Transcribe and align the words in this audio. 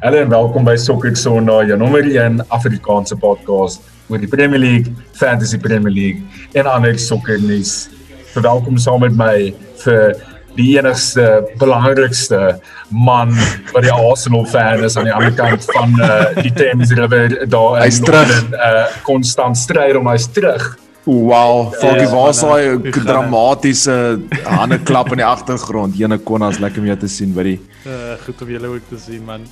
Hallo 0.00 0.16
en 0.16 0.30
welkom 0.32 0.64
by 0.64 0.78
Soccer 0.80 1.12
Sondag, 1.12 1.66
jou 1.68 1.76
nommer 1.76 2.06
1 2.08 2.38
Afrikaanse 2.56 3.18
podcast 3.20 3.82
oor 4.08 4.22
die 4.22 4.30
Premier 4.32 4.62
League, 4.62 4.94
Fantasy 5.12 5.58
Premier 5.60 5.92
League 5.92 6.46
en 6.56 6.70
ander 6.72 6.96
sokkernuus. 6.96 7.90
Verwelkom 8.32 8.78
saam 8.80 9.04
met 9.04 9.18
my 9.18 9.34
vir 9.82 10.16
die 10.56 10.70
enigste 10.78 11.26
belangrikste 11.60 12.40
man 12.88 13.36
wat 13.74 13.84
die 13.84 13.92
Arsenal 13.92 14.48
fan 14.48 14.88
is 14.88 14.96
aan 14.96 15.10
die 15.10 15.14
ander 15.18 15.36
kant 15.36 15.68
van 15.68 15.92
uh, 16.00 16.32
die 16.40 16.56
Thames 16.56 16.96
River 16.96 17.36
daar 17.44 17.82
in 17.82 17.84
Hy's 17.84 18.00
terug. 18.00 18.32
Londen, 18.32 18.56
uh, 18.56 18.98
konstant 19.04 19.60
stry 19.60 19.90
om 20.00 20.08
hy's 20.08 20.30
terug. 20.32 20.70
Wow, 21.04 21.74
Foggy 21.76 22.06
Ja, 22.08 22.12
was 22.16 22.40
daai 22.40 22.80
gaan 22.88 23.10
dramatiese 23.12 24.02
hande 24.48 24.80
klap 24.80 25.12
in 25.12 25.20
die 25.20 25.28
agtergrond. 25.28 26.00
Jene 26.00 26.16
Konas 26.24 26.56
lekker 26.56 26.80
om 26.80 26.88
jou 26.88 27.02
te 27.04 27.16
sien, 27.20 27.36
buddy. 27.36 27.58
Uh, 27.84 28.14
goed 28.24 28.40
om 28.40 28.56
julle 28.56 28.78
ook 28.78 28.88
te 28.88 29.08
sien 29.10 29.26
man. 29.28 29.44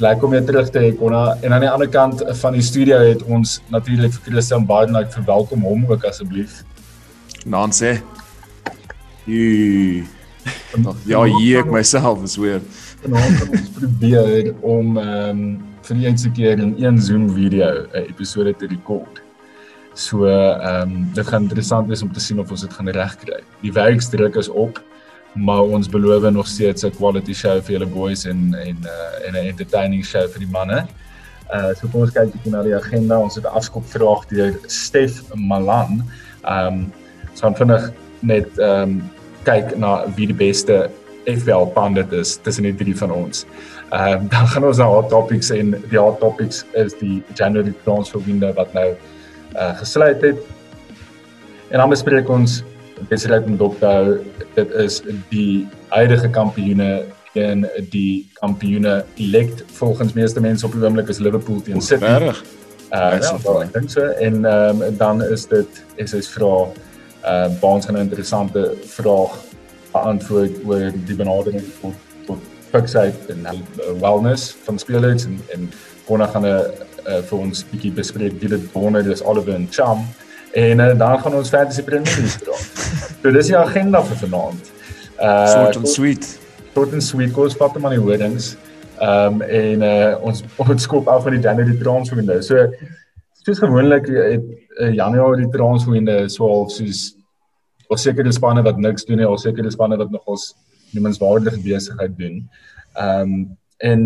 Lyk 0.00 0.22
om 0.24 0.32
weer 0.32 0.44
terug 0.48 0.70
te 0.72 0.80
hê 0.80 0.92
Konna 0.96 1.34
en 1.44 1.52
aan 1.52 1.60
die 1.60 1.70
ander 1.70 1.88
kant 1.88 2.22
van 2.40 2.54
die 2.56 2.64
studio 2.64 2.96
het 3.04 3.20
ons 3.28 3.58
natuurlik 3.68 4.14
vir 4.14 4.32
Christian 4.32 4.64
Baden 4.66 4.96
ek 4.96 5.12
verwelkom 5.12 5.66
hom 5.68 5.82
ook 5.90 6.06
asseblief. 6.08 6.62
Nan 7.44 7.74
sê. 7.76 7.98
Jee. 9.28 10.06
Ja, 11.04 11.20
hier 11.24 11.60
ek 11.60 11.68
myself 11.72 12.24
is 12.24 12.38
weer. 12.40 12.62
Vanaand 13.02 13.42
gaan 13.42 13.52
ons 13.58 13.72
probeer 13.76 14.54
om 14.60 14.96
ehm 15.00 15.42
um, 15.42 15.42
vir 15.84 15.96
die 15.96 16.06
eerste 16.06 16.30
keer 16.36 16.60
in 16.62 16.74
een 16.78 17.00
Zoom 17.02 17.28
video 17.34 17.84
'n 17.92 18.08
episode 18.08 18.54
te 18.56 18.68
rekord. 18.72 19.20
So 19.94 20.24
ehm 20.24 20.82
um, 20.82 21.10
dit 21.14 21.26
gaan 21.26 21.42
interessant 21.42 21.88
wees 21.88 22.02
om 22.02 22.12
te 22.12 22.20
sien 22.20 22.40
of 22.40 22.50
ons 22.50 22.64
dit 22.64 22.72
gaan 22.72 22.88
regkry. 22.88 23.42
Die 23.60 23.72
werksdruk 23.72 24.36
is 24.36 24.48
op, 24.48 24.80
maar 25.34 25.62
ons 25.62 25.88
beloof 25.88 26.30
nog 26.30 26.46
steeds 26.46 26.84
'n 26.84 26.90
quality 26.90 27.34
show 27.34 27.62
vir 27.62 27.72
julle 27.72 27.86
boys 27.86 28.24
en 28.24 28.54
en 28.54 28.76
uh, 28.82 29.26
en 29.26 29.32
'n 29.32 29.46
entertaining 29.46 30.04
show 30.04 30.28
vir 30.28 30.38
die 30.38 30.50
manne. 30.50 30.86
Uh 31.54 31.74
so 31.74 31.88
kom 31.88 32.00
ons 32.00 32.12
kyk 32.14 32.32
bietjie 32.32 32.52
na 32.52 32.62
die 32.62 32.76
agenda. 32.76 33.18
Ons 33.18 33.34
het 33.34 33.44
'n 33.44 33.56
afskop 33.58 33.84
vraag 33.86 34.26
deur 34.28 34.58
Stef 34.66 35.22
Malan. 35.34 36.02
Ehm 36.44 36.66
um, 36.66 36.92
so 37.34 37.46
gaan 37.46 37.56
vinnig 37.56 37.92
net 38.20 38.58
ehm 38.58 38.82
um, 38.82 39.02
kyk 39.42 39.76
na 39.76 40.04
wie 40.16 40.26
die 40.26 40.36
beste 40.36 40.90
FPL 41.26 41.66
pandit 41.74 42.12
is 42.12 42.38
tussen 42.42 42.62
die 42.64 42.74
drie 42.74 42.96
van 42.96 43.10
ons. 43.10 43.46
Ehm 43.90 44.12
um, 44.12 44.28
dan 44.34 44.46
gaan 44.46 44.64
ons 44.64 44.78
na 44.78 44.84
hot 44.84 45.08
topics 45.08 45.50
en 45.50 45.74
die 45.90 45.98
hot 45.98 46.20
topics 46.20 46.64
is 46.72 46.94
die 46.94 47.22
January 47.34 47.74
transfer 47.84 48.20
window 48.24 48.54
wat 48.54 48.72
nou 48.72 48.94
uh 49.54 49.78
gesluit 49.78 50.22
het. 50.22 50.38
En 51.70 51.78
dan 51.78 51.88
bespreek 51.88 52.28
ons 52.28 52.62
wedstryd 53.08 53.46
met 53.46 53.58
Dokter. 53.58 54.20
Dit 54.54 54.70
is 54.70 55.02
die 55.28 55.68
huidige 55.88 56.30
kampioene 56.30 57.04
en 57.32 57.66
die 57.90 58.28
kampioene 58.40 59.04
elect 59.14 59.64
volgens 59.66 60.12
meeste 60.12 60.40
mense 60.40 60.66
op 60.66 60.72
die 60.72 60.82
oomblik 60.82 61.08
is 61.08 61.18
Liverpool 61.18 61.62
teen 61.62 61.82
City. 61.82 62.04
Regtig? 62.04 62.42
Uh, 62.90 63.10
Dis 63.14 63.28
ja, 63.30 63.52
ek 63.62 63.72
dink 63.72 63.90
so 63.92 64.02
en 64.18 64.44
um, 64.44 64.80
dan 64.98 65.22
is 65.22 65.44
dit 65.46 65.82
is 66.02 66.14
hy 66.16 66.22
vra 66.34 66.54
uh 67.20 67.46
baans 67.60 67.86
gaan 67.86 67.96
'n 67.96 68.08
interessante 68.08 68.64
vraag 68.96 69.36
beantwoord 69.92 70.56
oor 70.66 70.90
die 71.06 71.14
benadering 71.14 71.62
tot 71.82 71.94
tot 72.26 72.40
fiksheid 72.72 73.30
en 73.30 73.46
wellness 74.00 74.56
van 74.64 74.78
spelers 74.78 75.24
en 75.24 75.38
en 75.54 75.70
Konna 76.08 76.26
gaan 76.26 76.46
'n 76.46 76.50
uh, 77.06 77.22
vir 77.22 77.38
ons 77.38 77.64
bietjie 77.70 77.92
bespreek 77.92 78.40
wie 78.40 78.48
dit 78.48 78.72
wonder 78.72 79.04
dis 79.04 79.22
Oliver 79.22 79.54
en 79.54 79.68
Cham 79.70 80.02
en 80.52 80.80
uh, 80.80 80.98
dan 80.98 81.20
gaan 81.20 81.34
ons 81.34 81.48
fantasy 81.48 81.82
premier 81.82 82.16
league 82.16 82.38
praat. 82.44 83.16
so 83.22 83.32
dis 83.32 83.50
die 83.52 83.58
agenda 83.58 84.02
vir 84.04 84.16
vanaand. 84.24 84.72
Uh 85.20 85.46
Short 85.52 85.76
and 85.76 85.88
sweet. 85.88 86.38
tot 86.72 86.92
en 86.92 87.02
sweet 87.02 87.32
kos 87.36 87.56
vat 87.58 87.76
hom 87.76 87.86
aan 87.86 87.96
die 87.96 88.02
hoordings. 88.02 88.54
Ehm 89.00 89.40
um, 89.40 89.42
en 89.42 89.84
uh, 89.86 90.16
ons 90.26 90.42
ons 90.60 90.82
skop 90.82 91.08
af 91.08 91.22
van 91.26 91.36
die 91.36 91.42
January 91.44 91.76
transfer 91.80 92.16
window. 92.16 92.40
So 92.42 92.66
soos 93.44 93.62
gewoonlik 93.62 94.10
het 94.10 94.44
uh, 94.80 94.92
Januarie 94.94 95.48
transfer 95.54 95.92
window 95.96 96.28
so 96.28 96.48
half 96.48 96.74
soos 96.74 97.06
ons 97.90 98.02
sekere 98.06 98.32
spanne 98.32 98.62
wat 98.62 98.78
niks 98.78 99.06
doen 99.08 99.18
nie, 99.18 99.26
ons 99.26 99.42
sekere 99.42 99.70
spanne 99.72 99.96
wat 99.98 100.12
nog 100.14 100.28
ons 100.30 100.50
noemenswaardige 100.94 101.62
besigheid 101.64 102.18
doen. 102.18 102.44
Ehm 102.98 103.22
um, 103.22 103.48
en 103.80 104.04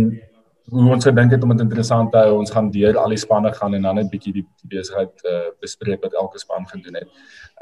hoe 0.70 0.92
ons 0.92 1.04
gedink 1.04 1.32
het 1.34 1.42
om 1.42 1.52
dit 1.52 1.60
interessant 1.60 2.12
te 2.12 2.18
hou, 2.18 2.38
ons 2.38 2.50
gaan 2.50 2.70
deur 2.72 2.96
al 3.00 3.12
die 3.12 3.20
spanne 3.20 3.52
gaan 3.52 3.74
en 3.76 3.82
dan 3.84 3.98
net 4.00 4.10
bietjie 4.12 4.32
die, 4.32 4.44
die 4.62 4.70
besigheid 4.76 5.26
uh, 5.28 5.50
bespreek 5.60 6.00
wat 6.04 6.16
elke 6.20 6.40
span 6.40 6.64
gedoen 6.68 6.96
het. 7.02 7.10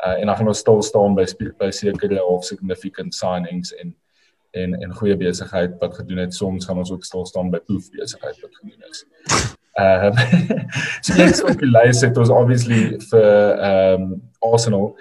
Uh, 0.07 0.21
en 0.21 0.31
dan 0.31 0.37
gaan 0.37 0.53
ons 0.53 0.63
stil 0.63 0.83
staan 0.87 1.17
by 1.19 1.27
by 1.59 1.71
sekere 1.75 2.23
of 2.25 2.47
significant 2.47 3.15
signings 3.15 3.75
en 3.83 3.97
en 4.53 4.75
en 4.85 4.91
goeie 4.93 5.17
besigheid 5.17 5.79
wat 5.81 5.95
gedoen 5.97 6.19
het. 6.27 6.35
Soms 6.35 6.67
gaan 6.69 6.79
ons 6.79 6.93
ook 6.93 7.05
stil 7.05 7.27
staan 7.27 7.51
by 7.51 7.59
poef 7.67 7.89
besigheid 7.97 8.39
wat 8.45 8.57
gedoen 8.61 8.91
is. 8.91 9.05
Ehm 9.81 10.19
so 11.05 11.17
net 11.17 11.43
op 11.49 11.59
die 11.59 11.71
lys 11.71 12.03
het 12.05 12.19
ons 12.21 12.31
obviously 12.31 12.83
vir 13.11 13.31
ehm 13.57 14.03
um, 14.03 14.21
Arsenal. 14.53 14.93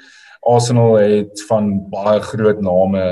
Arsenal 0.42 0.96
het 0.98 1.44
van 1.50 1.74
baie 1.92 2.22
groot 2.22 2.62
name 2.62 3.04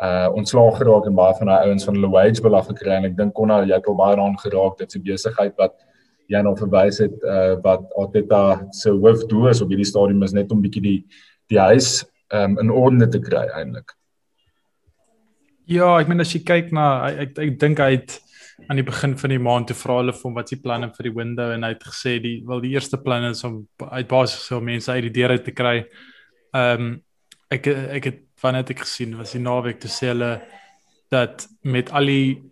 uh 0.00 0.28
ontslaag 0.32 0.78
geraak 0.80 1.06
en 1.06 1.16
baie 1.18 1.34
van 1.38 1.50
daai 1.52 1.68
ouens 1.68 1.84
van 1.84 1.98
hulle 1.98 2.10
wage 2.14 2.42
bill 2.42 2.56
afgekry 2.56 2.96
en 2.96 3.08
ek 3.10 3.16
dink 3.18 3.34
Konna 3.36 3.60
jy 3.66 3.76
het 3.76 3.88
al 3.90 3.98
baie 3.98 4.16
daaraan 4.16 4.38
geraak 4.40 4.78
dit 4.78 4.92
se 4.92 5.00
besigheid 5.04 5.56
wat 5.60 5.76
jy 6.30 6.40
nou 6.46 6.54
verwys 6.56 7.02
het 7.04 7.26
uh 7.26 7.58
wat 7.64 7.84
Arteta 8.00 8.42
se 8.76 8.94
hoofdoel 8.94 9.50
is 9.52 9.60
op 9.60 9.72
hierdie 9.72 9.88
stadium 9.92 10.22
is 10.24 10.36
net 10.36 10.52
om 10.52 10.62
bietjie 10.64 10.84
die 10.86 10.98
die 11.52 11.60
huis 11.60 12.00
um 12.32 12.56
in 12.62 12.70
orde 12.70 13.08
te 13.10 13.20
kry 13.20 13.44
eintlik. 13.58 13.92
Ja, 15.70 15.98
ek 16.00 16.08
meen 16.10 16.22
as 16.24 16.32
jy 16.34 16.42
kyk 16.46 16.72
na 16.74 16.86
ek 17.10 17.20
ek, 17.26 17.38
ek 17.44 17.60
dink 17.60 17.82
hy 17.82 17.92
het 17.98 18.16
aan 18.68 18.80
die 18.80 18.86
begin 18.86 19.16
van 19.18 19.32
die 19.32 19.40
maand 19.40 19.70
te 19.70 19.76
vra 19.76 20.00
hulle 20.00 20.14
hom 20.16 20.34
wat 20.36 20.50
se 20.52 20.58
planne 20.62 20.90
vir 20.96 21.08
die 21.08 21.14
window 21.16 21.52
en 21.52 21.64
hy 21.64 21.74
het 21.74 21.84
gesê 21.86 22.16
die 22.22 22.40
wel 22.46 22.64
die 22.64 22.72
eerste 22.74 22.98
plan 23.00 23.28
is 23.30 23.44
om 23.44 23.62
uit 23.90 24.08
basies 24.08 24.48
so 24.48 24.60
mense 24.64 24.92
uit 24.92 25.06
die 25.08 25.14
deur 25.20 25.36
uit 25.36 25.44
te 25.44 25.56
kry. 25.56 25.76
Ehm 26.56 26.88
um, 26.88 26.90
ek 27.50 27.66
ek 27.66 28.04
het 28.06 28.18
van 28.40 28.56
net 28.56 28.70
ek 28.72 28.84
gesien 28.84 29.16
was 29.18 29.34
die 29.36 29.42
naweek 29.42 29.80
toe 29.82 29.90
sê 29.90 30.12
hulle 30.12 30.32
dat 31.12 31.46
met 31.62 31.90
al 31.92 32.06
die 32.06 32.50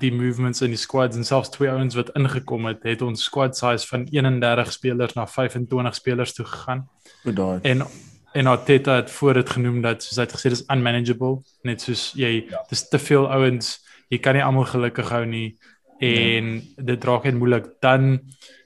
die 0.00 0.12
movements 0.12 0.62
in 0.64 0.72
die 0.72 0.80
squads 0.80 1.18
en 1.20 1.26
selfs 1.28 1.52
twee 1.52 1.68
ouens 1.68 1.96
wat 1.98 2.12
ingekom 2.16 2.64
het, 2.70 2.84
het 2.88 3.02
ons 3.04 3.26
squad 3.28 3.56
size 3.56 3.84
van 3.90 4.06
31 4.08 4.72
spelers 4.72 5.16
na 5.18 5.26
25 5.28 5.94
spelers 5.94 6.32
toe 6.32 6.46
gegaan. 6.48 6.86
Daai. 7.24 7.60
En 7.62 7.84
en 8.32 8.46
Arteta 8.48 8.94
het 8.96 9.10
voor 9.10 9.34
dit 9.34 9.50
genoem 9.50 9.82
dat 9.84 10.02
soos 10.02 10.16
hy 10.16 10.24
het 10.24 10.32
gesê 10.32 10.48
dis 10.54 10.64
unmanageable, 10.72 11.42
net 11.68 11.82
soos 11.84 12.12
jy 12.16 12.46
Ja. 12.48 12.62
dis 12.70 12.88
te 12.88 12.98
veel 12.98 13.28
ouens, 13.28 13.74
jy 14.08 14.18
kan 14.18 14.34
nie 14.34 14.44
almal 14.44 14.64
gelukkig 14.64 15.10
hou 15.12 15.26
nie 15.26 15.58
en 16.00 16.54
ja. 16.54 16.82
dit 16.82 17.04
raak 17.04 17.24
net 17.24 17.36
moeilik. 17.36 17.66
Dan 17.80 18.20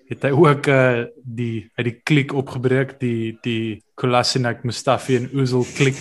het 0.08 0.22
hy 0.22 0.30
ook 0.30 0.66
uh, 0.70 1.04
die 1.24 1.66
uit 1.74 1.84
die 1.84 2.00
klik 2.04 2.32
opgebreek, 2.32 3.00
die 3.00 3.38
die 3.42 3.82
Kolasinac, 3.94 4.62
Mustafi 4.62 5.16
en 5.16 5.28
Özil 5.34 5.66
klik. 5.74 5.98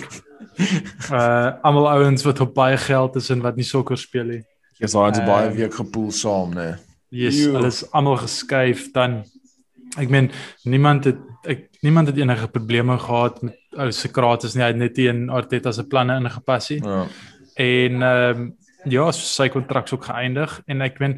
Uh 1.10 1.52
almal 1.66 1.88
ouens 1.90 2.24
wat 2.26 2.40
op 2.40 2.54
baie 2.54 2.76
geld 2.76 3.16
is 3.16 3.30
en 3.30 3.44
wat 3.44 3.56
nie 3.56 3.66
sokker 3.66 3.98
speel 4.00 4.24
nie. 4.24 4.42
Jy's 4.80 4.92
daai 4.92 5.10
is 5.10 5.22
baie 5.24 5.48
Ehm, 5.48 5.56
week 5.56 5.74
gepoel 5.74 6.10
saam, 6.12 6.54
né? 6.54 6.76
Yes, 7.08 7.38
is 7.46 7.84
almal 7.92 8.18
geskuif 8.20 8.90
dan 8.92 9.22
ek 9.96 10.10
meen 10.12 10.30
niemand 10.64 11.06
het 11.08 11.22
ek 11.46 11.68
niemand 11.86 12.10
het 12.10 12.18
enige 12.18 12.48
probleme 12.50 12.98
gehad 12.98 13.42
met 13.42 13.56
ou 13.76 13.90
Socrates 13.92 14.56
nie, 14.56 14.64
hy 14.64 14.72
het 14.72 14.80
net 14.80 14.98
in 14.98 15.26
Arteta 15.30 15.72
se 15.72 15.84
planne 15.86 16.16
ingepas 16.20 16.70
nie. 16.72 16.80
Ja. 16.82 17.02
En 17.56 18.02
ehm 18.02 18.40
um, 18.40 18.54
ja, 18.86 19.10
so 19.10 19.26
sy 19.26 19.48
kontrak 19.50 19.88
ook 19.92 20.04
geëindig 20.06 20.60
en 20.70 20.84
ek 20.86 21.00
meen 21.02 21.16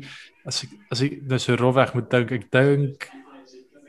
as 0.48 0.62
ek 0.64 0.70
as 0.94 1.02
ek 1.04 1.18
dis 1.28 1.44
so 1.44 1.56
rofweg 1.60 1.92
moet 1.96 2.08
dink, 2.10 2.32
ek 2.32 2.46
dink 2.54 3.08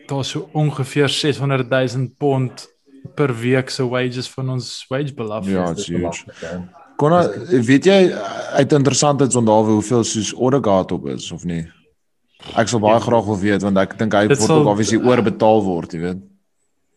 daar 0.10 0.26
so 0.26 0.50
ongeveer 0.58 1.10
600 1.10 1.70
000 1.70 2.10
pond 2.20 2.66
per 3.16 3.34
week 3.36 3.70
se 3.70 3.84
wages 3.88 4.30
van 4.30 4.50
ons 4.50 4.86
wage 4.90 5.14
bill 5.14 5.32
af. 5.32 5.48
Ja, 5.48 5.70
it's 5.72 5.88
huge. 5.88 6.00
belangrik, 6.00 6.36
hè. 6.42 6.58
Konna, 7.00 7.30
weet 7.64 7.86
jy 7.86 8.12
uit 8.60 8.72
interessantheid 8.76 9.36
onthaalwe 9.36 9.72
hoeveel 9.78 10.04
soos 10.04 10.34
Odegaard 10.36 10.92
op 10.92 11.08
is 11.08 11.32
of 11.32 11.44
nie? 11.46 11.66
Ek 12.56 12.68
sal 12.68 12.80
baie 12.80 13.00
graag 13.00 13.26
wil 13.26 13.38
weet 13.40 13.62
want 13.62 13.78
ek 13.78 13.98
dink 14.00 14.14
hy 14.14 14.28
Dit 14.28 14.38
word 14.40 14.48
sal- 14.50 14.60
ook 14.62 14.68
obviously 14.68 14.98
oorbetaal 15.00 15.64
word, 15.64 15.92
jy 15.94 16.00
weet. 16.00 16.18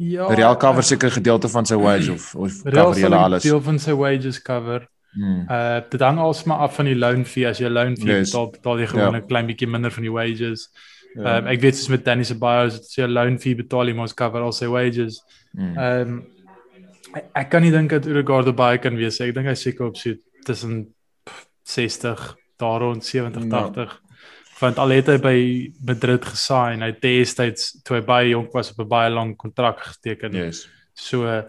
Ja. 0.02 0.26
Real 0.34 0.56
cover 0.56 0.82
seker 0.82 1.10
gedeelte 1.10 1.48
van 1.48 1.66
sy 1.66 1.76
wage 1.78 2.10
of 2.12 2.34
of 2.34 2.50
Real 2.64 2.86
cover 2.90 3.00
jy 3.00 3.06
een 3.06 3.12
alles. 3.12 3.42
deel 3.42 3.60
van 3.60 3.78
sy 3.78 3.92
wages 3.92 4.42
cover. 4.42 4.88
Hmm. 5.14 5.44
Uh 5.50 5.80
dit 5.90 6.00
hang 6.00 6.18
alsmaar 6.18 6.58
af 6.58 6.74
van 6.74 6.84
die 6.88 6.96
loan 6.96 7.24
fee. 7.24 7.46
As 7.46 7.58
jy 7.60 7.68
loan 7.68 7.96
fee 7.96 8.06
Yes. 8.18 8.30
betaal, 8.30 8.50
betaal 8.50 8.78
jy 8.80 8.86
gewoon 8.86 9.14
Ja. 9.14 9.18
'n 9.20 9.26
klein 9.28 9.46
bietjie 9.46 9.68
minder 9.68 9.90
van 9.90 10.02
die 10.02 10.10
wages. 10.12 10.68
Um, 11.16 11.46
ek 11.46 11.60
weet 11.60 11.76
soos 11.76 11.90
met 11.92 12.04
Danny 12.04 12.24
Ceballos, 12.24 12.78
as 12.80 12.94
jy 12.96 13.04
'n 13.04 13.12
loan 13.12 13.38
fee 13.38 13.54
betaal, 13.54 13.88
jy 13.88 13.94
moet 13.94 14.14
cover 14.16 14.40
al 14.40 14.52
sy 14.52 14.66
wages. 14.66 15.20
Hmm. 15.52 15.76
Ehm 15.76 16.08
um, 16.08 16.22
ek, 17.14 17.24
ek 17.34 17.50
kan 17.50 17.62
nie 17.62 17.70
dink 17.70 17.90
dat 17.90 18.06
Odegaard 18.06 18.54
baie 18.56 18.78
kan 18.78 18.96
wees. 18.96 19.20
Ek 19.20 19.34
dink 19.34 19.46
hy 19.46 19.54
seker 19.54 19.86
op 19.86 19.96
so 19.96 20.14
tussen 20.46 20.86
pff, 21.26 21.46
60 21.64 22.36
daar 22.58 22.80
rond 22.80 23.04
70 23.04 23.44
Ja. 23.44 23.68
80. 23.68 24.00
Want 24.60 24.78
al 24.78 24.94
het 24.94 25.08
hy 25.10 25.18
by 25.18 25.38
Madrid 25.84 26.24
gesign, 26.24 26.82
hy 26.82 26.92
het 26.92 27.00
destyds 27.02 27.82
toe 27.82 27.96
hy 27.96 28.04
baie 28.06 28.28
jonk 28.30 28.52
was 28.54 28.70
op 28.70 28.84
'n 28.84 28.88
baie 28.88 29.10
lang 29.10 29.36
kontrak 29.36 29.80
geteken. 29.80 30.32
Yes. 30.32 30.68
So 30.94 31.26
uh 31.26 31.42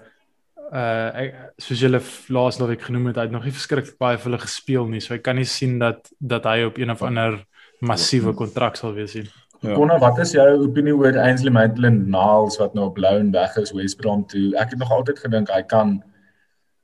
ek 0.73 1.35
soos 1.61 1.79
julle 1.79 2.01
laas 2.29 2.57
naweek 2.57 2.81
genoem 2.81 3.07
het, 3.07 3.17
hy 3.17 3.27
het 3.27 3.31
nog 3.31 3.43
nie 3.45 3.53
verskriklik 3.53 3.97
baie 3.99 4.17
vir 4.17 4.31
hulle 4.31 4.41
gespeel 4.41 4.87
nie. 4.87 4.99
So 4.99 5.13
ek 5.13 5.23
kan 5.23 5.35
nie 5.35 5.45
sien 5.45 5.77
dat 5.79 6.09
dat 6.19 6.43
hy 6.45 6.63
op 6.63 6.77
een 6.77 6.89
of 6.89 7.01
ander 7.01 7.45
massiewe 7.81 8.33
kontrak 8.33 8.75
sal 8.75 8.93
wees 8.93 9.13
nie. 9.15 9.29
Ja. 9.63 9.77
Konna, 9.77 9.95
wat 9.99 10.17
is 10.19 10.33
jou 10.35 10.47
opinie 10.65 10.91
oor 10.91 11.15
Ainsley 11.23 11.51
Maitland-Niles 11.55 12.57
wat 12.59 12.73
nou 12.75 12.89
op 12.89 12.97
loan 12.99 13.29
weg 13.31 13.55
is 13.61 13.71
West 13.71 13.95
Brom 14.01 14.25
toe? 14.27 14.49
Ek 14.59 14.73
het 14.73 14.79
nog 14.81 14.91
altyd 14.91 15.21
gedink 15.23 15.51
hy 15.53 15.61
kan 15.71 16.01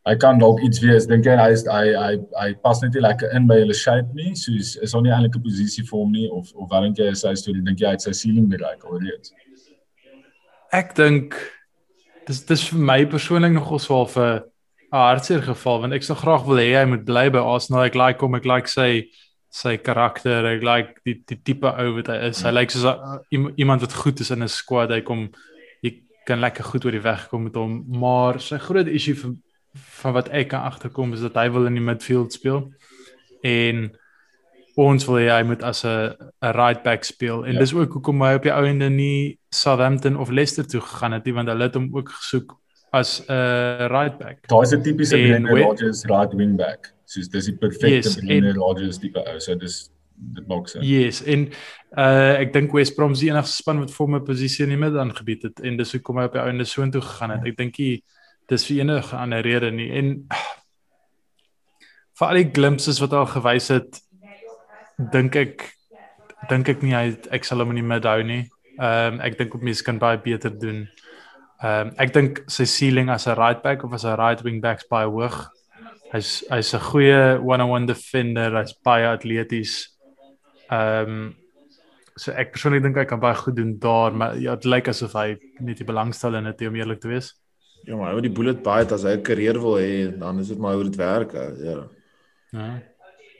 hy 0.07 0.15
kan 0.15 0.39
dalk 0.39 0.61
iets 0.63 0.79
wees. 0.79 1.07
Dink 1.09 1.27
jy 1.27 1.35
hy 1.35 1.49
is 1.51 1.65
hy 1.67 1.91
hy 1.91 2.13
hy 2.39 2.47
pas 2.63 2.79
net 2.81 2.95
nie 2.95 3.03
lekker 3.03 3.35
in 3.35 3.49
by 3.49 3.59
hulle 3.59 3.75
shape 3.75 4.15
nie. 4.15 4.31
So 4.39 4.55
is 4.55 4.77
is 4.79 4.95
hom 4.95 5.03
nie 5.03 5.11
eintlik 5.11 5.35
'n 5.35 5.43
posisie 5.43 5.83
vir 5.83 5.97
hom 5.99 6.11
nie 6.15 6.29
of 6.31 6.53
of 6.55 6.69
wat 6.71 6.87
dink 6.87 6.97
jy 7.03 7.11
is 7.11 7.25
sy 7.27 7.33
storie? 7.35 7.65
Dink 7.67 7.79
jy 7.83 7.91
hy 7.91 7.97
het 7.97 8.07
sy 8.07 8.15
ceiling 8.15 8.47
bereik 8.47 8.85
alreeds? 8.87 9.33
Ek 10.71 10.95
dink 10.95 11.35
dis 12.27 12.45
dis 12.45 12.67
vir 12.69 12.79
my 12.79 13.05
persoonlik 13.05 13.53
nogal 13.53 13.79
swaar 13.79 14.07
vir 14.07 14.43
'n 14.93 15.03
hartseer 15.03 15.41
geval 15.41 15.81
want 15.81 15.93
ek 15.93 16.03
sou 16.03 16.15
graag 16.15 16.47
wil 16.47 16.63
hê 16.63 16.79
hy 16.79 16.85
moet 16.85 17.05
bly 17.05 17.29
by 17.29 17.39
Arsenal. 17.39 17.83
Ek 17.83 17.95
like 17.95 18.21
hom, 18.21 18.35
ek 18.35 18.45
like 18.45 18.67
sy 18.67 19.09
sy 19.49 19.77
karakter, 19.81 20.45
ek 20.45 20.63
like 20.63 21.01
die 21.05 21.17
die 21.27 21.39
tipe 21.43 21.69
ou 21.69 21.95
wat 21.97 22.11
hy 22.13 22.17
is. 22.29 22.43
Hy 22.45 22.51
lyk 22.53 22.73
soos 22.73 22.85
a, 22.85 23.19
iemand 23.31 23.81
wat 23.81 23.93
goed 23.93 24.19
is 24.21 24.31
in 24.31 24.43
'n 24.43 24.47
squad. 24.47 24.91
Hy 24.93 25.01
kom 25.01 25.29
jy 25.81 26.01
kan 26.25 26.39
lekker 26.39 26.63
goed 26.63 26.85
oor 26.85 26.91
die 26.91 27.05
weg 27.05 27.27
kom 27.29 27.43
met 27.43 27.55
hom, 27.55 27.83
maar 27.87 28.39
sy 28.39 28.57
groot 28.57 28.87
issue 28.87 29.15
van 29.15 29.39
van 30.01 30.13
wat 30.13 30.29
ek 30.29 30.49
kan 30.49 30.65
agterkom 30.65 31.13
is 31.13 31.21
dat 31.21 31.35
hy 31.35 31.49
wil 31.49 31.65
in 31.65 31.77
die 31.77 31.83
midfield 31.83 32.33
speel. 32.33 32.71
En 33.45 33.89
ons 34.79 35.05
wil 35.05 35.17
hy 35.17 35.41
moet 35.43 35.63
as 35.63 35.83
'n 35.85 36.15
'n 36.41 36.53
right 36.53 36.83
back 36.83 37.03
speel 37.03 37.45
en 37.45 37.53
ja. 37.53 37.59
dis 37.59 37.73
ook 37.73 37.93
hoekom 37.93 38.21
hy 38.21 38.33
op 38.35 38.43
die 38.43 38.53
ou 38.53 38.65
ende 38.65 38.89
nie 38.89 39.39
Southampton 39.49 40.17
of 40.17 40.29
Leicester 40.29 40.67
toe 40.67 40.81
gegaan 40.81 41.13
het 41.13 41.25
nie 41.25 41.33
want 41.33 41.49
hulle 41.49 41.63
het 41.63 41.73
hom 41.75 41.89
ook 41.95 42.09
gesoek 42.09 42.57
as 42.91 43.21
'n 43.27 43.31
uh, 43.31 43.87
right 43.87 44.17
back. 44.17 44.47
Daar 44.47 44.61
is 44.61 44.73
'n 44.73 44.81
tipiese 44.81 45.17
Brendan 45.17 45.57
Rodgers 45.57 46.05
right 46.05 46.33
wing 46.33 46.55
back. 46.57 46.93
Soos 47.09 47.29
dis 47.33 47.49
die 47.49 47.57
perfekte 47.57 47.95
yes, 47.95 48.19
Brendan 48.21 48.59
Rodgers 48.59 48.99
tipe 49.01 49.23
ou. 49.23 49.39
So 49.41 49.57
dis 49.57 49.79
dit 50.19 50.47
maak 50.51 50.67
sin. 50.69 50.83
Yes, 50.85 51.23
en 51.23 51.47
uh 51.97 52.35
ek 52.37 52.53
dink 52.53 52.75
West 52.75 52.95
Brom 52.97 53.15
is 53.15 53.23
die 53.23 53.31
enigste 53.31 53.63
span 53.63 53.81
wat 53.81 53.93
vir 53.93 54.05
hom 54.05 54.15
'n 54.19 54.25
posisie 54.27 54.65
in 54.67 54.75
die 54.75 54.81
middel 54.81 55.01
aangebied 55.01 55.47
het 55.47 55.63
en 55.63 55.79
dis 55.79 55.93
hoekom 55.95 56.19
hy 56.19 56.27
op 56.29 56.35
die 56.35 56.41
ou 56.43 56.49
ende 56.51 56.67
so 56.67 56.83
intoe 56.83 57.01
gegaan 57.01 57.35
het. 57.37 57.47
Ek 57.47 57.57
dink 57.57 57.79
hy 57.79 57.91
dis 58.49 58.65
vir 58.67 58.83
enige 58.83 59.15
ander 59.15 59.43
rede 59.45 59.71
nie 59.71 59.89
en 59.95 60.27
vir 62.19 62.27
al 62.27 62.39
die 62.41 62.51
glimpses 62.51 62.99
wat 62.99 63.13
al 63.13 63.29
gewys 63.31 63.69
het 63.71 64.01
dink 65.13 65.35
ek 65.35 65.69
dink 66.49 66.69
ek 66.69 66.81
nie 66.83 66.95
hy 66.95 67.05
ek 67.31 67.45
sal 67.47 67.63
hom 67.63 67.71
in 67.71 67.81
die 67.81 67.89
mid 67.89 68.05
hou 68.05 68.21
nie. 68.23 68.43
Ehm 68.79 69.15
um, 69.15 69.21
ek 69.21 69.37
dink 69.39 69.55
op 69.55 69.63
mense 69.63 69.83
kan 69.83 69.99
baie 69.99 70.19
beter 70.23 70.51
doen. 70.51 70.87
Ehm 71.63 71.89
um, 71.89 71.93
ek 71.97 72.13
dink 72.13 72.43
sy 72.47 72.65
ceiling 72.65 73.09
as 73.09 73.27
'n 73.27 73.37
right 73.39 73.63
back 73.63 73.83
of 73.83 73.93
as 73.93 74.05
'n 74.05 74.19
right 74.19 74.43
wing 74.43 74.61
back 74.61 74.83
is 74.83 74.89
baie 74.89 75.07
hoog. 75.07 75.49
Hy's 76.13 76.43
hy's 76.49 76.73
'n 76.73 76.79
goeie 76.79 77.39
one-on-one 77.41 77.85
defender, 77.85 78.55
hy's 78.57 78.73
baie 78.83 79.05
atleties. 79.05 79.89
Ehm 80.69 81.09
um, 81.09 81.35
so 82.19 82.33
ek 82.35 82.51
persoonlik 82.53 82.83
dink 82.83 82.97
hy 82.99 83.05
kan 83.07 83.21
baie 83.21 83.35
goed 83.35 83.55
doen 83.55 83.77
daar, 83.79 84.11
maar 84.11 84.35
ja, 84.35 84.55
dit 84.55 84.65
lyk 84.65 84.89
asof 84.91 85.13
hy 85.15 85.37
net 85.63 85.77
die 85.79 85.87
belangstel 85.87 86.35
in 86.35 86.49
dit 86.49 86.67
om 86.67 86.75
eerlik 86.75 86.99
te 86.99 87.07
wees. 87.07 87.33
Ja, 87.87 87.95
maar 87.95 88.11
hy 88.11 88.19
het 88.19 88.27
die 88.27 88.35
bullet 88.35 88.63
baie 88.63 88.85
as 88.85 89.03
hy 89.03 89.15
'n 89.15 89.23
karier 89.23 89.59
wil 89.61 89.77
hê, 89.79 90.19
dan 90.19 90.39
is 90.39 90.49
dit 90.49 90.57
maar 90.57 90.75
hoe 90.75 90.83
dit 90.83 90.97
werk, 90.97 91.31
ja. 91.31 91.87
Ja. 92.51 92.81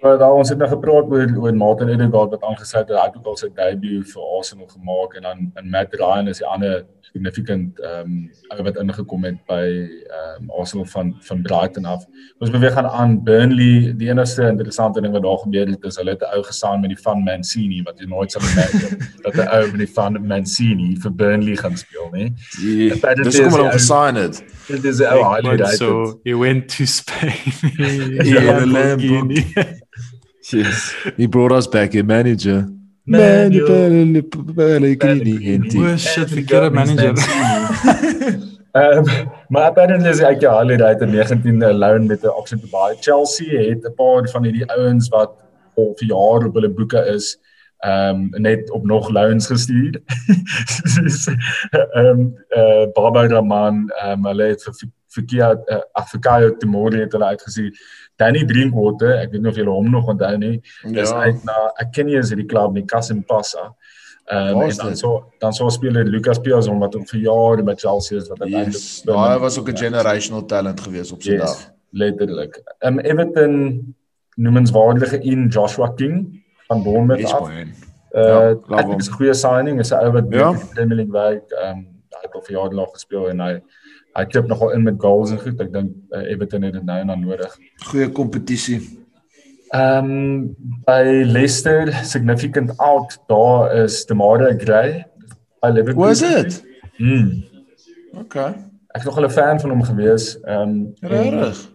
Maar 0.01 0.18
daar 0.18 0.31
ons 0.31 0.50
het 0.50 0.57
nou 0.57 0.69
gepraat 0.69 1.12
oor 1.12 1.27
oor 1.44 1.56
Martin 1.56 1.89
Odegaard 1.89 2.31
wat 2.31 2.44
aangesluit 2.44 2.88
het, 2.88 2.98
hy 2.98 3.06
het 3.06 3.18
ook 3.18 3.25
al 3.25 3.38
sy 3.38 3.50
debut 3.50 4.07
vir 4.13 4.24
Arsenal 4.38 4.68
gemaak 4.68 5.15
en 5.15 5.22
dan 5.22 5.51
in 5.60 5.69
Matt 5.69 5.94
Ryan 5.94 6.27
is 6.27 6.39
die 6.39 6.48
ander 6.48 6.86
significant 7.12 7.80
ehm 7.80 8.30
um, 8.58 8.64
wat 8.64 8.78
ingekom 8.78 9.24
het 9.24 9.38
by 9.48 9.66
ehm 9.66 10.44
um, 10.44 10.50
Arsenal 10.60 10.86
van 10.86 11.16
van 11.20 11.42
Brighton 11.42 11.86
af. 11.86 12.06
Ons 12.38 12.52
beweeg 12.52 12.74
gaan 12.74 12.88
aan 12.88 13.24
Burnley. 13.24 13.94
Die 13.98 14.10
enigste 14.10 14.48
interessante 14.48 15.02
ding 15.02 15.14
wat 15.14 15.24
daar 15.24 15.38
gebeur 15.38 15.68
het 15.68 15.84
is 15.84 15.98
hulle 15.98 16.16
het 16.16 16.22
'n 16.22 16.36
ou 16.36 16.44
gesaan 16.44 16.82
met 16.82 16.90
die 16.90 17.02
van 17.02 17.24
Mancini 17.24 17.82
wat 17.84 18.00
jy 18.00 18.06
nooit 18.06 18.32
sal 18.32 18.42
merk 18.56 18.98
dat 19.26 19.36
'n 19.36 19.48
ou 19.48 19.66
met 19.72 19.80
die 19.86 19.94
van 19.94 20.28
Mancini 20.28 20.96
vir 21.02 21.16
Burnley 21.16 21.56
gaan 21.56 21.78
speel 21.78 22.10
nie. 22.12 22.34
Dis 23.24 23.40
kom 23.40 23.52
hulle 23.52 23.72
gesign 23.72 24.16
het. 24.16 24.44
Dit 24.68 24.84
is 24.84 25.00
'n 25.00 25.04
ou 25.04 25.24
highly 25.34 25.58
rated. 25.58 25.78
So 25.78 26.20
he 26.24 26.36
went 26.38 26.68
to 26.78 26.86
Spain. 26.86 27.54
yeah, 28.32 28.60
the 28.60 28.66
Lamborghini. 28.66 29.46
Yes. 30.52 30.96
He 31.16 31.28
brought 31.28 31.52
us 31.52 31.68
back 31.68 31.94
a 31.94 32.02
manager. 32.02 32.68
Man, 33.10 33.52
you 33.52 33.66
better 33.66 34.54
Pellegrini 34.54 35.54
in 35.54 35.62
die. 35.62 35.80
Oh 35.80 35.98
shit, 35.98 36.30
verkeerde 36.30 36.70
manager. 36.70 37.16
Ehm, 38.72 39.04
maar 39.48 39.64
apparently 39.64 40.10
is 40.10 40.20
ek 40.22 40.44
ja, 40.46 40.52
hulle 40.60 40.76
het 40.78 41.02
'n 41.02 41.10
19 41.10 41.64
loan 41.78 42.06
met 42.06 42.24
'n 42.24 42.30
option 42.30 42.60
to 42.60 42.68
buy. 42.70 42.96
Chelsea 43.02 43.70
het 43.70 43.86
'n 43.86 43.94
paar 43.96 44.30
van 44.30 44.44
hierdie 44.44 44.70
ouens 44.72 45.10
wat 45.10 45.32
al 45.76 45.94
vir 45.98 46.08
jare 46.08 46.48
op 46.48 46.54
hulle 46.54 46.70
boeke 46.70 47.02
is, 47.16 47.40
ehm 47.80 48.30
um, 48.34 48.42
net 48.42 48.72
op 48.72 48.86
nog 48.86 49.10
loans 49.10 49.48
gestuur. 49.48 49.98
Ehm 51.72 52.06
um, 52.06 52.36
eh 52.50 52.62
uh, 52.62 52.86
Baba 52.94 53.28
Raman, 53.28 53.90
ehm 53.90 54.12
um, 54.12 54.26
hulle 54.26 54.44
het 54.44 54.64
vir 54.64 54.74
verkeer 55.08 55.58
uh, 55.66 55.82
Afrikaio 55.92 56.58
Timori 56.58 57.00
het 57.00 57.12
hulle 57.12 57.26
uitgesien. 57.26 57.74
Danny 58.19 58.44
Drinkwater, 58.45 59.16
ek 59.24 59.31
weet 59.31 59.44
nie 59.44 59.51
of 59.51 59.60
julle 59.60 59.71
hom 59.71 59.89
nog 59.92 60.10
onthou 60.12 60.36
nie. 60.38 60.57
Dis 60.83 61.13
ja. 61.13 61.25
uit 61.27 61.44
na 61.48 61.56
ek 61.80 61.94
ken 61.95 62.10
nie 62.10 62.19
as 62.19 62.33
hierdie 62.33 62.48
klub 62.50 62.75
nie, 62.75 62.86
Kasimpasa. 62.89 63.69
Ehm 64.30 64.60
um, 64.60 64.62
en 64.62 64.75
dan 64.77 64.98
so 64.98 65.31
dan 65.42 65.54
so 65.54 65.69
speler 65.74 66.06
Lucas 66.06 66.39
Piazon 66.39 66.80
wat 66.80 66.94
vir 67.12 67.19
jare 67.19 67.63
by 67.66 67.74
Chelsea 67.74 68.18
is 68.19 68.27
wat 68.30 68.44
uiteindelik 68.44 68.75
yes, 68.75 69.01
daai 69.07 69.39
was 69.42 69.57
ook 69.57 69.71
'n 69.71 69.77
generational 69.77 70.45
talent 70.45 70.80
gewees 70.86 71.12
op 71.12 71.21
sy 71.21 71.31
yes, 71.31 71.39
dag. 71.42 71.71
Letterlik. 71.92 72.60
Ehm 72.80 73.00
um, 73.00 73.00
Everton 73.00 73.95
noemenswaardige 74.36 75.19
in 75.22 75.48
Joshua 75.48 75.89
King 75.95 76.44
van 76.68 76.83
Bournemouth 76.83 77.33
af. 77.33 77.50
Uh, 77.50 78.22
ja, 78.22 78.77
ek 78.77 79.00
is 79.00 79.10
'n 79.10 79.18
goeie 79.18 79.33
signing, 79.33 79.80
is 79.80 79.92
'n 79.92 80.06
ou 80.06 80.12
wat 80.12 80.25
ja. 80.30 80.54
Premier 80.74 80.95
League 80.95 81.13
werk. 81.13 81.50
Ehm 81.51 81.77
um, 81.77 81.88
hy 82.10 82.22
het 82.22 82.36
al 82.36 82.42
vir 82.42 82.56
jare 82.56 82.75
lank 82.75 82.94
gespeel 82.94 83.30
en 83.30 83.39
hy 83.39 83.54
hy 84.18 84.26
klop 84.26 84.48
nogal 84.48 84.74
in 84.76 84.84
met 84.84 84.98
goals 85.02 85.32
en 85.32 85.40
goed. 85.40 85.60
Ek 85.62 85.74
dink 85.74 85.92
uh, 86.16 86.24
Everton 86.32 86.66
het 86.68 86.74
dit 86.74 86.86
nou 86.86 86.98
en 87.00 87.14
dan 87.14 87.22
nodig. 87.26 87.58
Goeie 87.90 88.10
kompetisie. 88.10 88.80
Ehm 89.70 90.10
um, 90.10 90.56
by 90.88 91.04
Leicester 91.30 91.92
significant 92.04 92.74
out 92.78 93.20
daar 93.28 93.76
is 93.84 94.06
Demare 94.10 94.56
Gray. 94.58 95.06
By 95.62 95.70
Liverpool. 95.70 96.08
Was 96.08 96.22
it? 96.22 96.63
Mm. 96.98 97.44
Okay. 98.25 98.56
Ek 98.96 99.04
is 99.04 99.06
nog 99.06 99.20
'n 99.20 99.30
fan 99.30 99.60
van 99.60 99.70
hom 99.70 99.84
gewees. 99.84 100.39
Ehm 100.42 100.62
um, 100.62 100.94
regtig. 101.01 101.68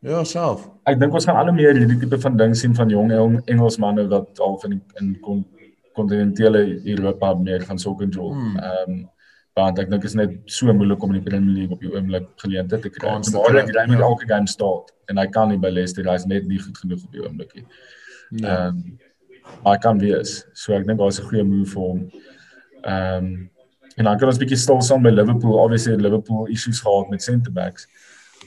Ja, 0.00 0.24
self. 0.24 0.68
Ek 0.88 1.00
dink 1.00 1.12
ons 1.12 1.24
gaan 1.24 1.36
al 1.36 1.50
hoe 1.50 1.54
meer 1.54 1.76
hierdie 1.76 1.98
tipe 2.00 2.18
van 2.20 2.36
ding 2.36 2.54
sien 2.56 2.74
van 2.74 2.88
jong 2.88 3.10
Engelsmanne 3.44 4.06
wat 4.08 4.40
al 4.40 4.58
van 4.58 4.80
in 5.00 5.08
kontinentale 5.92 6.80
Europa 6.84 7.34
meer 7.34 7.60
gaan 7.60 7.78
soek 7.78 8.02
en 8.02 8.08
jol. 8.10 8.32
Hmm. 8.32 8.56
Ehm 8.56 8.90
um, 8.90 9.08
want 9.58 9.78
ek 9.82 9.90
dink 9.90 10.04
is 10.06 10.14
net 10.14 10.34
so 10.50 10.72
moeilik 10.72 11.02
om 11.02 11.14
in 11.14 11.20
die 11.20 11.26
Premier 11.26 11.54
League 11.54 11.74
op 11.74 11.82
die 11.82 11.90
oomblik 11.90 12.26
geleentheid 12.42 12.82
te 12.86 12.92
kry. 12.94 13.16
Maar 13.34 13.62
ek 13.62 13.72
dink 13.74 13.94
hy 13.94 14.02
elke 14.06 14.28
game 14.30 14.50
start 14.50 14.92
en 15.10 15.18
hy 15.18 15.26
kan 15.34 15.50
nie 15.50 15.58
by 15.60 15.72
Leicester 15.72 16.06
hy's 16.06 16.26
net 16.30 16.46
nie 16.48 16.60
goed 16.62 16.76
genoeg 16.78 17.02
op 17.06 17.16
die 17.16 17.24
oomblik 17.24 17.54
nie. 17.58 17.64
Nee. 18.30 18.46
Ehm 18.46 18.82
um, 18.82 18.98
hy 19.64 19.72
kan 19.82 19.98
wees. 19.98 20.44
So 20.54 20.76
ek 20.76 20.86
dink 20.86 21.00
daar's 21.00 21.18
'n 21.18 21.26
goeie 21.26 21.44
move 21.44 21.72
vir 21.72 21.82
hom. 21.82 22.04
Ehm 22.84 23.24
um, 23.24 23.50
en 23.96 24.04
dan 24.04 24.18
kan 24.18 24.28
ons 24.28 24.38
'n 24.38 24.44
bietjie 24.44 24.60
stil 24.60 24.80
staan 24.82 25.02
by 25.02 25.10
Liverpool. 25.10 25.58
Obviously 25.58 25.96
Liverpool 25.96 26.46
issues 26.46 26.80
gehad 26.80 27.10
met 27.10 27.22
centre 27.22 27.52
backs. 27.52 27.88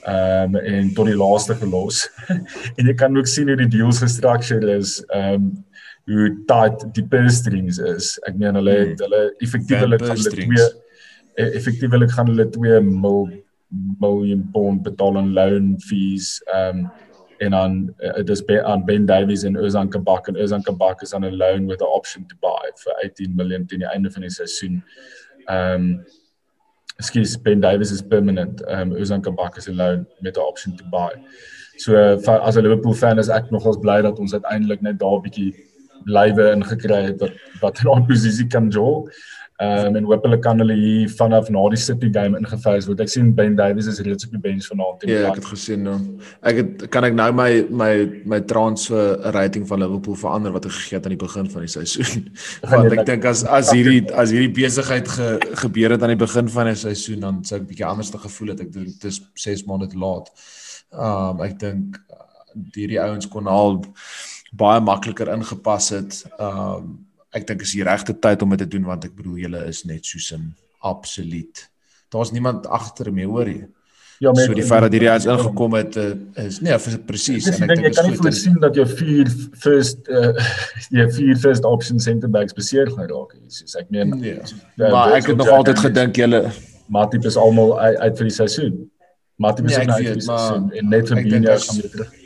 Ehm 0.08 0.56
um, 0.56 0.62
en 0.62 0.94
tot 0.94 1.06
die 1.12 1.20
laaste 1.20 1.56
gelos. 1.56 2.08
en 2.78 2.88
jy 2.88 2.94
kan 2.94 3.18
ook 3.18 3.28
sien 3.28 3.48
hoe 3.48 3.58
die 3.58 3.68
deals 3.68 4.00
gestructured 4.00 4.64
is. 4.80 5.04
Ehm 5.12 5.34
um, 5.34 5.52
hoe 6.04 6.44
tight 6.48 6.82
die 6.96 7.06
purse 7.08 7.36
strings 7.36 7.78
is. 7.78 8.20
Ek 8.28 8.36
meen 8.36 8.56
hulle 8.56 8.72
het 8.72 9.00
hmm. 9.00 9.04
hulle 9.06 9.36
effektiewelik 9.40 10.02
hulle 10.04 10.32
twee 10.32 10.72
effektiewelik 11.36 12.12
gaan 12.12 12.28
hulle 12.28 12.50
2 12.50 12.82
mil 12.82 13.30
miljoen 14.00 14.50
pond 14.52 14.84
betaal 14.84 15.18
aan 15.18 15.34
loan 15.34 15.76
fees 15.80 16.42
um 16.56 16.92
en 17.44 17.52
dan 17.52 17.94
uh, 18.00 18.24
dis 18.24 18.46
be, 18.46 18.64
aan 18.64 18.86
Ben 18.86 19.06
Davies 19.06 19.44
en 19.44 19.58
Ozan 19.58 19.90
Kabak 19.90 20.28
en 20.28 20.38
Ozan 20.38 20.62
Kabak 20.64 21.02
is 21.02 21.14
on 21.14 21.24
a 21.24 21.32
loan 21.32 21.66
with 21.68 21.80
the 21.80 21.88
option 21.88 22.28
to 22.28 22.36
buy 22.42 22.72
for 22.76 22.94
18 23.04 23.36
million 23.36 23.66
teen 23.68 23.80
die 23.80 23.90
einde 23.90 24.12
van 24.12 24.22
die 24.22 24.30
seisoen. 24.32 24.84
Um 25.52 26.06
Ekskuus 27.02 27.34
Ben 27.42 27.60
Davies 27.62 27.92
is 27.92 28.02
permanent. 28.02 28.62
Um 28.68 28.94
Ozan 28.94 29.22
Kabak 29.22 29.58
is 29.58 29.68
'n 29.68 29.76
loan 29.76 30.08
met 30.22 30.34
the 30.34 30.46
option 30.46 30.78
to 30.78 30.86
buy. 30.92 31.12
So 31.78 31.96
uh, 31.96 32.40
as 32.48 32.56
'n 32.56 32.64
Liverpool 32.64 32.94
fan 32.94 33.20
is 33.20 33.30
ek 33.30 33.52
nogals 33.52 33.78
bly 33.82 34.02
dat 34.02 34.20
ons 34.20 34.34
uiteindelik 34.34 34.82
net 34.82 35.00
daar 35.00 35.18
'n 35.18 35.26
bietjie 35.26 35.54
lywe 36.06 36.52
ingekry 36.52 37.02
het 37.10 37.20
wat 37.20 37.34
wat 37.62 37.80
in 37.84 37.90
'n 37.98 38.06
posisie 38.08 38.48
kan 38.48 38.70
jol. 38.70 39.10
Ehm 39.62 39.96
um, 39.96 39.96
en 39.96 40.22
hulle 40.24 40.38
kan 40.42 40.58
hulle 40.58 40.74
hier 40.74 41.10
vanaf 41.14 41.50
na 41.54 41.62
die 41.70 41.78
City 41.78 42.08
game 42.12 42.38
ingefase 42.40 42.90
word. 42.90 43.04
Ek 43.06 43.12
sien 43.14 43.28
Ben 43.38 43.54
Davies 43.56 43.86
is 43.92 44.00
reeds 44.02 44.26
op 44.26 44.32
die 44.34 44.42
bench 44.42 44.66
vanaand. 44.66 45.06
Ja, 45.06 45.28
ek 45.30 45.38
het 45.44 45.46
gesien 45.52 45.84
nou. 45.86 45.98
Ek 46.42 46.58
het 46.58 46.86
kan 46.94 47.06
ek 47.06 47.14
nou 47.14 47.28
my 47.38 47.50
my 47.70 47.92
my 48.34 48.40
transfer 48.50 49.22
rating 49.36 49.68
van 49.70 49.84
Liverpool 49.84 50.18
verander 50.18 50.56
wat 50.56 50.66
ek 50.66 50.74
gegee 50.80 50.98
het 50.98 51.06
aan 51.06 51.14
die 51.14 51.22
begin 51.22 51.52
van 51.54 51.68
die 51.68 51.72
seisoen. 51.76 52.26
Want 52.74 52.98
ek 52.98 53.06
dink 53.12 53.30
as 53.30 53.46
as 53.46 53.70
hierdie 53.76 54.02
as 54.10 54.34
hierdie 54.34 54.50
besigheid 54.58 55.14
ge, 55.14 55.30
gebeur 55.62 55.94
het 55.94 56.02
aan 56.02 56.16
die 56.16 56.24
begin 56.26 56.50
van 56.58 56.72
die 56.72 56.80
seisoen 56.88 57.22
dan 57.22 57.40
sou 57.46 57.62
ek 57.62 57.70
bietjie 57.70 57.88
anders 57.88 58.10
te 58.10 58.26
gevoel 58.26 58.56
het. 58.56 58.66
Ek 58.66 58.74
dink 58.74 58.98
dit 58.98 59.10
is 59.14 59.22
6 59.46 59.68
maande 59.70 59.92
te 59.94 60.02
laat. 60.02 60.34
Ehm 60.98 61.38
um, 61.38 61.46
ek 61.46 61.60
dink 61.62 62.02
hierdie 62.74 63.02
ouens 63.06 63.30
kon 63.30 63.46
al 63.50 63.84
baie 64.58 64.82
makliker 64.82 65.30
ingepas 65.38 65.94
het. 65.94 66.24
Um 66.42 67.04
ek 67.34 67.48
dink 67.50 67.64
is 67.66 67.76
die 67.76 67.86
regte 67.86 68.14
tyd 68.14 68.42
om 68.46 68.54
dit 68.56 68.64
te 68.66 68.72
doen 68.76 68.90
want 68.92 69.06
ek 69.08 69.16
bedoel 69.18 69.40
julle 69.46 69.64
is 69.70 69.84
net 69.90 70.06
soos 70.06 70.32
'n 70.34 70.54
absoluut. 70.82 71.70
Daar's 72.14 72.32
niemand 72.32 72.68
agter 72.68 73.12
my 73.12 73.26
hoor 73.26 73.48
jy. 73.50 73.68
Ja, 74.20 74.32
maar 74.32 74.46
so 74.46 74.54
die 74.54 74.64
feit 74.64 74.82
dat 74.86 74.94
hierdie 74.94 75.10
ouens 75.10 75.26
ingekom 75.26 75.74
het 75.74 75.96
uh, 75.98 76.14
is 76.46 76.60
nee, 76.64 76.76
presies 77.08 77.48
en 77.50 77.64
ek 77.66 77.72
dink 77.74 77.88
jy 77.88 77.92
kan 77.98 78.06
nie 78.08 78.20
voorsien 78.20 78.60
dat 78.62 78.78
jou 78.78 78.86
vier 78.88 79.32
first 79.66 80.08
uh 80.18 80.32
jy 80.94 81.08
vier 81.18 81.40
first 81.42 81.66
option 81.68 82.00
center 82.00 82.30
backs 82.30 82.56
beseer 82.56 82.92
gaan 82.94 83.10
raak 83.10 83.34
nie. 83.40 83.50
Soos 83.52 83.76
ek 83.82 83.90
meen 83.90 84.14
nee. 84.22 84.38
uh, 84.38 84.92
maar 84.94 85.18
ek 85.18 85.32
het 85.32 85.42
nog 85.42 85.52
altyd 85.58 85.82
gedink 85.88 86.22
julle 86.22 86.44
Matip 86.94 87.26
is 87.26 87.38
almal 87.40 87.80
uit, 87.80 87.98
uit 87.98 88.18
vir 88.20 88.28
die 88.30 88.36
seisoen. 88.36 88.76
Matip 89.42 89.66
is 89.66 89.78
nee, 89.78 89.88
uit 89.88 89.96
vir 89.96 90.20
die 90.20 90.26
seisoen 90.28 90.70
en 90.72 90.92
net 90.94 91.10
vir 91.10 91.24
Bina 91.26 91.58
gaan 91.58 91.80
weer 91.82 91.94
terug. 91.98 92.20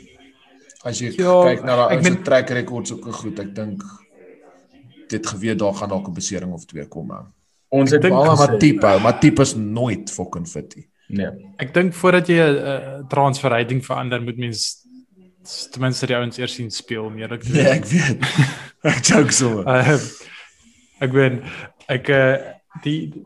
As 0.86 1.00
jy 1.02 1.12
ja, 1.16 1.36
kyk 1.48 1.64
na 1.66 1.78
daai 1.80 1.96
ou 1.98 2.14
track 2.26 2.52
records 2.54 2.94
ook 2.94 3.08
goed, 3.22 3.40
ek 3.42 3.54
dink 3.56 3.82
dit 5.08 5.26
geweet 5.26 5.58
daar 5.58 5.74
gaan 5.74 5.88
dalk 5.88 6.08
'n 6.08 6.14
besering 6.14 6.52
of 6.52 6.64
twee 6.64 6.86
kom. 6.86 7.06
Man. 7.06 7.32
Ons 7.68 7.90
het 7.90 8.04
al 8.04 8.36
maar 8.36 8.58
tipe, 8.58 8.98
maar 9.02 9.20
tipe 9.20 9.42
is 9.42 9.54
nooit 9.54 10.10
fucking 10.10 10.48
fit 10.48 10.76
nie. 10.76 10.88
Nee. 11.08 11.52
Ek 11.56 11.74
dink 11.74 11.94
voordat 11.94 12.26
jy 12.28 12.36
'n 12.36 12.56
uh, 12.56 12.98
transfer 13.08 13.50
rating 13.50 13.84
verander, 13.84 14.22
moet 14.22 14.36
mens 14.36 14.86
ten 15.72 15.80
minste 15.80 16.06
die 16.06 16.16
ouens 16.16 16.38
eers 16.38 16.54
sien 16.54 16.70
speel 16.70 17.10
meer. 17.10 17.32
Ek 17.32 17.48
nee, 17.48 17.66
ek 17.78 17.84
weet. 17.84 18.24
ek 18.82 19.04
joke 19.04 19.32
so. 19.32 19.62
Uh, 19.64 19.96
ek 21.00 21.12
weet 21.12 21.42
ek 21.88 22.08
uh, 22.08 22.36
die 22.84 23.24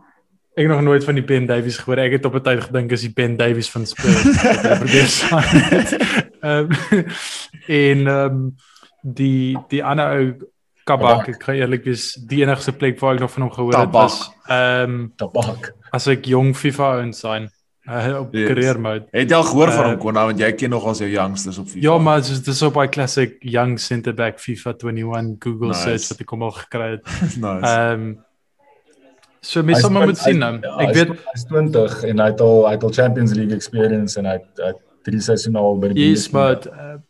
ek 0.55 0.69
nog 0.69 0.83
nooit 0.85 1.05
van 1.05 1.17
die 1.17 1.25
Ben 1.25 1.47
Davies 1.47 1.79
gehoor. 1.81 1.99
Ek 1.99 2.19
het 2.19 2.25
op 2.29 2.35
'n 2.35 2.45
tyd 2.45 2.61
gedink 2.69 2.93
is 2.93 3.07
die 3.07 3.12
Ben 3.12 3.37
Davies 3.37 3.71
van 3.71 3.87
Spurs. 3.87 4.23
probeer 4.83 5.09
Ehm 6.43 6.71
en 7.87 8.07
ehm 8.07 8.31
um, 8.31 8.57
die 9.03 9.59
die 9.69 9.85
ander 9.85 10.11
ou 10.19 10.51
Kabak, 10.89 11.29
ek 11.29 11.41
kan 11.43 11.59
eerlik 11.59 11.85
wees, 11.87 12.12
die 12.29 12.43
enigste 12.43 12.75
plek 12.75 12.99
waar 13.01 13.15
ek 13.19 13.25
nog 13.25 13.33
van 13.35 13.47
hom 13.47 13.53
gehoor 13.55 13.79
het 13.79 13.93
was 13.95 14.23
ehm 14.49 14.95
um, 14.95 15.12
Tabak. 15.17 15.73
As 15.93 16.09
ek 16.11 16.27
jong 16.27 16.55
FIFA 16.57 16.95
ouens 16.99 17.21
sein 17.23 17.51
uh, 17.89 18.19
op 18.21 18.35
yes. 18.35 18.49
career 18.49 18.81
mode. 18.81 19.07
Het 19.11 19.31
jy 19.31 19.37
al 19.37 19.47
gehoor 19.51 19.71
uh, 19.71 19.77
van 19.77 19.89
hom 19.91 20.01
kon 20.03 20.19
nou 20.19 20.27
want 20.31 20.43
jy 20.43 20.51
ken 20.59 20.75
nog 20.75 20.89
as 20.91 21.03
jou 21.05 21.11
youngsters 21.11 21.61
op 21.62 21.71
FIFA. 21.71 21.85
Ja, 21.87 21.97
maar 21.99 22.21
dis 22.25 22.43
dis 22.43 22.62
op 22.67 22.77
by 22.79 22.89
classic 22.93 23.39
young 23.41 23.79
center 23.81 24.15
back 24.15 24.43
FIFA 24.43 24.75
21 24.83 25.39
Google 25.43 25.73
nice. 25.73 25.87
search 25.87 26.11
wat 26.12 26.27
ek 26.27 26.31
kom 26.33 26.45
al 26.47 26.55
gekry 26.59 26.91
het. 26.97 27.17
nice. 27.47 27.73
Ehm 27.73 28.07
um, 28.11 28.12
So 29.43 29.59
mens 29.67 29.81
sal 29.83 29.91
moet 29.91 30.19
sien 30.19 30.39
nou. 30.39 30.53
Ek 30.85 30.93
weet 30.95 31.09
hy's 31.33 31.43
20 31.51 32.05
en 32.12 32.21
hy 32.23 32.27
het 32.31 32.43
al 32.45 32.61
hy 32.62 32.77
het 32.77 32.85
al 32.87 32.93
Champions 32.95 33.33
League 33.35 33.57
experience 33.57 34.15
en 34.21 34.29
hy 34.31 34.37
het 34.39 34.79
drie 35.03 35.19
seisoene 35.19 35.59
al 35.59 35.81
by 35.83 35.91
die 35.91 36.05
Yes, 36.05 36.29
but 36.31 36.69
uh, 36.71 37.01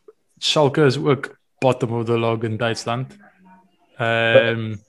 Schalke 0.40 0.86
is 0.88 0.96
ook 0.96 1.28
bottom 1.60 1.92
of 1.98 2.06
the 2.08 2.16
log 2.16 2.46
in 2.48 2.56
Duitsland. 2.56 3.12
Ehm 4.02 4.58
um, 4.58 4.80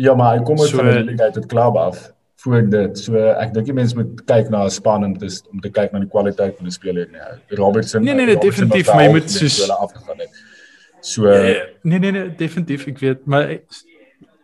Ja, 0.00 0.14
maar 0.14 0.36
hy 0.36 0.42
kom 0.42 0.60
uit 0.60 0.68
so, 0.68 0.76
van 0.76 1.20
uit 1.20 1.34
het 1.34 1.46
klub 1.46 1.76
af 1.76 2.12
voor 2.42 2.68
dit. 2.68 2.98
So 2.98 3.16
ek 3.16 3.52
dink 3.54 3.68
die 3.68 3.76
mense 3.76 3.96
moet 3.98 4.22
kyk 4.26 4.48
na 4.50 4.64
'n 4.64 4.70
span 4.70 5.04
om 5.04 5.18
te 5.18 5.28
om 5.52 5.60
te 5.60 5.70
kyk 5.70 5.92
na 5.92 6.00
die 6.02 6.08
kwaliteit 6.08 6.56
van 6.56 6.64
die 6.64 6.72
speler 6.74 7.08
nie. 7.12 7.56
Robertson 7.58 8.02
Nee 8.02 8.14
nee, 8.14 8.26
nee 8.26 8.38
definitief, 8.38 8.88
maar 8.92 9.04
jy 9.04 9.10
moet 9.10 9.30
soos 9.30 9.58
hulle 9.60 9.76
afgegaan 9.76 10.18
het. 10.18 10.40
So 11.00 11.28
nee, 11.28 11.60
nee 11.82 11.98
nee, 11.98 12.10
nee 12.10 12.34
definitief, 12.36 12.86
ek 12.86 12.98
weet, 12.98 13.26
maar 13.26 13.58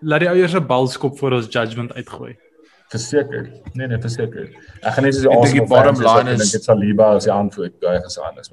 laat 0.00 0.20
die 0.20 0.28
ouers 0.28 0.54
'n 0.54 0.66
bal 0.66 0.86
skop 0.86 1.18
voor 1.18 1.32
ons 1.32 1.48
judgement 1.50 1.92
uitgooi 1.94 2.36
verseker. 2.92 3.48
Nee 3.72 3.86
nee, 3.86 3.98
verseker. 4.00 4.48
Ek 4.80 4.94
gaan 4.96 5.04
net 5.04 5.16
soos 5.16 5.24
die 5.26 5.32
Arsenal 5.32 5.52
die 5.52 5.64
bottom 5.72 6.00
line 6.04 6.36
is 6.36 6.52
dit 6.54 6.64
Saliba 6.64 7.10
as 7.18 7.26
die 7.28 7.32
antwoord 7.34 7.74
daai 7.82 7.98
gesaan 8.04 8.40
is. 8.40 8.50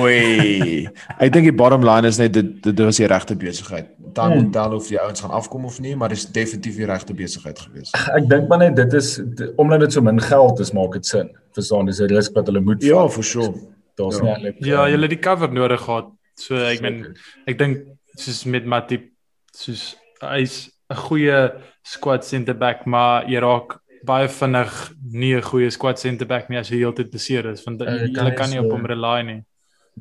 Oei. 0.00 0.86
ek 1.22 1.32
dink 1.34 1.48
die 1.48 1.54
bottom 1.54 1.86
line 1.86 2.10
is 2.10 2.18
net 2.22 2.34
dit 2.34 2.50
dit 2.66 2.82
was 2.82 3.00
die 3.00 3.08
regte 3.10 3.36
besigheid. 3.38 3.92
Dan 4.16 4.32
hmm. 4.32 4.50
dan 4.56 4.74
of 4.76 4.90
die 4.90 4.98
ouens 5.00 5.22
gaan 5.22 5.34
afkom 5.38 5.68
of 5.70 5.78
nie, 5.84 5.94
maar 5.96 6.14
dis 6.14 6.26
definitief 6.26 6.80
die 6.80 6.90
regte 6.90 7.14
besigheid 7.16 7.62
gewees. 7.62 7.94
Ek 8.16 8.28
dink 8.30 8.50
maar 8.50 8.64
net 8.64 8.76
dit 8.78 8.98
is 8.98 9.16
omdat 9.56 9.86
dit 9.86 9.96
so 9.98 10.04
min 10.04 10.20
geld 10.22 10.62
is, 10.64 10.74
maak 10.76 10.98
dit 10.98 11.06
sin. 11.06 11.30
Verstaan, 11.56 11.88
dis 11.88 12.02
'n 12.02 12.10
risk 12.12 12.34
wat 12.36 12.50
hulle 12.50 12.60
moet 12.60 12.82
Ja, 12.84 13.06
for 13.08 13.24
sure. 13.24 13.54
Daar's 13.96 14.18
ja. 14.20 14.36
nie 14.36 14.54
Ja, 14.60 14.86
jy 14.88 15.00
het 15.00 15.10
die 15.10 15.22
cover 15.22 15.52
nodig 15.52 15.80
gehad. 15.80 16.10
So 16.36 16.56
ek 16.60 16.82
meen 16.84 17.16
ek 17.46 17.58
dink 17.58 17.86
soos 18.16 18.44
met 18.44 18.66
Matip 18.68 19.08
soos 19.56 19.94
hy's 20.20 20.75
'n 20.90 20.96
goeie 20.96 21.52
squad 21.82 22.24
center 22.24 22.54
back, 22.54 22.86
maar 22.86 23.26
jy 23.26 23.40
raak 23.42 23.80
baie 24.06 24.28
vinnig 24.28 24.72
nie 25.12 25.34
'n 25.34 25.42
goeie 25.42 25.70
squad 25.70 25.98
center 25.98 26.26
back 26.26 26.48
nie 26.48 26.58
as 26.58 26.70
jy 26.70 26.78
heeltyd 26.84 27.10
beseer 27.10 27.46
is 27.50 27.64
want 27.64 27.82
uh, 27.82 28.06
jy 28.06 28.12
kan, 28.14 28.34
kan 28.34 28.50
nie 28.50 28.60
so, 28.60 28.64
op 28.64 28.72
hom 28.72 28.86
rely 28.86 29.22
nie. 29.22 29.40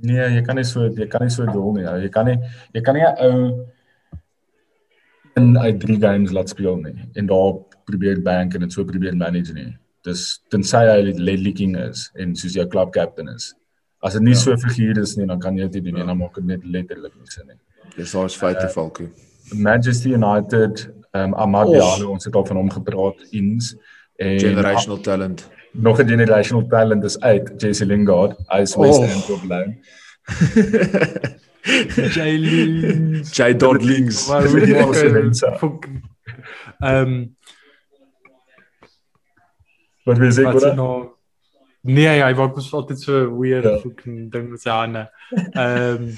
Nee, 0.01 0.27
jy 0.35 0.41
kan 0.43 0.55
nie 0.55 0.67
so 0.67 0.85
jy 0.85 1.07
kan 1.07 1.23
nie 1.23 1.33
so 1.33 1.45
doel 1.45 1.73
nie. 1.73 1.85
Jy 2.05 2.09
kan 2.09 2.25
nie 2.25 2.37
jy 2.73 2.81
kan 2.81 2.95
nie 2.95 3.05
'n 3.05 3.15
ou 3.27 3.65
in 5.35 5.57
uit 5.57 5.79
drie 5.79 5.99
games 5.99 6.31
laat 6.31 6.49
speel 6.49 6.77
nie 6.77 6.95
en 7.15 7.25
daar 7.27 7.53
probeer 7.85 8.21
bank 8.21 8.55
en 8.55 8.61
dit 8.61 8.71
so 8.73 8.85
probeer 8.85 9.15
manage 9.15 9.53
nie. 9.53 9.75
Dis 10.03 10.41
tensy 10.49 10.85
hy 10.85 11.13
leading 11.17 11.75
is 11.75 12.11
en 12.15 12.35
soos 12.35 12.53
jou 12.53 12.67
club 12.67 12.93
captain 12.93 13.27
is. 13.27 13.53
As 14.03 14.13
dit 14.13 14.21
nie 14.21 14.35
ja. 14.35 14.39
so 14.39 14.57
figuur 14.57 14.99
is 15.01 15.15
nie, 15.17 15.25
dan 15.25 15.39
kan 15.39 15.57
jy 15.57 15.67
dit 15.67 15.83
doen 15.83 15.97
en 15.97 16.07
dan 16.07 16.17
maak 16.17 16.35
dit 16.35 16.45
net 16.45 16.65
letterlik 16.65 17.15
nie 17.15 17.31
sin 17.33 17.47
nie. 17.47 17.57
Dis 17.95 18.13
is 18.13 18.35
feite 18.35 18.67
uh, 18.67 18.69
Falco. 18.69 19.09
Manchester 19.53 20.11
United, 20.11 20.93
ehm 21.11 21.23
um, 21.23 21.33
Amad 21.33 21.67
Diallo, 21.67 22.09
ons 22.11 22.25
het 22.25 22.35
al 22.35 22.45
van 22.45 22.55
hom 22.55 22.71
gepraat, 22.71 23.21
ins 23.29 23.75
en 24.15 24.39
generational 24.39 24.99
talent. 24.99 25.49
Nog 25.71 25.99
'n 26.01 26.07
generational 26.07 26.67
talent 26.67 27.03
is 27.03 27.19
uit 27.19 27.53
Jesse 27.57 27.85
Lingard, 27.85 28.37
hy 28.47 28.61
is 28.61 28.75
West 28.75 29.01
Ham 29.01 29.35
oh. 29.35 29.43
loan. 29.43 29.77
Jay 32.15 32.37
Lings. 32.37 33.35
Jay 33.35 33.55
Dodlings. 33.55 34.29
Ehm 36.79 37.35
Wat 40.05 40.17
wil 40.17 40.29
jy 40.29 40.33
sê 40.37 40.45
oor? 40.45 41.11
Nee, 41.85 42.21
hy 42.21 42.33
was 42.37 42.73
altyd 42.73 42.99
so 43.01 43.25
weird 43.39 43.65
ja. 43.65 43.77
fucking 43.81 44.29
ding 44.33 44.49
met 44.51 44.61
sy 44.61 44.73
hande. 44.73 45.05
Ehm 45.53 46.13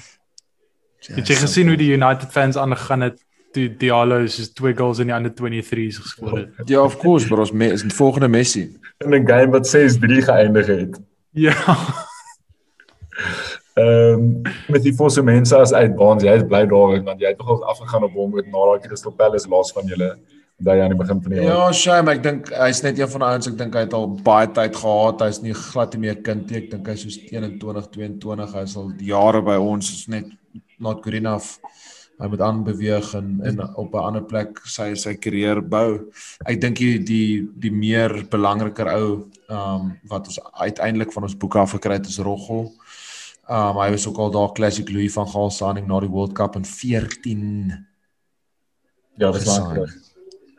Het 1.05 1.27
jy 1.27 1.35
gesien 1.35 1.67
hoe 1.67 1.77
die 1.77 1.91
United 1.93 2.31
fans 2.31 2.57
aangegaan 2.57 3.01
het 3.01 3.21
toe 3.55 3.67
Diallo 3.77 4.25
se 4.27 4.53
twee 4.53 4.75
goals 4.75 4.99
in 4.99 5.11
die 5.11 5.15
ander 5.15 5.31
23s 5.31 6.01
geskoor 6.01 6.37
het? 6.37 6.49
Ja, 6.73 6.81
of 6.81 6.97
course, 6.97 7.27
bro, 7.27 7.45
ons 7.45 7.51
is 7.51 7.85
die 7.85 7.93
volgende 7.93 8.27
Messi. 8.27 8.67
In 9.05 9.13
'n 9.13 9.27
game 9.27 9.51
wat 9.51 9.67
6-3 9.67 10.23
geëindig 10.29 10.67
het. 10.67 10.99
Ja. 11.31 11.55
Ehm 13.77 14.13
um, 14.13 14.41
met 14.67 14.81
die 14.83 14.93
fosse 14.93 15.21
mense 15.21 15.55
as 15.55 15.73
uit 15.73 15.95
baans, 15.95 16.23
jy 16.23 16.31
is 16.39 16.45
bly 16.49 16.63
daar 16.65 16.95
want 17.05 17.19
jy 17.21 17.27
het 17.27 17.37
nog 17.37 17.61
afgegaan 17.61 18.07
op 18.07 18.15
hom 18.17 18.31
met 18.33 18.47
na 18.49 18.63
daai 18.71 18.79
Crystal 18.81 19.13
Palace 19.13 19.49
laas 19.49 19.69
van 19.71 19.85
julle 19.85 20.07
daai 20.57 20.79
aan 20.81 20.95
die 20.95 20.97
begin 20.97 21.21
van 21.21 21.31
die 21.31 21.41
jaar. 21.43 21.51
Ja, 21.51 21.67
shame, 21.71 22.15
ek 22.15 22.23
dink 22.23 22.49
hy's 22.57 22.81
net 22.81 22.97
een 22.97 23.11
van 23.11 23.21
die 23.21 23.27
ouens 23.27 23.49
ek 23.51 23.59
dink 23.59 23.77
hy 23.77 23.83
het 23.85 23.93
al 23.93 24.07
baie 24.25 24.49
tyd 24.49 24.79
gehad. 24.81 25.21
Hy's 25.21 25.41
nie 25.43 25.53
glad 25.53 25.93
nie 25.93 26.07
meer 26.07 26.17
kind 26.25 26.49
nie. 26.49 26.63
Ek 26.63 26.71
dink 26.71 26.89
hy's 26.89 27.03
soos 27.05 27.19
21, 27.29 27.91
22. 27.93 28.55
Hy's 28.57 28.75
al 28.81 28.89
jare 29.11 29.43
by 29.45 29.59
ons. 29.61 29.91
Is 29.93 30.09
net 30.09 30.33
not 30.77 31.03
good 31.03 31.17
enough. 31.17 31.57
Hy 32.17 32.27
moet 32.31 32.41
aanbeweeg 32.41 33.11
en 33.13 33.27
en 33.45 33.61
op 33.77 33.93
'n 33.93 34.05
ander 34.09 34.23
plek 34.25 34.59
sy 34.65 34.95
sy 34.95 35.13
karier 35.15 35.61
bou. 35.61 36.09
Ek 36.45 36.61
dink 36.61 36.77
die 36.77 36.97
die 37.03 37.49
die 37.55 37.71
meer 37.71 38.25
belangriker 38.29 38.89
ou 38.95 39.29
ehm 39.49 39.75
um, 39.75 39.99
wat 40.09 40.27
ons 40.27 40.39
uiteindelik 40.53 41.13
van 41.13 41.23
ons 41.23 41.37
boeke 41.37 41.59
af 41.59 41.71
gekry 41.71 41.93
het 41.93 42.07
is 42.07 42.17
Roggel. 42.19 42.73
Ehm 43.49 43.77
um, 43.77 43.81
hy 43.83 43.91
was 43.91 44.07
ook 44.07 44.17
al 44.17 44.31
daar 44.31 44.51
Classic 44.51 44.89
Louis 44.89 45.13
van 45.13 45.27
Gaal 45.27 45.49
signing 45.49 45.87
na 45.87 45.99
die 45.99 46.09
World 46.09 46.33
Cup 46.33 46.55
in 46.55 46.65
14. 46.65 47.87
Ja, 49.17 49.31
dis 49.31 49.45
lank 49.45 49.73
terug. 49.73 50.06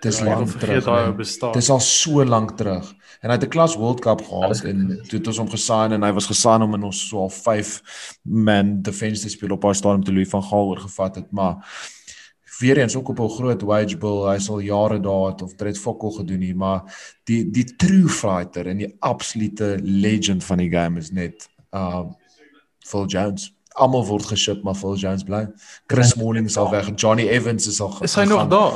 Dis 0.01 0.19
ja, 0.19 0.25
lank 0.25 0.51
terug. 0.51 1.53
Dis 1.53 1.71
al 1.71 1.81
so 1.81 2.25
lank 2.25 2.57
terug. 2.57 2.95
En 3.21 3.31
hy 3.31 3.35
het 3.35 3.45
'n 3.45 3.49
klas 3.49 3.75
World 3.75 4.01
Cup 4.01 4.23
gehad 4.23 4.63
en 4.65 5.01
toe 5.09 5.19
het 5.19 5.27
ons 5.27 5.39
hom 5.39 5.51
gesign 5.51 5.93
en 5.93 6.03
hy 6.03 6.13
was 6.13 6.27
gesign 6.27 6.63
om 6.63 6.75
in 6.75 6.83
ons 6.83 7.09
so 7.09 7.19
al 7.19 7.31
5 7.31 7.83
man 8.23 8.83
defense 8.83 9.23
te 9.23 9.29
speel 9.29 9.51
op 9.51 9.63
haar 9.63 9.75
stadium 9.75 10.05
te 10.05 10.13
Louis 10.13 10.29
van 10.29 10.43
Gaal 10.43 10.67
oorgevat 10.67 11.15
het, 11.15 11.31
maar 11.31 11.57
weer 12.59 12.79
eens 12.79 12.97
ook 12.97 13.09
op 13.09 13.21
'n 13.21 13.29
groot 13.29 13.63
wage 13.63 13.97
bill. 13.97 14.31
Hy 14.31 14.39
sal 14.39 14.61
jare 14.61 15.01
daar 15.01 15.27
het 15.27 15.43
of 15.43 15.55
dit 15.55 15.79
fokol 15.79 16.11
gedoen 16.11 16.39
nie, 16.39 16.55
maar 16.55 16.83
die 17.25 17.51
die 17.51 17.77
true 17.77 18.09
fighter 18.09 18.67
en 18.67 18.77
die 18.77 18.97
absolute 18.99 19.79
legend 19.83 20.45
van 20.45 20.59
die 20.59 20.71
game 20.71 20.99
is 20.99 21.11
net 21.11 21.49
uh 21.75 22.05
Phil 22.79 23.07
Jones. 23.07 23.55
Almal 23.69 24.07
word 24.07 24.27
geship, 24.27 24.63
maar 24.63 24.75
Phil 24.75 24.97
Jones 24.97 25.23
bly. 25.23 25.49
Chris 25.87 26.09
Smalling 26.09 26.51
sal 26.51 26.71
weg. 26.71 26.91
Johnny 26.95 27.29
Evans 27.29 27.67
is 27.67 27.81
al 27.81 28.03
Is 28.03 28.15
hy 28.15 28.25
nog 28.25 28.49
daar? 28.49 28.73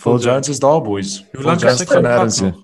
Phil 0.00 0.18
Jones 0.18 0.48
is 0.48 0.58
daar 0.58 0.82
boys. 0.82 1.26
Hoe 1.32 1.44
lank 1.44 1.62
is 1.62 1.80
hy 1.82 1.86
gaan 1.86 2.06
herinner? 2.08 2.54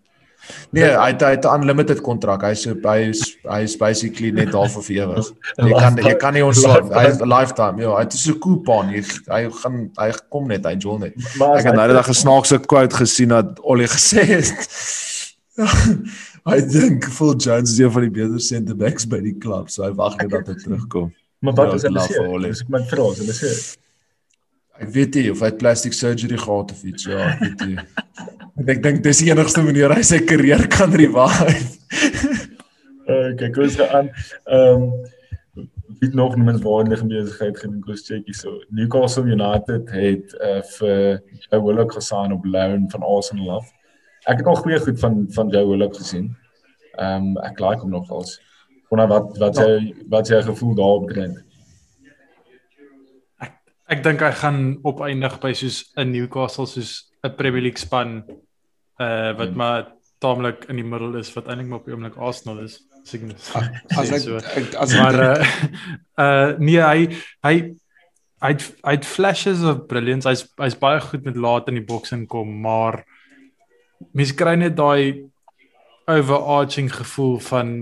Nee, 0.70 0.90
hy 0.94 1.08
het 1.10 1.22
hy 1.24 1.30
het 1.34 1.44
'n 1.44 1.60
unlimited 1.60 2.00
kontrak. 2.00 2.42
Hy 2.46 2.54
so 2.54 2.74
hy 2.82 3.10
is 3.10 3.22
hy 3.44 3.60
is 3.66 3.76
basically 3.76 4.30
net 4.30 4.52
daar 4.54 4.70
vir 4.70 4.84
ewig. 4.94 5.30
Jy 5.68 5.72
kan 5.74 5.96
jy 5.96 6.14
kan 6.22 6.34
nie 6.34 6.44
ons 6.44 6.62
hy 6.64 7.04
is 7.10 7.20
a 7.20 7.28
lifetime. 7.28 7.82
Ja, 7.82 7.96
hy 7.96 8.04
het 8.04 8.12
so 8.12 8.32
'n 8.32 8.38
coupon. 8.40 8.88
Hy 8.94 9.02
hy 9.28 9.50
gaan 9.62 9.90
hy 9.98 10.10
kom 10.30 10.48
net, 10.48 10.64
hy 10.64 10.76
jol 10.78 10.98
net. 10.98 11.14
Ek 11.16 11.66
het 11.66 11.74
nou 11.74 11.86
net 11.92 12.08
'n 12.08 12.14
snaakse 12.14 12.58
quote 12.58 12.96
gesien 12.96 13.28
dat 13.28 13.60
Ollie 13.60 13.88
gesê 13.90 14.24
het. 14.24 14.68
I 16.54 16.60
think 16.62 17.04
Phil 17.04 17.34
Jones 17.34 17.72
is 17.72 17.78
een 17.78 17.90
van 17.90 18.02
die 18.02 18.10
beter 18.10 18.40
center 18.40 18.76
backs 18.76 19.04
by 19.04 19.20
die 19.20 19.34
klub, 19.34 19.68
so 19.68 19.82
hy 19.82 19.90
wag 19.92 20.16
net 20.16 20.30
dat 20.30 20.46
hy 20.46 20.54
terugkom. 20.54 21.12
Maar 21.40 21.54
wat 21.54 21.68
ja, 21.68 21.74
is 21.74 21.82
hulle 21.82 22.00
sê? 22.06 22.22
Dis 22.48 22.62
ek 22.62 22.68
my 22.68 22.82
vra, 22.86 23.10
hulle 23.18 23.34
sê 23.34 23.76
Ek 24.76 24.90
weet 24.92 25.16
nie 25.16 25.30
of 25.32 25.40
hy 25.44 25.50
plastic 25.56 25.94
surgery 25.96 26.38
gehad 26.40 26.72
of 26.72 26.82
iets. 26.84 27.08
Ja, 27.08 27.32
ek 27.32 27.42
weet 27.44 27.66
nie. 27.66 27.78
En 28.56 28.72
ek 28.72 28.82
dink 28.84 29.02
dis 29.04 29.22
die 29.22 29.30
enigste 29.32 29.64
manier 29.64 29.92
hy 29.92 30.02
sy 30.06 30.22
karier 30.24 30.66
kan 30.72 30.94
revive. 30.96 31.56
Okay, 33.06 33.52
kom 33.54 33.62
ons 33.68 33.76
gaan 33.78 33.92
aan. 34.00 34.08
Ehm 34.50 34.88
wie 36.00 36.14
nog 36.14 36.36
mens 36.36 36.62
waardige 36.62 37.06
besigheid 37.06 37.58
gedoen 37.58 37.80
kos 37.80 38.02
checkie 38.04 38.34
so. 38.34 38.60
Newcastle 38.68 39.24
United 39.24 39.90
het 39.90 40.34
uh, 40.40 40.60
vir 40.76 41.22
Joe 41.46 41.62
Willock 41.64 41.92
gesign 41.92 42.34
op 42.34 42.44
loan 42.44 42.90
van 42.90 43.02
Arsenal 43.02 43.50
af. 43.50 43.70
Ek 44.26 44.42
het 44.42 44.50
al 44.50 44.58
goeie 44.60 44.80
goed 44.82 44.98
van 45.00 45.24
van 45.32 45.48
Joe 45.54 45.68
Willock 45.70 45.96
gesien. 45.96 46.34
Ehm 46.98 47.32
um, 47.32 47.38
ek 47.46 47.60
like 47.60 47.80
hom 47.80 47.94
nogals. 47.94 48.36
Wonder 48.90 49.08
wat 49.08 49.38
wat 49.38 49.60
jy 49.62 49.94
wat 50.12 50.28
jy 50.28 50.42
gevoel 50.42 50.74
daarop 50.74 51.08
drink. 51.10 51.40
Ek 53.86 53.98
ek 53.98 54.02
dink 54.02 54.22
hy 54.24 54.32
gaan 54.34 54.60
opeindig 54.86 55.38
by 55.42 55.52
soos 55.54 55.84
'n 55.96 56.10
Newcastle 56.10 56.66
soos 56.66 57.06
'n 57.22 57.36
Premier 57.38 57.62
League 57.62 57.78
span 57.78 58.24
uh 58.98 59.32
wat 59.38 59.48
hmm. 59.48 59.56
maar 59.56 59.92
taamlik 60.18 60.66
in 60.68 60.76
die 60.76 60.84
middel 60.84 61.14
is 61.20 61.32
wat 61.34 61.46
eintlik 61.46 61.68
maar 61.68 61.78
op 61.78 61.86
die 61.86 61.94
oomblik 61.94 62.16
Arsenal 62.16 62.64
is. 62.64 62.80
As 63.96 64.10
ek 64.10 64.20
so. 64.24 64.40
as 64.82 64.94
maar 64.96 65.14
uh, 65.14 65.46
uh 66.18 66.58
nee 66.58 66.82
hy 66.82 67.14
hy 67.46 67.54
hy 68.42 68.52
hy 68.82 68.94
het 68.96 69.06
flashes 69.06 69.62
of 69.62 69.86
brilliance. 69.86 70.28
Hy's 70.28 70.46
hy's 70.58 70.78
baie 70.78 71.00
goed 71.00 71.24
met 71.24 71.36
laat 71.36 71.68
in 71.68 71.78
die 71.78 71.86
boks 71.86 72.12
inkom, 72.16 72.50
maar 72.60 73.04
mens 74.12 74.34
kry 74.34 74.56
net 74.56 74.76
daai 74.76 75.30
overarching 76.10 76.90
gevoel 76.90 77.38
van 77.38 77.76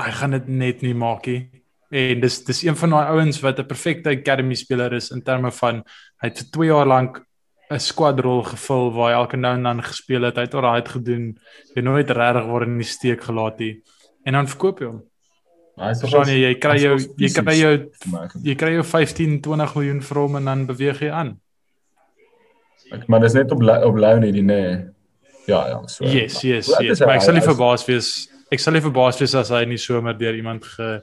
hy 0.00 0.10
gaan 0.16 0.38
dit 0.38 0.48
net 0.48 0.82
nie 0.82 0.96
maak 0.96 1.28
nie. 1.28 1.61
En 1.92 2.20
dis 2.20 2.38
dis 2.44 2.62
een 2.64 2.76
van 2.80 2.94
daai 2.94 3.10
ouens 3.12 3.40
wat 3.44 3.58
'n 3.58 3.68
perfekte 3.68 4.10
academy 4.10 4.54
speler 4.54 4.92
is 4.92 5.10
in 5.10 5.22
terme 5.22 5.50
van 5.52 5.82
hy 6.22 6.28
het 6.28 6.38
vir 6.38 6.50
2 6.50 6.68
jaar 6.68 6.86
lank 6.86 7.20
'n 7.70 7.78
squad 7.78 8.20
rol 8.20 8.42
gevul 8.42 8.92
waar 8.92 9.12
hy 9.12 9.20
elke 9.20 9.36
nou 9.36 9.54
en 9.54 9.62
dan 9.62 9.82
gespeel 9.82 10.22
het. 10.22 10.36
Hy 10.36 10.42
het 10.42 10.54
alraai 10.54 10.82
gedoen. 10.84 11.38
Hy 11.74 11.80
nooit 11.80 12.10
regtig 12.10 12.46
word 12.46 12.68
in 12.68 12.78
die 12.78 12.86
steek 12.86 13.22
gelaat 13.22 13.58
nie. 13.58 13.82
En 14.24 14.32
dan 14.32 14.48
verkoop 14.48 14.80
jy 14.80 14.86
hom. 14.86 15.02
Hy 15.76 15.92
sê 15.96 16.08
Johnny, 16.08 16.36
jy 16.42 16.54
kry 16.60 16.76
jou 16.80 16.96
jy 17.16 17.30
kry 17.32 17.54
jou 17.56 17.90
jy 18.44 18.54
kry 18.54 18.72
jou 18.72 18.84
15 18.84 19.40
20 19.40 19.74
miljoen 19.74 20.02
vir 20.02 20.18
hom 20.20 20.36
en 20.36 20.44
dan 20.44 20.66
beweeg 20.66 21.00
jy 21.00 21.10
aan. 21.10 21.40
Ek 22.92 23.08
maar 23.08 23.20
dis 23.20 23.32
net 23.32 23.52
op 23.52 23.62
op 23.62 23.96
loan 23.96 24.22
hierdie 24.22 24.44
nê. 24.44 24.60
Nee. 24.60 24.88
Ja, 25.46 25.68
ja, 25.68 25.86
so. 25.86 26.04
Yes, 26.04 26.40
yes, 26.42 26.68
yes. 26.80 27.00
Maar 27.00 27.16
ek 27.16 27.24
sal 27.24 27.34
nie 27.34 27.42
verbaas 27.42 27.84
wees 27.88 28.28
ek 28.52 28.60
sal 28.60 28.76
nie 28.76 28.84
verbaas 28.84 29.18
wees 29.20 29.34
as 29.34 29.50
hy 29.50 29.64
nie 29.66 29.80
somer 29.80 30.14
deur 30.18 30.36
iemand 30.36 30.66
ge 30.76 31.00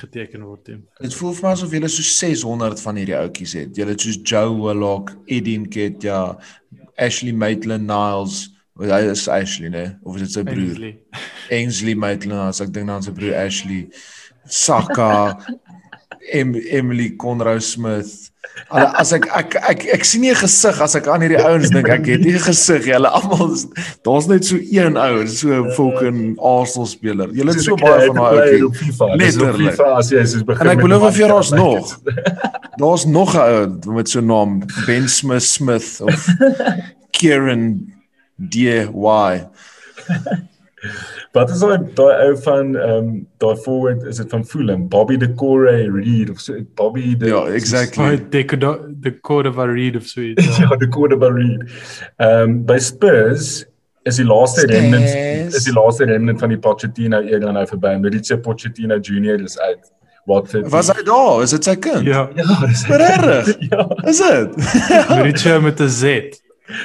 geteken 0.00 0.44
word 0.46 0.68
nie. 0.70 0.80
Dit 1.02 1.14
voel 1.18 1.34
vir 1.36 1.46
my 1.46 1.52
asof 1.54 1.74
julle 1.76 1.90
so 1.92 2.06
600 2.08 2.82
van 2.82 2.98
hierdie 3.00 3.16
ouetjies 3.18 3.54
het. 3.58 3.76
Julle 3.78 3.94
het 3.94 4.04
soos 4.04 4.18
Joe 4.22 4.50
Willock, 4.58 5.14
Eddie 5.26 5.58
Nketiah, 5.62 6.34
Ashley 7.00 7.32
Maitland-Niles, 7.32 8.40
wat 8.80 8.90
hy 8.90 9.00
is 9.12 9.28
Ashley, 9.30 9.70
né? 9.70 9.86
Of 10.02 10.18
is 10.18 10.26
dit 10.26 10.36
sy 10.38 10.44
broer? 10.46 10.74
Ainsley, 10.74 10.92
Ainsley 11.58 11.94
Maitland-Niles, 11.94 12.62
ek 12.64 12.74
dink 12.74 12.90
dan 12.90 13.06
sy 13.06 13.14
broer 13.14 13.38
Ashley. 13.44 13.84
Saka, 14.50 15.10
em 16.32 16.54
Emily 16.54 17.16
Conroe 17.16 17.60
Smith. 17.60 18.30
As 18.70 19.12
ek 19.12 19.26
ek 19.34 19.54
ek 19.56 19.64
ek, 19.70 19.84
ek 19.96 20.04
sien 20.06 20.22
nie 20.22 20.30
'n 20.30 20.38
gesig 20.38 20.80
as 20.80 20.94
ek 20.94 21.08
aan 21.08 21.24
hierdie 21.24 21.40
ouens 21.42 21.70
dink. 21.70 21.88
Ek 21.88 22.06
het 22.06 22.20
nie 22.20 22.34
'n 22.34 22.44
gesig 22.44 22.86
hulle 22.86 23.08
almal 23.08 23.56
daar's 24.04 24.26
net 24.28 24.44
so 24.44 24.56
een 24.56 24.96
ou 24.96 25.26
so 25.26 25.48
'n 25.48 25.72
fucking 25.74 26.38
Arsenal 26.38 26.86
speler. 26.86 27.28
Julle 27.32 27.52
het 27.52 27.62
so 27.62 27.76
baie 27.76 28.06
van 28.06 28.16
daai 28.16 28.62
ou 28.62 28.70
letterlik. 29.16 29.80
As 29.80 30.10
jy 30.10 30.24
soos 30.24 30.44
begin 30.44 30.66
en 30.66 30.72
ek 30.76 30.82
belowe 30.82 31.12
vir 31.12 31.34
ons 31.34 31.50
nog. 31.50 32.00
daar's 32.82 33.04
nog 33.06 33.34
'n 33.34 33.80
ou 33.84 33.92
met 33.94 34.08
so 34.08 34.20
'n 34.20 34.26
naam 34.26 34.62
Ben 34.86 35.08
Smith 35.08 35.42
Smith 35.42 36.00
of 36.00 36.26
Kieran 37.16 37.92
DY 38.38 39.48
Wat 41.34 41.50
is 41.50 41.62
daai 41.64 41.78
daai 41.98 42.12
ou 42.28 42.34
van 42.44 42.76
ehm 42.78 42.96
um, 42.96 43.06
daai 43.42 43.56
forward 43.64 44.02
is 44.06 44.20
dit 44.22 44.30
van 44.30 44.44
Fulham 44.46 44.88
Bobby 44.88 45.16
de 45.18 45.32
Core 45.34 45.72
Reed 45.90 46.30
of 46.30 46.40
so 46.40 46.60
Bobby 46.78 47.16
de 47.18 47.26
Ja, 47.26 47.46
exactly. 47.46 48.04
Oh, 48.04 48.30
de 48.30 48.44
de 49.00 49.20
Core 49.20 49.48
of 49.48 49.56
Reed 49.56 49.96
of 49.96 50.06
so 50.06 50.20
iets. 50.20 50.46
Ja, 50.62 50.76
de 50.76 50.88
Core 50.88 51.16
of 51.16 51.34
Reed. 51.34 51.64
Ehm 52.16 52.50
um, 52.50 52.60
by 52.64 52.78
Spurs 52.78 53.64
is 54.04 54.20
die 54.20 54.26
laaste 54.26 54.66
remnant 54.70 55.10
is 55.54 55.64
die 55.64 55.72
laaste 55.74 56.06
remnant 56.06 56.38
van 56.38 56.54
die 56.54 56.58
Pochettino 56.58 57.20
era 57.20 57.50
nou 57.56 57.64
verby. 57.66 57.96
Mauricio 58.04 58.38
Pochettino 58.38 58.98
Junior 58.98 59.42
is 59.42 59.58
uit. 59.58 59.90
Wat 60.30 60.46
vir 60.52 60.68
Was 60.70 60.92
hy 60.92 61.02
daar? 61.02 61.42
Is 61.42 61.56
dit 61.56 61.66
sy 61.66 61.74
kind? 61.76 62.06
Ja. 62.06 62.28
Ja, 62.38 62.60
dis 62.62 62.84
reg. 62.86 63.50
ja. 63.72 63.88
Is 64.06 64.22
dit? 64.22 64.54
Mauricio 65.10 65.58
met 65.66 65.82
'n 65.82 65.88
Z. 65.88 66.38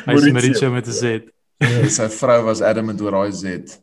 Hy 0.08 0.18
is 0.18 0.32
Mauricio 0.32 0.72
met 0.74 0.90
'n 0.90 0.98
Z. 1.04 1.22
Ja, 1.60 1.86
sy 1.92 2.10
vrou 2.18 2.40
was 2.50 2.66
adamant 2.66 3.02
oor 3.06 3.20
daai 3.20 3.32
Z. 3.32 3.78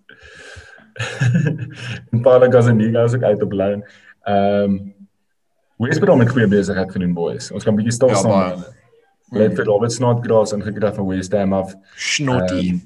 en 2.13 2.23
Paulo 2.25 2.51
Gazzaniga 2.51 3.05
as 3.05 3.17
ek 3.17 3.27
uit 3.27 3.43
op 3.43 3.53
loan. 3.53 3.83
Ehm 4.27 4.63
um, 4.63 4.79
hoe 5.77 5.89
is 5.93 5.99
dit 6.01 6.09
om 6.09 6.19
met 6.19 6.31
goeie 6.33 6.49
besigheid 6.49 6.93
gedoen 6.93 7.13
boys? 7.13 7.51
Ons 7.53 7.65
kan 7.65 7.77
bietjie 7.77 7.93
stil 7.93 8.09
ja, 8.09 8.21
staan. 8.23 8.63
Let 9.37 9.59
vir 9.59 9.67
Robert 9.69 9.93
Snodgrass 9.93 10.55
ingekry 10.57 10.93
van 10.97 11.09
West 11.11 11.35
Ham 11.37 11.53
af. 11.53 11.75
Snotty. 12.01 12.71
Um, 12.71 12.79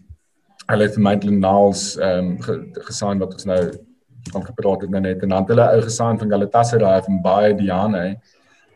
hulle 0.71 0.87
het 0.89 0.99
Maitland 0.99 1.39
Niles 1.45 1.85
ehm 1.99 2.35
um, 2.35 2.67
gesign 2.89 3.23
wat 3.23 3.39
ons 3.39 3.47
nou 3.47 3.63
van 4.35 4.45
gepraat 4.45 4.83
het 4.85 4.91
nou 4.91 5.01
net 5.01 5.23
en 5.23 5.33
dan 5.33 5.47
hulle 5.49 5.67
ou 5.75 5.81
gesign 5.87 6.19
van 6.19 6.31
Galatasaray 6.35 7.03
van 7.07 7.23
Baie 7.23 7.55
Diane. 7.55 8.05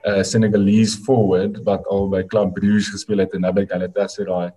'n 0.04 0.18
uh, 0.18 0.22
Senegalese 0.22 0.98
forward 1.00 1.62
wat 1.64 1.86
al 1.86 2.08
by 2.08 2.22
Club 2.28 2.52
Brugge 2.54 2.90
gespeel 2.92 3.18
het 3.24 3.32
en 3.32 3.40
nou 3.40 3.52
by 3.52 3.64
Galatasaray. 3.66 4.52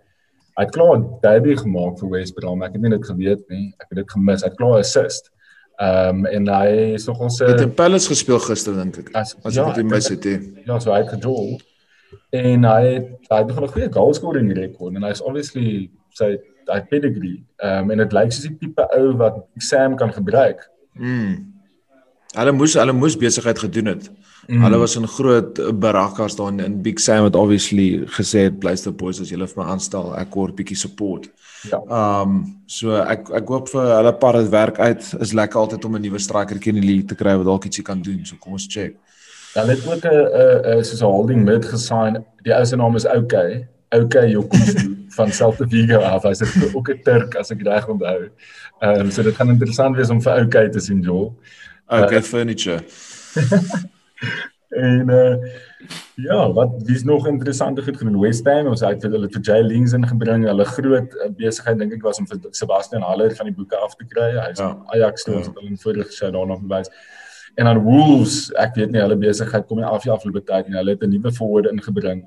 Hy 0.57 0.65
het 0.65 0.73
klaar 0.73 0.97
'n 0.97 1.07
debut 1.21 1.59
gemaak 1.59 1.99
vir 1.99 2.09
West 2.09 2.33
Brom. 2.33 2.63
Ek 2.63 2.73
het 2.73 2.81
nie 2.81 2.89
dit 2.89 3.05
geweet 3.05 3.49
nie. 3.49 3.73
Ek 3.77 3.89
het 3.89 3.97
dit 3.97 4.11
gemis. 4.11 4.41
Hy 4.41 4.49
het 4.49 4.57
klaar 4.57 4.77
'n 4.77 4.85
assist. 4.85 5.31
Ehm 5.77 6.09
um, 6.09 6.25
en 6.25 6.47
hy 6.47 6.93
is 6.97 7.05
nog 7.05 7.19
ons 7.19 7.39
het 7.39 7.61
in 7.61 7.73
Palace 7.73 8.07
gespeel 8.07 8.39
gister 8.39 8.73
dink 8.73 8.97
ek. 8.97 9.11
As, 9.13 9.35
as 9.43 9.53
ja, 9.53 9.67
ek 9.69 9.75
dit 9.75 9.85
mis 9.85 10.07
het. 10.09 10.23
Ja, 10.65 10.79
so 10.79 10.91
hy 10.91 11.03
het 11.03 11.09
gedol. 11.09 11.59
En 12.33 12.63
hy 12.63 12.81
het 12.95 13.09
hy 13.29 13.37
het 13.37 13.51
'n 13.51 13.67
goeie 13.67 13.91
goal 13.93 14.13
scoring 14.13 14.53
rekord 14.53 14.95
en 14.95 15.03
hy's 15.03 15.21
obviously 15.21 15.91
sy 16.09 16.39
hy 16.65 16.79
pedigree. 16.89 17.45
Ehm 17.61 17.83
um, 17.83 17.91
en 17.91 17.97
dit 17.97 18.13
lyk 18.13 18.31
soos 18.31 18.47
die 18.49 18.57
tipe 18.57 18.87
ou 18.97 19.13
wat 19.17 19.37
Sam 19.57 19.95
kan 19.95 20.13
gebruik. 20.13 20.65
Mm. 20.93 21.46
Hulle 22.37 22.53
moes 22.53 22.75
hulle 22.77 22.93
moes 22.93 23.17
besigheid 23.17 23.59
gedoen 23.59 23.91
het. 23.93 24.09
Mm. 24.47 24.61
Hulle 24.63 24.77
was 24.77 24.95
in 24.95 25.07
groot 25.07 25.59
barakkas 25.79 26.37
daar 26.37 26.53
in 26.65 26.81
Big 26.81 26.99
Sam 26.99 27.23
het 27.25 27.35
obviously 27.35 28.05
gesê 28.17 28.47
blyste 28.53 28.91
boys 28.91 29.21
as 29.21 29.31
julle 29.33 29.47
vir 29.49 29.63
my 29.63 29.69
aanstel, 29.73 30.13
ek 30.15 30.29
kort 30.35 30.55
bietjie 30.55 30.77
support. 30.77 31.27
Ja. 31.67 31.79
Um, 31.89 32.61
so 32.69 32.99
ek 33.01 33.31
ek 33.41 33.49
hoop 33.51 33.71
vir 33.73 33.89
hulle 33.95 34.13
paar 34.21 34.37
dit 34.37 34.51
werk 34.53 34.79
uit. 34.79 35.09
Is 35.19 35.33
lekker 35.33 35.59
altyd 35.63 35.85
om 35.85 35.95
'n 35.95 36.01
nuwe 36.01 36.19
striker 36.19 36.61
in 36.61 36.79
die 36.81 36.87
league 36.87 37.07
te 37.07 37.15
kry 37.15 37.35
wat 37.37 37.45
dalk 37.45 37.65
ietsie 37.65 37.83
kan 37.83 38.01
doen. 38.01 38.25
So 38.25 38.35
kom 38.39 38.53
ons 38.53 38.67
check. 38.69 38.95
Hulle 39.55 39.75
het 39.75 39.87
ook 39.87 40.05
'n 40.05 40.77
'n 40.77 40.83
soos 40.83 41.01
'n 41.01 41.05
holding 41.05 41.43
mid 41.43 41.65
gesign. 41.65 42.23
Die 42.43 42.53
ou 42.53 42.65
se 42.65 42.75
naam 42.75 42.95
is 42.95 43.05
Okay. 43.05 43.67
Okay 43.89 44.31
Jokusu 44.31 44.95
van 45.17 45.31
Celta 45.31 45.65
Vigo 45.67 45.99
af. 45.99 46.23
Hy's 46.23 46.41
ook 46.75 46.89
'n 46.89 47.01
Turk 47.03 47.35
as 47.35 47.51
ek 47.51 47.61
reg 47.63 47.87
onthou. 47.87 48.29
Ehm 48.81 48.99
um, 48.99 49.11
so 49.11 49.23
dit 49.23 49.35
gaan 49.35 49.49
interessant 49.49 49.95
wees 49.95 50.09
om 50.09 50.21
vir 50.21 50.45
Okay 50.45 50.69
te 50.69 50.79
sien, 50.79 51.01
Joel. 51.01 51.33
Okay 51.87 52.17
uh, 52.17 52.21
furniture. 52.21 52.83
en 54.69 55.09
uh 55.09 55.35
ja, 56.17 56.51
wat 56.51 56.71
wie's 56.85 57.03
nog 57.03 57.27
interessante 57.27 57.83
goed 57.83 57.97
gedoen? 57.97 58.19
West 58.19 58.45
Ham, 58.45 58.67
ons 58.67 58.81
het 58.81 59.03
hulle 59.03 59.29
vir 59.29 59.41
Jay 59.41 59.61
Lings 59.61 59.93
ingebring. 59.93 60.47
Hulle 60.49 60.65
groot 60.65 61.13
uh, 61.21 61.29
besigheid 61.37 61.77
dink 61.79 61.93
ek 61.93 62.03
was 62.03 62.19
om 62.19 62.27
vir 62.27 62.41
Sebastian 62.57 63.05
Haller 63.05 63.35
van 63.37 63.47
die 63.47 63.55
boeke 63.55 63.77
af 63.77 63.93
te 63.95 64.07
kry. 64.09 64.31
Hy's 64.39 64.59
ja. 64.59 64.71
Ajax 64.95 65.23
toe 65.23 65.35
ja. 65.35 65.39
ons 65.39 65.51
het 65.51 65.61
hulle 65.61 65.71
in 65.71 65.79
vorige 65.83 66.09
gesê 66.09 66.31
daarna 66.33 66.57
verwys. 66.59 66.89
En 67.57 67.69
dan 67.69 67.79
Wolves, 67.85 68.39
ek 68.59 68.75
weet 68.77 68.91
nie 68.93 69.01
hulle 69.01 69.15
besigheid 69.21 69.69
kom 69.69 69.79
nie 69.79 69.87
af 69.87 70.03
die 70.03 70.11
afgelope 70.13 70.43
tyd 70.49 70.67
nie. 70.67 70.79
Hulle 70.81 70.97
het 70.97 71.05
'n 71.05 71.13
nuwe 71.13 71.31
forward 71.31 71.69
ingebring. 71.71 72.25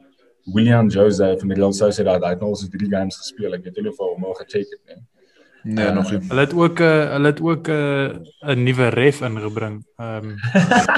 William 0.54 0.88
Joseph 0.88 1.40
van 1.40 1.52
die 1.52 1.58
Real 1.58 1.72
Sociedad. 1.72 2.22
Hy 2.24 2.30
het 2.30 2.40
nou 2.40 2.54
al 2.54 2.56
sy 2.56 2.70
drie 2.72 2.88
games 2.88 3.18
gespeel. 3.18 3.54
Ek 3.54 3.64
weet 3.64 3.76
nie 3.76 3.90
of 3.90 3.98
hy 3.98 4.08
hom 4.14 4.24
al 4.24 4.38
gecheck 4.40 4.70
het 4.70 4.82
nie. 4.86 5.02
Nee, 5.62 5.86
uh, 5.86 5.92
nog 5.92 6.10
nie. 6.10 6.20
Hulle 6.28 6.40
het 6.40 6.54
ook 6.54 6.78
'n 6.78 6.82
uh, 6.82 7.10
hulle 7.12 7.26
het 7.26 7.40
ook 7.40 7.68
'n 7.68 7.72
uh, 7.72 8.54
'n 8.54 8.62
nuwe 8.62 8.88
ref 8.88 9.20
ingebring. 9.20 9.84
Ehm 9.96 10.24
um, 10.24 10.34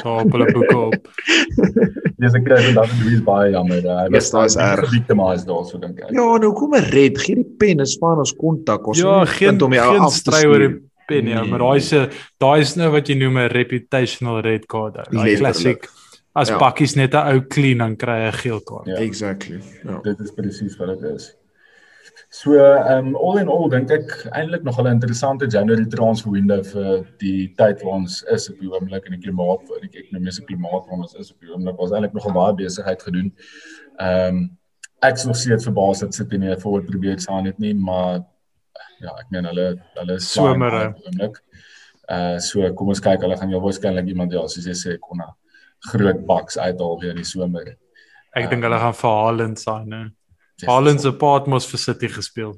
so 0.03 0.14
op 0.16 0.33
hulle 0.33 0.53
boeke 0.53 0.77
op. 0.79 1.09
Dis 2.22 2.35
ek 2.38 2.44
kry 2.44 2.72
dan 2.75 2.88
Louis 3.03 3.22
baie 3.22 3.51
jammer. 3.51 3.83
Hy 3.83 4.09
was 4.11 4.31
daar 4.31 4.44
is 4.44 4.57
erg 4.57 4.90
victimized 4.90 5.46
daar 5.46 5.64
so 5.64 5.79
dink 5.79 5.98
ek. 5.98 6.11
Ja, 6.11 6.37
nou 6.38 6.53
kom 6.53 6.75
'n 6.75 6.85
red, 6.94 7.18
gee 7.18 7.35
die 7.35 7.55
pen 7.59 7.79
en 7.79 7.87
span 7.87 8.18
ons 8.18 8.37
kontak. 8.37 8.87
Ons 8.87 8.98
ja, 8.98 9.25
geen 9.25 9.62
om 9.62 9.72
jou 9.72 9.98
af 9.98 10.12
te 10.12 10.18
stry 10.18 10.44
oor 10.46 10.59
die 10.59 10.79
pen 11.07 11.27
ja, 11.27 11.40
nee. 11.40 11.51
maar 11.51 11.59
daai 11.59 11.77
is 11.77 11.92
'n 11.92 12.09
daai 12.38 12.61
is 12.61 12.77
nou 12.77 12.90
wat 12.90 13.09
jy 13.09 13.14
noem 13.14 13.38
'n 13.38 13.51
reputational 13.51 14.40
red 14.40 14.66
card. 14.66 14.94
Daai 15.11 15.37
klassiek. 15.37 15.90
As 16.33 16.48
ja. 16.48 16.59
bakkies 16.59 16.94
net 16.94 17.14
'n 17.14 17.27
ou 17.35 17.40
clean 17.48 17.79
dan 17.79 17.96
kry 17.96 18.18
hy 18.22 18.29
'n 18.31 18.33
geel 18.33 18.61
kaart. 18.61 18.87
Ja. 18.87 18.96
Exactly. 18.96 19.61
Ja. 19.85 19.98
Dit 20.03 20.20
is 20.20 20.31
presies 20.31 20.77
wat 20.77 21.01
dit 21.01 21.11
is. 21.14 21.35
So 22.32 22.54
ehm 22.56 23.08
um, 23.08 23.16
all 23.16 23.38
in 23.40 23.48
all 23.52 23.68
dink 23.68 23.90
ek 23.92 24.12
eintlik 24.32 24.62
nog 24.64 24.78
'n 24.80 24.86
interessante 24.86 25.46
January 25.54 25.84
transfer 25.84 26.30
window 26.32 26.62
vir 26.64 27.04
die 27.20 27.52
tyd 27.58 27.82
waar 27.82 27.98
ons 27.98 28.22
is 28.22 28.48
op 28.50 28.58
die 28.58 28.70
oomblik 28.72 29.04
in 29.04 29.16
die 29.18 29.24
klimaat 29.24 29.66
vir 29.68 29.82
die 29.82 30.00
ekonomiese 30.00 30.44
klimaat 30.48 30.86
waar 30.88 31.02
ons 31.04 31.12
is 31.14 31.32
op 31.34 31.44
die 31.44 31.52
oomblik. 31.52 31.76
Was 31.76 31.92
eintlik 31.92 32.14
nog 32.16 32.28
'n 32.28 32.32
baie 32.38 32.54
besigheid 32.54 33.02
gedoen. 33.02 33.28
Ehm 34.00 34.36
um, 34.36 34.38
ek 35.02 35.18
sou 35.18 35.34
sê 35.34 35.52
dit 35.52 35.66
verbaas 35.68 36.00
dat 36.00 36.14
sit 36.14 36.32
nie 36.32 36.56
voor 36.56 36.82
probeer 36.82 37.20
staan 37.20 37.44
dit 37.44 37.58
nie, 37.58 37.74
maar 37.74 38.24
ja, 39.00 39.12
ek 39.18 39.28
meen 39.30 39.44
hulle 39.44 39.66
hulle 39.98 40.14
is 40.14 40.32
somer 40.32 40.78
oomblik. 40.78 41.36
Uh 42.08 42.38
so 42.38 42.72
kom 42.72 42.88
ons 42.88 43.00
kyk, 43.00 43.20
hulle 43.20 43.36
gaan 43.36 43.50
jou 43.50 43.60
waarskynlik 43.60 44.08
iemand 44.08 44.32
ja, 44.32 44.46
soos 44.48 44.66
jy 44.66 44.78
sê 44.78 44.96
kon 44.98 45.20
'n 45.20 45.34
groot 45.92 46.26
baks 46.26 46.56
uithaal 46.56 46.98
weer 47.00 47.14
die 47.14 47.28
somer. 47.28 47.76
Ek 48.34 48.50
dink 48.50 48.64
hulle 48.64 48.78
gaan 48.78 48.94
vir 48.94 49.10
Haaland 49.10 49.58
sign? 49.58 50.16
Haaland 50.66 51.00
se 51.00 51.12
paat 51.12 51.48
mos 51.50 51.66
vir 51.70 51.78
City 51.78 52.08
gespeel. 52.08 52.52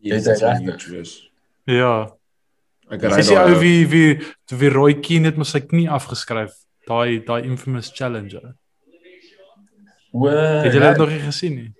Ja, 0.00 0.18
dit 0.18 0.26
is 0.26 0.42
regtig. 0.42 1.14
Ja. 1.64 1.94
Ek 2.90 3.00
ry 3.00 3.08
daar. 3.08 3.16
Dis 3.22 3.30
ou 3.32 3.60
wie 3.62 3.86
wie 3.88 4.10
wie 4.52 4.72
Roy 4.74 4.98
Keane 5.00 5.32
het 5.32 5.38
mos 5.40 5.54
sy 5.54 5.62
knie 5.64 5.86
afgeskryf. 5.90 6.52
Daai 6.88 7.22
daai 7.24 7.46
infamous 7.48 7.88
challenger. 7.94 8.52
O, 10.12 10.28
het 10.28 10.72
jy 10.72 10.82
dit 10.82 11.00
nog 11.00 11.10
nie 11.10 11.22
gesien 11.24 11.56
nie? 11.56 11.70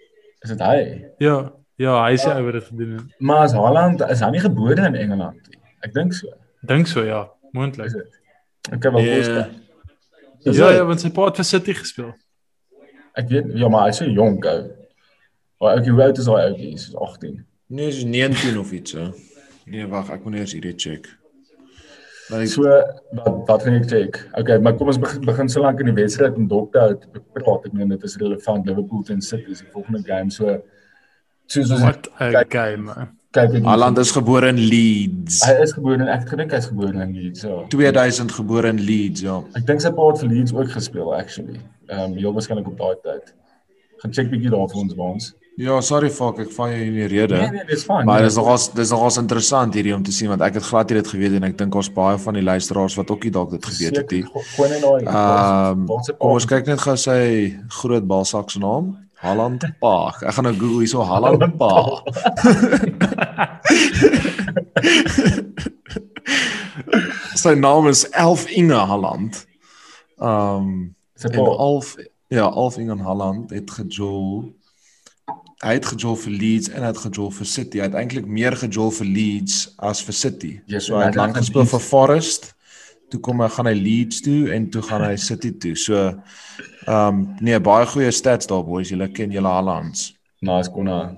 Is 0.45 0.55
dit 0.55 0.65
hy? 0.65 0.79
Ja. 1.23 1.37
Ja, 1.81 1.97
hy 2.07 2.15
sê 2.23 2.31
oor 2.39 2.55
dit 2.55 2.67
gedoen 2.71 2.91
het. 2.95 3.15
Maar 3.19 3.49
as 3.49 3.55
Haaland 3.59 4.03
is 4.07 4.21
hy 4.23 4.31
nie 4.31 4.43
gebore 4.45 4.87
in 4.87 4.95
Engeland 4.95 5.49
nie. 5.51 5.59
Ek 5.83 5.95
dink 5.95 6.15
so. 6.15 6.31
Dink 6.63 6.87
so 6.87 7.03
ja, 7.03 7.25
moontlik. 7.57 7.97
Ek 8.71 8.79
kan 8.81 8.95
wel 8.95 9.09
yeah. 9.09 9.51
Ja, 10.45 10.53
ja, 10.53 10.71
ja, 10.77 10.85
want 10.87 11.03
sy 11.03 11.11
pa 11.11 11.27
het 11.31 11.41
vir 11.41 11.49
City 11.49 11.75
gespeel. 11.75 12.13
Ek 13.19 13.27
weet 13.33 13.51
ja, 13.59 13.69
maar 13.73 13.89
hy's 13.89 13.99
so 14.03 14.07
jonk 14.07 14.47
ou. 14.47 14.61
Maar 15.63 15.81
ek 15.81 15.91
hoe 15.91 16.03
oud 16.03 16.19
is 16.19 16.31
hy 16.31 16.41
ouetjie? 16.49 16.73
Is 16.75 16.89
18. 16.95 17.37
Nee, 17.75 17.89
is 17.89 18.05
19 18.05 18.59
of 18.59 18.73
iets 18.73 18.97
so. 18.97 19.11
Nee, 19.65 19.87
wag, 19.89 20.11
ek 20.13 20.25
moet 20.27 20.43
eers 20.43 20.53
hierdie 20.57 20.75
check. 20.77 21.09
Maar 22.31 22.45
ek 22.45 22.53
so 22.53 22.69
wat 23.19 23.35
wat 23.49 23.65
gaan 23.67 23.79
ek 23.79 23.89
check? 23.89 24.21
Okay, 24.41 24.57
maar 24.59 24.77
kom 24.79 24.93
ons 24.93 25.01
begin 25.01 25.27
begin 25.29 25.51
so 25.53 25.65
lank 25.65 25.83
in 25.83 25.91
die 25.91 25.97
wedstryd 25.97 26.39
om 26.41 26.47
dop 26.49 26.73
te 26.73 26.81
hou 26.81 26.95
te 27.01 27.25
praat. 27.37 27.67
Ek 27.69 27.77
meen 27.77 27.93
dit 27.93 28.07
is 28.09 28.17
relevant 28.23 28.69
Liverpool 28.69 29.05
teen 29.05 29.21
City 29.25 29.53
is 29.53 29.61
die 29.65 29.73
volgende 29.75 30.01
game 30.07 30.33
so 30.33 30.57
soos 31.53 31.75
ons 31.75 31.85
What 31.85 32.09
a 32.21 32.45
game. 32.49 32.93
Kyk, 33.35 33.57
Haaland 33.67 33.99
is 33.99 34.13
gebore 34.15 34.47
in 34.47 34.61
Leeds. 34.71 35.41
Hy 35.43 35.55
is 35.65 35.73
gebore 35.75 35.99
in 35.99 36.07
ek 36.07 36.29
gedink 36.31 36.53
hy's 36.55 36.69
gebore 36.71 36.95
in 37.03 37.17
Leeds, 37.17 37.43
ja. 37.43 37.57
2000 37.73 38.31
gebore 38.37 38.71
in 38.71 38.79
Leeds, 38.79 39.25
ja. 39.27 39.41
Ek 39.59 39.65
dink 39.67 39.83
sy 39.83 39.91
pa 39.97 40.07
het 40.07 40.21
vir 40.23 40.31
Leeds 40.31 40.55
ook 40.55 40.71
gespeel 40.71 41.11
actually. 41.17 41.59
Ehm 41.91 42.13
um, 42.13 42.15
heel 42.21 42.37
waarskynlik 42.37 42.69
op 42.71 42.77
daai 42.79 43.01
tyd. 43.03 43.33
Gaan 44.05 44.15
check 44.15 44.31
bietjie 44.31 44.53
daar 44.55 44.69
vir 44.71 44.81
ons 44.85 44.95
ons. 45.09 45.33
Ja, 45.57 45.77
sorry 45.87 46.09
fuck, 46.11 46.41
ek 46.43 46.49
val 46.51 46.73
jou 46.73 46.81
in 46.83 46.97
die 46.97 47.07
rede. 47.07 47.37
Nee, 47.39 47.51
nee, 47.55 47.65
dis 47.69 47.85
fyn. 47.87 48.03
Maar 48.09 48.25
nee. 48.25 48.27
dis 48.27 48.35
nogals 48.41 48.65
dis 48.75 48.91
nogals 48.91 49.17
interessant 49.21 49.77
hierdie 49.79 49.95
om 49.95 50.03
te 50.03 50.11
sien 50.15 50.27
want 50.33 50.43
ek 50.43 50.55
het 50.59 50.67
glad 50.67 50.91
nie 50.91 50.99
dit 50.99 51.11
geweet 51.13 51.37
en 51.39 51.45
ek 51.47 51.55
dink 51.61 51.75
ons 51.79 51.91
baie 51.95 52.19
van 52.19 52.35
die 52.35 52.43
luisteraars 52.43 52.97
wat 52.99 53.13
ook 53.15 53.23
nie 53.23 53.35
dalk 53.37 53.51
dit 53.55 53.65
geweet 53.71 53.97
het 54.01 54.11
nie. 54.17 54.25
Ehm 55.07 55.87
kom 55.87 56.33
ons 56.33 56.47
kyk 56.51 56.67
net 56.73 56.83
gou 56.83 56.97
sy 56.99 57.55
groot 57.83 58.07
balsak 58.11 58.51
se 58.51 58.59
naam. 58.59 58.99
Holland 59.23 59.63
Park. 59.81 60.27
Ek 60.27 60.35
gaan 60.37 60.47
nou 60.51 60.57
Google 60.59 60.83
hierso 60.83 61.01
Holland 61.07 61.55
Park. 61.57 62.03
sy 67.45 67.55
naam 67.55 67.87
is 67.93 68.11
Elf 68.11 68.51
Inge 68.51 68.83
Holland. 68.91 69.47
Ehm 70.19 70.67
um, 70.67 70.95
en 71.31 71.39
Alf 71.39 71.95
ja, 72.27 72.51
Alf 72.51 72.77
Inge 72.83 72.99
Holland 73.07 73.55
het 73.55 73.71
gejol 73.71 74.51
hy 75.63 75.77
het 75.77 75.87
gejol 75.87 76.17
vir 76.19 76.35
Leeds 76.41 76.71
en 76.73 76.83
hy 76.83 76.91
het 76.91 77.01
gejol 77.05 77.31
vir 77.37 77.47
City. 77.47 77.81
Hy 77.81 77.89
het 77.89 77.97
eintlik 77.99 78.27
meer 78.27 78.57
gejol 78.59 78.91
vir 78.99 79.07
Leeds 79.07 79.61
as 79.79 80.03
vir 80.05 80.17
City. 80.19 80.53
Ja, 80.71 80.81
so 80.83 80.99
hy 80.99 81.09
het 81.11 81.19
lank 81.19 81.39
gespeel 81.39 81.69
vir 81.71 81.83
Forest. 81.85 82.51
Toe 83.13 83.21
kom 83.23 83.43
hy 83.45 83.49
gaan 83.53 83.71
hy 83.71 83.75
Leeds 83.79 84.23
toe 84.25 84.51
en 84.55 84.69
toe 84.73 84.83
gaan 84.83 85.05
hy 85.07 85.15
City 85.21 85.53
toe. 85.63 85.75
So 85.79 86.01
ehm 86.05 86.97
um, 86.97 87.23
nee, 87.41 87.59
baie 87.61 87.87
goeie 87.89 88.11
stats 88.13 88.51
daar 88.51 88.65
boys. 88.67 88.91
Julle 88.93 89.09
ken 89.13 89.33
julle 89.33 89.49
Haalands. 89.49 90.11
Nice 90.45 90.73
konna. 90.73 91.15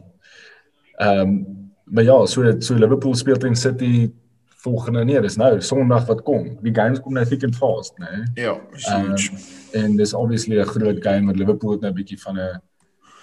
Ehm 1.00 1.20
um, 1.24 1.40
maar 1.86 2.04
ja, 2.04 2.26
so 2.26 2.60
so 2.60 2.74
Liverpool 2.74 3.14
speel 3.14 3.38
teen 3.38 3.56
City 3.56 4.10
volgende 4.66 5.04
nee, 5.04 5.20
dis 5.22 5.36
nou 5.38 5.60
Sondag 5.62 6.06
wat 6.06 6.22
kom. 6.26 6.48
Die 6.62 6.74
games 6.74 7.00
kom 7.02 7.14
nou 7.14 7.24
thick 7.26 7.44
and 7.46 7.56
fast, 7.56 7.98
né? 8.02 8.10
Nee? 8.34 8.46
Ja, 8.46 8.56
huge. 8.72 9.30
Um, 9.30 9.44
en 9.82 9.96
dis 9.96 10.14
obviously 10.14 10.58
'n 10.60 10.66
groot 10.66 11.02
game 11.02 11.26
met 11.30 11.36
Liverpool 11.36 11.78
nou 11.80 11.90
'n 11.90 11.94
bietjie 11.94 12.20
van 12.20 12.38
'n 12.38 12.60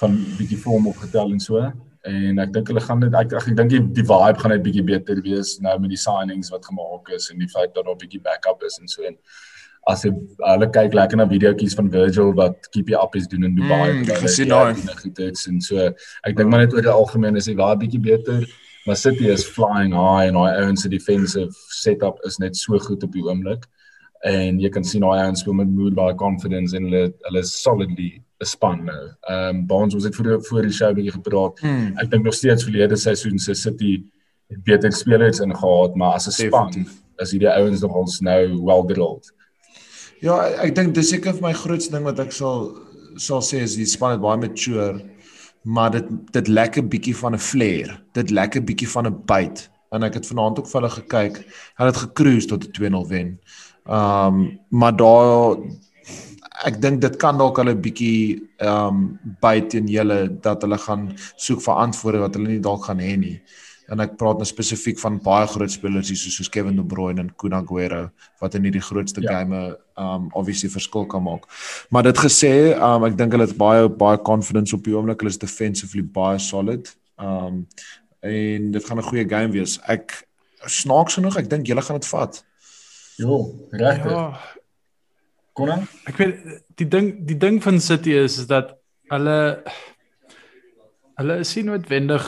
van 0.01 0.17
bietjie 0.37 0.59
vorm 0.63 0.87
opgetel 0.91 1.31
en 1.31 1.39
so. 1.39 1.63
En 2.03 2.39
ek 2.43 2.51
dink 2.55 2.67
hulle 2.67 2.83
gaan 2.83 2.99
dit 2.99 3.15
ek 3.15 3.33
ek 3.39 3.49
dink 3.55 3.71
die, 3.71 3.81
die 3.99 4.03
vibe 4.03 4.39
gaan 4.41 4.51
net 4.51 4.63
bietjie 4.65 4.83
beter 4.83 5.21
wees 5.23 5.55
nou 5.63 5.77
met 5.79 5.93
die 5.93 5.99
signings 5.99 6.51
wat 6.51 6.65
gemaak 6.67 7.13
is 7.15 7.29
en 7.31 7.39
die 7.39 7.51
feit 7.51 7.71
dat 7.73 7.85
daar 7.85 7.95
'n 7.95 8.01
bietjie 8.01 8.21
backup 8.21 8.63
is 8.67 8.79
en 8.81 8.87
so 8.87 9.03
en 9.07 9.15
as 9.91 10.03
jy 10.05 10.11
hulle 10.39 10.67
kyk 10.75 10.95
lekker 10.95 11.19
na 11.19 11.27
videoetjies 11.27 11.75
van 11.79 11.91
Virgil 11.91 12.33
wat 12.39 12.67
keep 12.71 12.89
you 12.91 12.99
up 12.99 13.15
is 13.15 13.27
doen 13.27 13.43
in 13.43 13.55
Dubai. 13.55 13.93
Mm, 13.93 14.11
ek 14.15 14.27
sien 14.31 14.51
nou 14.51 14.73
goed 14.73 15.15
dit 15.15 15.47
en 15.51 15.61
so 15.61 15.87
ek 16.27 16.35
dink 16.37 16.49
maar 16.49 16.63
net 16.63 16.75
oor 16.75 16.85
die 16.85 16.93
algemeen 16.93 17.39
is 17.39 17.49
die 17.51 17.55
vibe 17.55 17.79
bietjie 17.85 18.03
beter. 18.03 18.45
Maar 18.85 18.99
City 18.99 19.29
is 19.31 19.45
flying 19.47 19.93
high 19.95 20.27
en 20.27 20.35
daai 20.35 20.59
ouens 20.59 20.83
se 20.83 20.89
defensive 20.91 21.51
setup 21.71 22.19
is 22.27 22.39
net 22.39 22.57
so 22.59 22.79
goed 22.79 23.03
op 23.03 23.15
die 23.15 23.23
oomblik. 23.23 23.63
En 24.27 24.59
jy 24.59 24.71
kan 24.71 24.83
sien 24.83 25.03
daai 25.03 25.23
ouens 25.23 25.43
speel 25.43 25.55
met 25.55 25.71
mood 25.71 25.95
baie 25.95 26.15
confidence 26.19 26.75
en 26.75 26.89
hulle 26.89 27.05
hulle 27.27 27.43
is 27.43 27.55
solidly 27.61 28.11
'n 28.43 28.51
span 28.55 28.83
nou. 28.85 29.03
Ehm 29.21 29.55
um, 29.55 29.65
Baans 29.67 29.95
ons 29.95 30.03
het 30.03 30.15
voor 30.15 30.43
voor 30.45 30.61
die 30.67 30.75
show 30.79 30.93
bietjie 30.95 31.15
gepraat. 31.15 31.59
Hmm. 31.59 31.93
Ek 31.97 32.11
dink 32.11 32.23
nog 32.23 32.33
steeds 32.33 32.63
verlede 32.63 32.95
seisoen 32.95 33.39
se 33.39 33.53
City 33.53 34.03
het 34.51 34.63
beter 34.63 34.91
spelers 34.91 35.39
ingehaat, 35.39 35.95
maar 35.95 36.13
as 36.19 36.27
'n 36.27 36.31
span 36.31 36.87
is 37.17 37.31
hierdie 37.31 37.49
ouens 37.49 37.81
nog 37.81 37.93
ons 37.93 38.19
nou 38.19 38.63
well 38.63 38.83
drilled. 38.87 39.33
Ja, 40.19 40.37
ek 40.63 40.75
dink 40.75 40.95
dis 40.95 41.09
seker 41.09 41.33
vir 41.33 41.41
my 41.41 41.53
grootste 41.53 41.91
ding 41.91 42.05
wat 42.07 42.19
ek 42.19 42.31
sal 42.31 42.77
sal 43.15 43.41
sê 43.41 43.61
is 43.61 43.75
die 43.75 43.85
span 43.85 44.15
het 44.15 44.21
baie 44.21 44.39
mature, 44.39 45.01
maar 45.63 45.91
dit 45.91 46.07
dit 46.31 46.47
lekker 46.47 46.87
bietjie 46.87 47.15
van 47.15 47.33
'n 47.35 47.39
flair. 47.39 48.01
Dit 48.13 48.31
lekker 48.31 48.63
bietjie 48.63 48.89
van 48.89 49.07
'n 49.07 49.21
byt. 49.25 49.69
En 49.91 50.03
ek 50.03 50.13
het 50.13 50.27
vanaand 50.27 50.59
ook 50.59 50.67
vir 50.67 50.81
hulle 50.81 50.93
gekyk. 50.93 51.35
Hulle 51.77 51.91
het 51.91 51.97
gekruis 51.97 52.45
tot 52.45 52.65
'n 52.65 52.71
2-0 52.71 53.07
wen. 53.07 53.39
Ehm 53.85 54.27
um, 54.27 54.59
maar 54.69 54.95
daar 54.95 55.57
ek 56.61 56.79
dink 56.81 57.01
dit 57.01 57.15
kan 57.21 57.37
dalk 57.39 57.57
hulle 57.61 57.75
bietjie 57.75 58.39
ehm 58.61 58.87
um, 58.87 59.35
byt 59.41 59.71
teen 59.73 59.87
julle 59.89 60.27
dat 60.45 60.61
hulle 60.65 60.77
gaan 60.77 61.11
soek 61.17 61.61
vir 61.65 61.79
antwoorde 61.85 62.23
wat 62.23 62.35
hulle 62.37 62.53
nie 62.53 62.63
dalk 62.63 62.85
gaan 62.89 63.01
hê 63.01 63.15
nie. 63.17 63.37
En 63.91 63.99
ek 63.99 64.15
praat 64.19 64.39
nou 64.39 64.47
spesifiek 64.47 64.99
van 65.01 65.17
baie 65.23 65.47
groot 65.51 65.71
spelers 65.71 66.11
hier 66.11 66.19
soos 66.19 66.49
Kevin 66.49 66.77
De 66.79 66.85
Bruyne 66.87 67.25
en 67.25 67.31
Kun 67.37 67.55
Aguero 67.57 68.05
wat 68.41 68.55
in 68.55 68.67
hierdie 68.67 68.83
grootste 68.83 69.23
ja. 69.25 69.39
game 69.39 69.75
um 69.99 70.29
obviously 70.39 70.69
verskil 70.71 71.07
kan 71.09 71.25
maak. 71.25 71.49
Maar 71.89 72.07
dit 72.09 72.21
gesê, 72.23 72.53
um 72.77 73.05
ek 73.09 73.17
dink 73.19 73.35
hulle 73.35 73.49
het 73.49 73.57
baie 73.59 73.89
baie 73.89 74.21
confidence 74.21 74.75
op 74.77 74.85
die 74.85 74.95
oomblik. 74.95 75.19
Hulle 75.21 75.33
is 75.33 75.41
defensively 75.41 76.05
baie 76.05 76.39
solid. 76.39 76.93
Um 77.17 77.65
en 78.23 78.71
dit 78.71 78.85
gaan 78.87 78.99
'n 78.99 79.09
goeie 79.09 79.27
game 79.27 79.51
wees. 79.51 79.79
Ek 79.87 80.23
snaaks 80.65 81.19
genoeg, 81.19 81.37
ek 81.37 81.49
dink 81.49 81.67
julle 81.67 81.81
gaan 81.81 81.99
dit 81.99 82.07
vat. 82.07 82.43
Jo, 83.17 83.51
regtig. 83.71 84.11
Ja, 84.11 84.39
Konan? 85.53 85.85
Ek 86.09 86.17
weet 86.17 86.39
die 86.81 86.87
ding 86.89 87.11
die 87.27 87.37
ding 87.37 87.59
van 87.63 87.79
City 87.81 88.15
is 88.17 88.39
is 88.41 88.47
dat 88.49 88.73
hulle 89.13 89.63
hulle 91.19 91.37
is 91.43 91.53
nie 91.57 91.67
noodwendig 91.67 92.25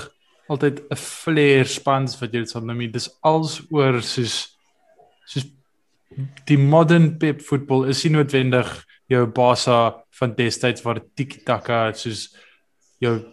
altyd 0.51 0.83
'n 0.93 0.99
flair 1.01 1.65
spans 1.65 2.19
wat 2.21 2.33
jy 2.33 2.45
sal 2.45 2.61
noem. 2.61 2.91
Dis 2.91 3.09
als 3.23 3.61
oor 3.71 4.01
soos 4.01 4.57
soos 5.25 5.45
die 6.45 6.57
modern 6.57 7.17
pep 7.17 7.41
voetbal 7.41 7.89
is 7.89 8.03
nie 8.05 8.13
noodwendig 8.13 8.69
jou 9.09 9.25
Barca 9.25 10.03
van 10.19 10.35
destyds 10.35 10.83
waar 10.85 11.01
tiki-taka 11.15 11.93
soos 11.93 12.29
jou 13.01 13.25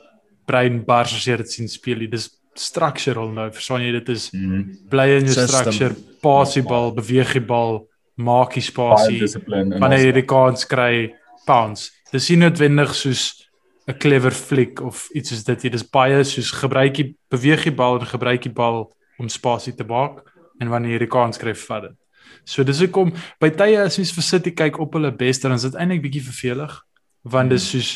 brein 0.47 0.83
bars 0.85 1.13
as 1.15 1.27
jy 1.27 1.37
dit 1.37 1.51
sien 1.51 1.69
speel. 1.69 2.09
Dis 2.11 2.31
structural 2.57 3.31
nou. 3.33 3.51
Verstaan 3.53 3.85
jy 3.85 3.93
dit 3.93 4.09
is 4.09 4.33
mm 4.33 4.41
-hmm. 4.41 4.89
bly 4.89 5.09
in 5.19 5.27
jou 5.27 5.47
structure, 5.47 5.95
passie 6.21 6.63
bal, 6.63 6.93
beweeg 6.93 7.33
die 7.33 7.47
bal 7.47 7.92
maak 8.15 8.55
die 8.55 8.65
spasie 8.65 9.23
wanneer 9.47 10.07
jy 10.07 10.13
die 10.21 10.29
kans 10.29 10.67
kry 10.69 11.15
pounds. 11.47 11.91
Dis 12.13 12.29
nie 12.31 12.43
noodwendig 12.43 12.95
soos 12.95 13.49
'n 13.89 13.99
clever 13.99 14.33
flick 14.33 14.81
of 14.81 15.09
iets 15.15 15.31
soos 15.31 15.45
dit. 15.45 15.63
Dit 15.63 15.75
is 15.75 15.83
baie 15.83 16.25
soos 16.25 16.51
gebruik 16.51 16.99
jy 16.99 17.15
beweeg 17.31 17.65
die 17.65 17.75
bal 17.75 17.99
en 17.99 18.07
gebruik 18.07 18.43
die 18.43 18.53
bal 18.53 18.93
om 19.19 19.29
spasie 19.29 19.75
te 19.75 19.85
maak 19.85 20.23
en 20.61 20.69
wanneer 20.69 20.93
jy 20.93 20.99
die 20.99 21.11
kans 21.11 21.39
kry 21.39 21.55
vat 21.55 21.83
dit. 21.83 21.97
So 22.45 22.65
dis 22.65 22.81
hoekom 22.83 23.13
by 23.41 23.51
tye 23.51 23.79
as 23.83 23.99
jy 23.99 24.05
vir 24.05 24.23
City 24.27 24.51
kyk 24.51 24.79
op 24.79 24.95
hulle 24.95 25.11
beste 25.11 25.49
dan 25.49 25.57
is 25.57 25.67
dit 25.67 25.79
eintlik 25.79 26.03
bietjie 26.03 26.25
vervelig 26.27 26.75
want 27.23 27.51
dis 27.51 27.69
soos 27.71 27.91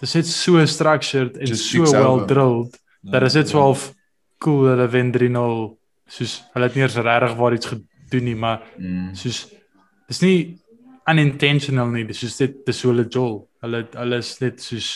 dis 0.00 0.14
net 0.14 0.26
so 0.26 0.66
structured 0.66 1.36
en 1.36 1.46
Just 1.46 1.70
so 1.70 1.82
well 1.82 2.26
drilled 2.26 2.74
no, 3.02 3.12
dat 3.12 3.22
is 3.22 3.38
dit 3.38 3.48
so 3.48 3.60
half 3.60 3.92
cool 4.42 4.68
hulle 4.70 4.88
wen 4.90 5.12
3-0 5.14 5.36
soos 6.16 6.36
hulle 6.54 6.68
het 6.68 6.78
nie 6.78 6.84
eens 6.86 6.98
regtig 6.98 7.36
waar 7.38 7.56
iets 7.58 7.70
doen 8.12 8.28
nie, 8.28 8.36
maar 8.38 8.62
mm. 8.78 9.14
soos 9.18 9.46
dis 10.10 10.22
nie 10.24 10.36
unintentional 11.10 11.90
nie, 11.92 12.04
dis 12.08 12.22
soos 12.22 12.38
dit 12.38 12.60
dis 12.66 12.84
hulle 12.86 13.08
jol. 13.08 13.40
Hulle 13.64 13.84
hulle 13.96 14.20
is 14.22 14.36
net 14.42 14.62
soos 14.62 14.92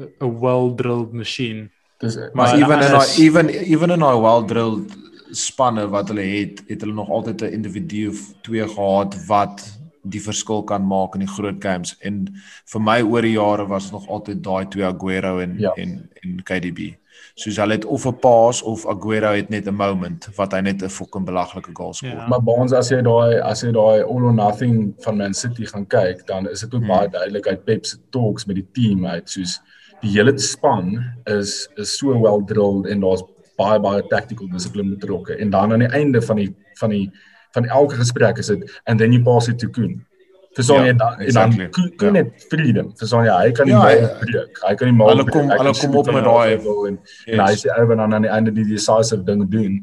'n 0.00 0.40
well 0.42 0.74
drilled 0.74 1.12
machine. 1.12 1.70
Dis 2.00 2.18
maar 2.34 2.56
even 2.56 2.82
in 2.82 2.96
is, 3.00 3.18
even 3.18 3.48
even 3.48 3.90
in 3.90 4.02
our 4.02 4.20
well 4.20 4.42
drilled 4.42 4.96
spanne 5.30 5.86
wat 5.90 6.08
hulle 6.08 6.26
het, 6.26 6.62
het 6.68 6.80
hulle 6.80 6.94
nog 6.94 7.10
altyd 7.10 7.42
'n 7.42 7.54
individu 7.60 8.08
of 8.08 8.20
twee 8.42 8.68
gehad 8.68 9.26
wat 9.26 9.62
die 10.02 10.20
verskil 10.20 10.62
kan 10.64 10.84
maak 10.86 11.14
in 11.14 11.24
die 11.24 11.34
groot 11.36 11.62
games 11.64 11.94
en 12.04 12.26
vir 12.72 12.80
my 12.80 13.00
oor 13.02 13.24
die 13.24 13.36
jare 13.36 13.66
was 13.66 13.90
nog 13.92 14.08
altyd 14.08 14.42
daai 14.44 14.68
twee 14.68 14.84
Aguero 14.84 15.38
en 15.38 15.54
ja. 15.58 15.72
en 15.76 16.10
en 16.22 16.42
KDB. 16.42 16.94
Soos 17.34 17.56
hulle 17.58 17.74
het 17.74 17.84
of 17.84 18.04
'n 18.06 18.18
pass 18.22 18.62
of 18.62 18.86
Aguero 18.86 19.32
het 19.34 19.48
net 19.48 19.66
'n 19.66 19.74
moment 19.74 20.28
wat 20.36 20.52
hy 20.52 20.60
net 20.60 20.82
'n 20.82 20.88
fucking 20.88 21.24
belaglike 21.24 21.70
goal 21.72 21.92
skoor. 21.92 22.10
Ja. 22.10 22.26
Maar 22.28 22.42
by 22.42 22.52
ons 22.52 22.72
as 22.72 22.90
jy 22.90 23.02
daai 23.02 23.40
as 23.40 23.62
jy 23.62 23.72
daai 23.72 24.02
all 24.02 24.22
or 24.22 24.32
nothing 24.32 24.94
van 24.98 25.16
Man 25.16 25.34
City 25.34 25.66
gaan 25.66 25.86
kyk, 25.86 26.26
dan 26.26 26.48
is 26.48 26.60
dit 26.60 26.74
ook 26.74 26.80
hmm. 26.80 26.90
baie 26.90 27.08
duidelik 27.08 27.46
uit 27.46 27.64
Pep 27.64 27.84
se 27.86 27.96
talks 28.10 28.44
met 28.44 28.56
die 28.56 28.68
team 28.72 29.06
uit 29.06 29.30
soos 29.30 29.60
die 30.00 30.10
hele 30.10 30.38
span 30.38 31.04
is 31.26 31.68
is 31.76 31.98
so 31.98 32.20
well 32.20 32.42
drilled 32.46 32.86
en 32.86 33.00
daar's 33.00 33.22
baie 33.56 33.80
baie 33.80 34.02
tactical 34.10 34.48
discipline 34.48 34.90
betrokke 34.96 35.36
en 35.36 35.50
dan 35.50 35.72
aan 35.72 35.78
die 35.78 35.88
einde 35.88 36.22
van 36.22 36.36
die 36.36 36.54
van 36.80 36.90
die 36.90 37.10
van 37.54 37.66
elke 37.66 37.94
gesprek 37.94 38.38
is 38.38 38.46
dit 38.46 38.80
and 38.84 38.98
then 38.98 39.12
you 39.12 39.22
pass 39.22 39.48
it 39.48 39.58
to 39.58 39.68
Koen. 39.68 40.04
Verstaan 40.54 40.84
ja, 40.84 40.86
jy 40.86 40.96
dan 40.96 41.20
exactly. 41.20 41.68
dan 41.70 41.92
Koen 41.96 42.14
ja. 42.14 42.22
het 42.22 42.46
freedom. 42.48 42.90
Verstaan 42.96 43.24
jy 43.26 43.36
hy 43.42 43.52
kan 43.58 43.66
nie 43.66 43.74
ja, 43.74 44.10
breek. 44.20 44.58
Hy 44.62 44.74
kan 44.78 44.90
nie 44.90 44.96
maar 44.96 45.12
hulle 45.12 45.24
kom 45.26 45.50
hulle 45.50 45.72
kom 45.80 45.96
op 46.00 46.10
met 46.14 46.26
daai 46.28 46.52
en, 46.54 46.98
yes. 46.98 47.24
en 47.26 47.42
hy 47.42 47.54
sê 47.62 47.70
oor 47.74 47.94
dan 47.94 48.18
aan 48.18 48.26
die 48.26 48.30
einde 48.30 48.52
die 48.54 48.66
decisive 48.68 49.24
ding 49.26 49.46
doen. 49.50 49.80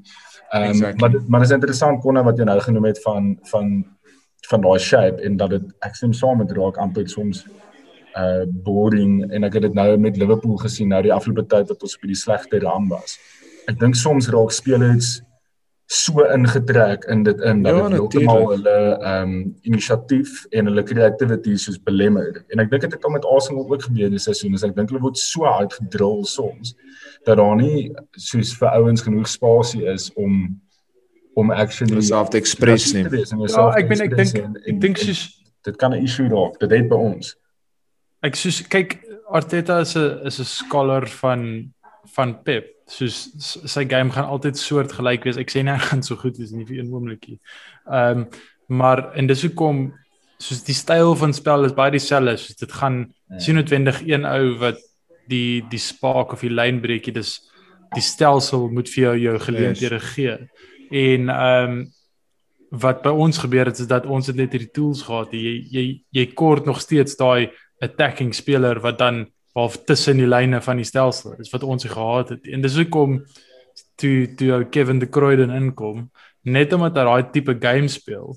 Ehm 0.51 0.63
um, 0.63 0.69
exactly. 0.69 0.99
maar 1.01 1.17
maar 1.27 1.47
is 1.47 1.55
interessant 1.55 2.03
konne 2.03 2.23
wat 2.27 2.39
jy 2.39 2.47
nou 2.47 2.60
genoem 2.67 2.88
het 2.91 3.01
van 3.03 3.34
van 3.51 3.73
van 4.51 4.63
daai 4.63 4.79
shape 4.79 5.21
en 5.27 5.36
dat 5.38 5.49
dit 5.57 5.67
ek 5.88 5.95
sien 5.99 6.13
saam 6.13 6.39
met 6.43 6.51
raak 6.55 6.79
amper 6.79 7.10
soms 7.10 7.43
uh 8.19 8.43
boring 8.63 9.21
en 9.31 9.47
ek 9.47 9.60
het 9.60 9.67
dit 9.67 9.75
nou 9.75 9.89
met 9.97 10.17
Liverpool 10.19 10.57
gesien 10.63 10.91
nou 10.91 11.01
die 11.03 11.13
afgelope 11.13 11.47
tyd 11.51 11.67
wat 11.71 11.84
ons 11.84 11.95
op 11.99 12.07
die 12.07 12.21
slegte 12.23 12.63
ram 12.63 12.88
was. 12.91 13.19
Ek 13.67 13.79
dink 13.79 13.95
soms 13.95 14.31
raak 14.31 14.51
spelers 14.55 15.19
so 15.91 16.23
ingetrek 16.23 17.04
in 17.12 17.23
dit 17.23 17.39
in 17.41 17.63
dat 17.63 17.75
ja, 17.75 17.88
dit 17.89 17.97
heeltemal 17.97 18.45
hulle 18.54 18.75
ehm 18.95 19.32
um, 19.32 19.56
inisiatief 19.67 20.45
en 20.56 20.69
hulle 20.69 20.84
creativity 20.88 21.56
soos 21.60 21.82
belemmer. 21.84 22.43
En 22.47 22.63
ek 22.63 22.69
dink 22.71 22.86
dit 22.86 22.93
het 22.95 23.06
al 23.06 23.12
met 23.17 23.27
Arsenal 23.27 23.65
ook 23.67 23.84
gebeur 23.84 24.13
die 24.13 24.21
seisoen. 24.23 24.56
Ek 24.56 24.75
dink 24.77 24.93
hulle 24.93 25.04
word 25.04 25.19
so 25.19 25.43
hard 25.43 25.75
gedrill 25.75 26.23
soms 26.23 26.71
dat 27.27 27.41
daar 27.41 27.58
nie 27.60 27.91
soos 28.15 28.54
vir 28.58 28.71
ouens 28.80 29.04
genoeg 29.04 29.27
spasie 29.27 29.84
is 29.91 30.08
om 30.15 30.45
om 31.36 31.51
actually 31.51 32.01
self 32.01 32.32
te 32.32 32.39
express 32.39 32.93
nie. 32.95 33.04
Ja, 33.04 33.67
ek 33.75 33.91
ben 33.91 34.06
ek 34.08 34.15
dink 34.15 34.63
ek 34.63 34.82
dink 34.88 35.04
soos 35.04 35.27
dit 35.67 35.75
kan 35.75 35.91
'n 35.91 36.08
issue 36.08 36.32
raak. 36.32 36.56
Dit 36.63 36.71
het 36.71 36.88
by 36.88 36.95
ons. 36.95 37.36
Ek 38.23 38.39
soos 38.39 38.63
kyk 38.63 39.01
Arteta 39.27 39.82
is 39.84 39.95
'n 39.95 40.23
is 40.23 40.39
'n 40.39 40.47
scholar 40.47 41.08
van 41.19 41.73
van 42.16 42.36
Pep 42.44 42.70
soos 42.92 43.32
sy 43.72 43.86
game 43.90 44.12
gaan 44.12 44.28
altyd 44.28 44.60
soort 44.60 44.94
gelyk 44.98 45.26
wees. 45.28 45.40
Ek 45.40 45.52
sê 45.54 45.64
nie 45.64 45.74
hy 45.74 45.82
gaan 45.90 46.04
so 46.06 46.20
goed 46.20 46.40
wees 46.42 46.54
nie 46.56 46.68
vir 46.68 46.82
een 46.82 46.94
oombliekie. 46.94 47.40
Ehm 47.90 48.26
um, 48.26 48.32
maar 48.72 49.10
en 49.20 49.28
dis 49.28 49.42
hoekom 49.44 49.90
soos 50.40 50.62
die 50.64 50.76
styl 50.76 51.10
van 51.20 51.34
spel 51.36 51.68
is 51.68 51.74
baie 51.76 51.92
dieselfde. 51.92 52.38
Soos 52.40 52.60
dit 52.62 52.76
gaan 52.80 53.02
ja. 53.04 53.40
sien 53.44 53.58
noodwendig 53.60 54.00
een 54.08 54.24
ou 54.26 54.54
wat 54.62 54.80
die 55.32 55.62
die 55.72 55.82
spark 55.82 56.32
of 56.32 56.46
die 56.46 56.54
lyn 56.54 56.80
breekie 56.84 57.12
dis 57.16 57.34
die 57.92 58.04
stelsel 58.06 58.70
moet 58.72 58.88
vir 58.90 59.04
jou 59.04 59.16
jou 59.26 59.34
geleenthede 59.48 60.00
yes. 60.00 60.14
gee. 60.16 60.38
En 60.92 61.34
ehm 61.36 61.74
um, 61.74 61.82
wat 62.72 63.02
by 63.04 63.12
ons 63.12 63.36
gebeur 63.44 63.68
het 63.68 63.82
is 63.84 63.88
dat 63.92 64.06
ons 64.08 64.30
het 64.32 64.38
net 64.40 64.54
hierdie 64.56 64.72
tools 64.72 65.02
gehad. 65.04 65.34
Jy 65.36 65.56
jy 65.72 65.86
jy 66.16 66.26
kort 66.32 66.66
nog 66.66 66.80
steeds 66.80 67.18
daai 67.20 67.52
attacking 67.84 68.32
speler 68.36 68.80
wat 68.80 69.00
dan 69.00 69.26
of 69.54 69.78
tussen 69.86 70.18
die 70.18 70.28
lyne 70.28 70.62
van 70.62 70.80
die 70.80 70.88
stelsel. 70.88 71.36
Dis 71.38 71.52
wat 71.52 71.64
ons 71.64 71.86
gehad 71.86 72.30
het. 72.36 72.48
En 72.48 72.62
dis 72.64 72.78
hoekom 72.80 73.20
toe 74.00 74.34
toe 74.36 74.64
Kevin 74.70 75.00
de 75.00 75.10
Kruiden 75.10 75.52
inkom, 75.56 76.10
net 76.42 76.74
omdat 76.74 76.98
hy 76.98 77.06
daai 77.06 77.32
tipe 77.34 77.58
game 77.62 77.90
speel. 77.92 78.36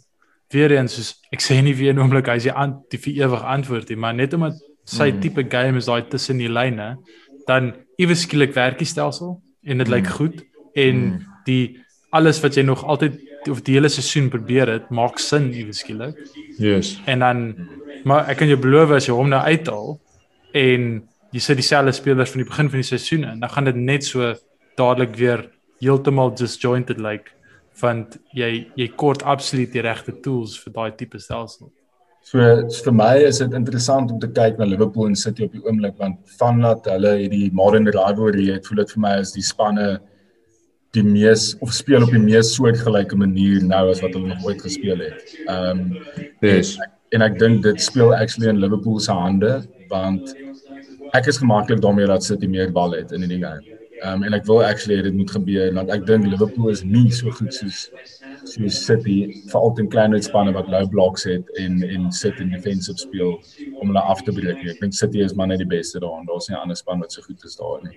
Weerens 0.52 0.96
soos 0.98 1.14
ek 1.34 1.42
sê 1.42 1.60
nie 1.62 1.74
vir 1.74 1.94
'n 1.94 2.02
oomblik 2.02 2.28
hy 2.28 2.38
sê 2.38 2.52
aan 2.52 2.80
die 2.90 2.98
vir 2.98 3.24
ewig 3.24 3.42
antwoord 3.42 3.88
nie, 3.88 3.96
maar 3.96 4.14
net 4.14 4.34
omdat 4.34 4.58
sy 4.84 5.10
mm. 5.10 5.20
tipe 5.20 5.44
game 5.50 5.78
is 5.78 5.86
daai 5.86 6.02
tussen 6.08 6.38
die 6.38 6.48
lyne, 6.48 6.96
dan 7.46 7.72
iewes 7.98 8.22
skielik 8.26 8.54
werk 8.54 8.78
die 8.78 8.86
stelsel 8.86 9.40
en 9.64 9.78
dit 9.78 9.88
mm. 9.88 9.94
lyk 9.94 10.06
goed 10.06 10.42
en 10.74 10.96
mm. 10.96 11.24
die 11.46 11.80
alles 12.10 12.40
wat 12.42 12.56
jy 12.56 12.62
nog 12.62 12.84
altyd 12.84 13.18
of 13.50 13.60
die 13.64 13.74
hele 13.76 13.88
seisoen 13.88 14.30
probeer 14.32 14.68
het, 14.68 14.90
maak 14.90 15.18
sin 15.18 15.50
iewes 15.52 15.82
skielik. 15.82 16.16
Yes. 16.58 16.98
En 17.06 17.20
dan 17.20 17.40
maar 18.04 18.28
ek 18.28 18.38
kan 18.40 18.48
jou 18.48 18.60
beloof 18.60 18.94
as 18.96 19.08
jy 19.08 19.16
hom 19.16 19.28
nou 19.32 19.40
uithaal, 19.40 19.96
en 20.54 20.90
jy 21.34 21.42
sit 21.42 21.58
dieselfde 21.58 21.92
spelers 21.96 22.30
van 22.30 22.44
die 22.44 22.48
begin 22.48 22.70
van 22.70 22.82
die 22.82 22.88
seisoen 22.88 23.24
en 23.26 23.40
dan 23.42 23.50
gaan 23.50 23.70
dit 23.70 23.78
net 23.78 24.06
so 24.06 24.34
dadelik 24.78 25.16
weer 25.18 25.48
heeltemal 25.82 26.30
disjointed 26.38 27.00
lyk 27.02 27.26
like, 27.26 27.30
want 27.82 28.18
jy 28.38 28.66
jy 28.78 28.86
kort 29.00 29.24
absoluut 29.26 29.72
die 29.74 29.82
regte 29.82 30.14
tools 30.22 30.54
vir 30.62 30.74
daai 30.76 30.92
tipe 30.98 31.18
stelsel. 31.18 31.72
So 32.24 32.40
vir 32.86 32.94
my 32.96 33.18
is 33.26 33.42
dit 33.42 33.52
interessant 33.52 34.12
om 34.14 34.20
te 34.20 34.30
kyk 34.32 34.56
na 34.58 34.68
Liverpool 34.68 35.10
en 35.10 35.18
City 35.18 35.44
op 35.44 35.52
die 35.52 35.62
oomblik 35.66 35.98
want 35.98 36.22
van 36.38 36.62
dat 36.64 36.86
hulle 36.88 37.16
hierdie 37.18 37.50
modern 37.52 37.90
rivalry 37.90 38.46
het, 38.54 38.64
voel 38.66 38.84
dit 38.84 38.94
vir 38.94 39.04
my 39.04 39.14
as 39.24 39.34
die 39.34 39.44
spanne 39.44 39.88
die 40.94 41.04
mees 41.04 41.50
of 41.64 41.74
speel 41.74 42.06
op 42.06 42.14
die 42.14 42.22
mees 42.22 42.54
soortgelyke 42.54 43.18
manier 43.18 43.62
nou 43.66 43.88
as 43.90 44.00
wat 44.04 44.14
hulle 44.14 44.30
nog 44.30 44.46
ooit 44.46 44.62
gespeel 44.62 45.02
het. 45.02 45.36
Ehm 45.48 45.82
um, 45.82 45.86
yes. 46.46 46.76
en, 46.78 46.92
en 47.18 47.26
ek 47.26 47.38
dink 47.42 47.64
dit 47.66 47.82
speel 47.82 48.14
actually 48.14 48.48
in 48.54 48.62
Liverpool 48.62 49.02
se 49.02 49.12
hande 49.12 49.56
want 49.94 50.34
ek 51.14 51.30
is 51.30 51.40
gemaklik 51.42 51.80
daarmee 51.84 52.10
dat 52.10 52.26
City 52.26 52.50
meer 52.50 52.72
bal 52.74 52.98
het 52.98 53.14
in 53.14 53.26
die 53.28 53.40
game. 53.42 53.80
Um, 54.04 54.24
en 54.26 54.34
ek 54.36 54.44
wil 54.44 54.60
actually 54.64 54.98
dit 55.06 55.14
moet 55.14 55.30
gebeur 55.30 55.70
want 55.76 55.90
ek 55.94 56.02
dink 56.08 56.26
Liverpool 56.26 56.68
is 56.72 56.82
nie 56.84 57.06
so 57.14 57.30
goed 57.38 57.54
soos 57.54 57.86
soos 58.50 58.80
City 58.84 59.14
veral 59.52 59.78
in 59.80 59.88
kleiner 59.92 60.20
spanne 60.26 60.52
wat 60.56 60.68
low 60.72 60.82
blocks 60.92 61.24
het 61.30 61.48
en 61.62 61.78
en 61.86 62.10
sit 62.12 62.42
in 62.42 62.50
defensive 62.52 63.00
speel 63.00 63.38
om 63.80 63.92
hulle 63.92 64.02
af 64.02 64.20
te 64.26 64.34
breek. 64.34 64.60
Ek 64.74 64.82
dink 64.82 64.98
City 64.98 65.22
is 65.24 65.36
maar 65.38 65.48
net 65.52 65.62
die 65.62 65.70
beste 65.70 66.02
daar 66.02 66.18
en 66.18 66.28
daar's 66.28 66.50
nie 66.50 66.56
'n 66.56 66.62
ander 66.66 66.76
span 66.76 67.00
wat 67.00 67.16
so 67.16 67.22
goed 67.22 67.48
is 67.48 67.56
daar 67.62 67.80
nie. 67.86 67.96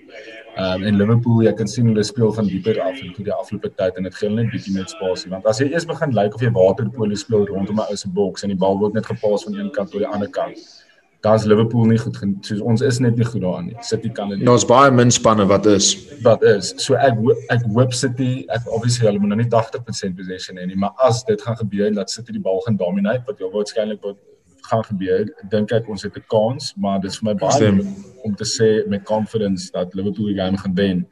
Um, 0.56 0.84
en 0.84 0.98
Liverpool, 1.02 1.44
jy 1.44 1.54
kan 1.54 1.68
sien 1.68 1.92
hulle 1.92 2.04
speel 2.04 2.32
van 2.40 2.48
dieper 2.48 2.80
af 2.82 3.02
en 3.02 3.14
toe 3.14 3.26
die 3.26 3.38
afgelope 3.42 3.74
tyd 3.76 3.98
en 3.98 4.04
dit 4.04 4.16
gee 4.16 4.30
hulle 4.30 4.44
net 4.44 4.52
bietjie 4.54 4.74
meer 4.74 4.88
spasie 4.88 5.32
want 5.32 5.46
as 5.46 5.60
jy 5.60 5.72
eers 5.74 5.86
begin 5.86 6.14
lyk 6.14 6.24
like 6.24 6.36
of 6.36 6.42
jy 6.42 6.52
waterpolo 6.62 7.16
speel 7.16 7.46
rondom 7.52 7.82
'n 7.82 7.90
ou 7.92 7.96
se 7.96 8.10
boks 8.10 8.44
en 8.44 8.50
die 8.50 8.62
bal 8.66 8.80
word 8.80 8.94
net 8.94 9.06
gepas 9.06 9.44
van 9.44 9.60
een 9.60 9.72
kant 9.72 9.92
tot 9.92 10.00
die 10.00 10.14
ander 10.14 10.30
kant 10.30 10.87
daar's 11.22 11.46
Liverpool 11.46 11.86
nie 11.86 11.98
goed 11.98 12.18
soos 12.46 12.62
ons 12.62 12.82
is 12.86 13.00
net 13.00 13.18
nie 13.18 13.26
goed 13.26 13.42
daarin 13.42 13.72
nie. 13.72 13.76
City 13.82 14.10
kan 14.14 14.30
dit. 14.30 14.44
Daar's 14.46 14.66
baie 14.68 14.92
min 14.92 15.12
spanne 15.12 15.48
wat 15.50 15.66
is. 15.66 15.92
Wat 16.26 16.44
is. 16.44 16.74
So 16.84 16.96
ek 16.96 17.18
ek 17.54 17.66
hoop 17.74 17.94
City 17.94 18.46
ek 18.54 18.68
obviously 18.68 19.08
hulle 19.08 19.22
moet 19.24 19.34
nou 19.34 19.40
nie 19.42 19.50
80% 19.50 20.18
possession 20.18 20.62
hê 20.62 20.68
nie, 20.70 20.78
maar 20.78 20.94
as 21.08 21.24
dit 21.28 21.42
gaan 21.42 21.58
gebeur 21.60 21.94
dat 21.96 22.14
City 22.14 22.38
die 22.38 22.44
bal 22.44 22.62
gaan 22.66 22.78
dominate 22.78 23.26
wat 23.28 23.42
jou 23.42 23.50
waarskynlik 23.54 24.04
wat 24.06 24.20
gaan 24.68 24.84
gebeur, 24.84 25.26
dink 25.52 25.72
ek 25.72 25.88
ons 25.90 26.04
het 26.04 26.18
'n 26.18 26.26
kans, 26.28 26.74
maar 26.76 27.00
dit 27.00 27.12
is 27.12 27.20
vir 27.20 27.28
my 27.30 27.36
baie 27.40 27.52
Stem. 27.52 27.80
om 28.24 28.36
te 28.36 28.44
sê 28.44 28.88
met 28.88 29.04
confidence 29.04 29.72
dat 29.72 29.94
Liverpool 29.94 30.28
die 30.28 30.40
game 30.42 30.58
gaan 30.58 30.76
wen. 30.76 31.08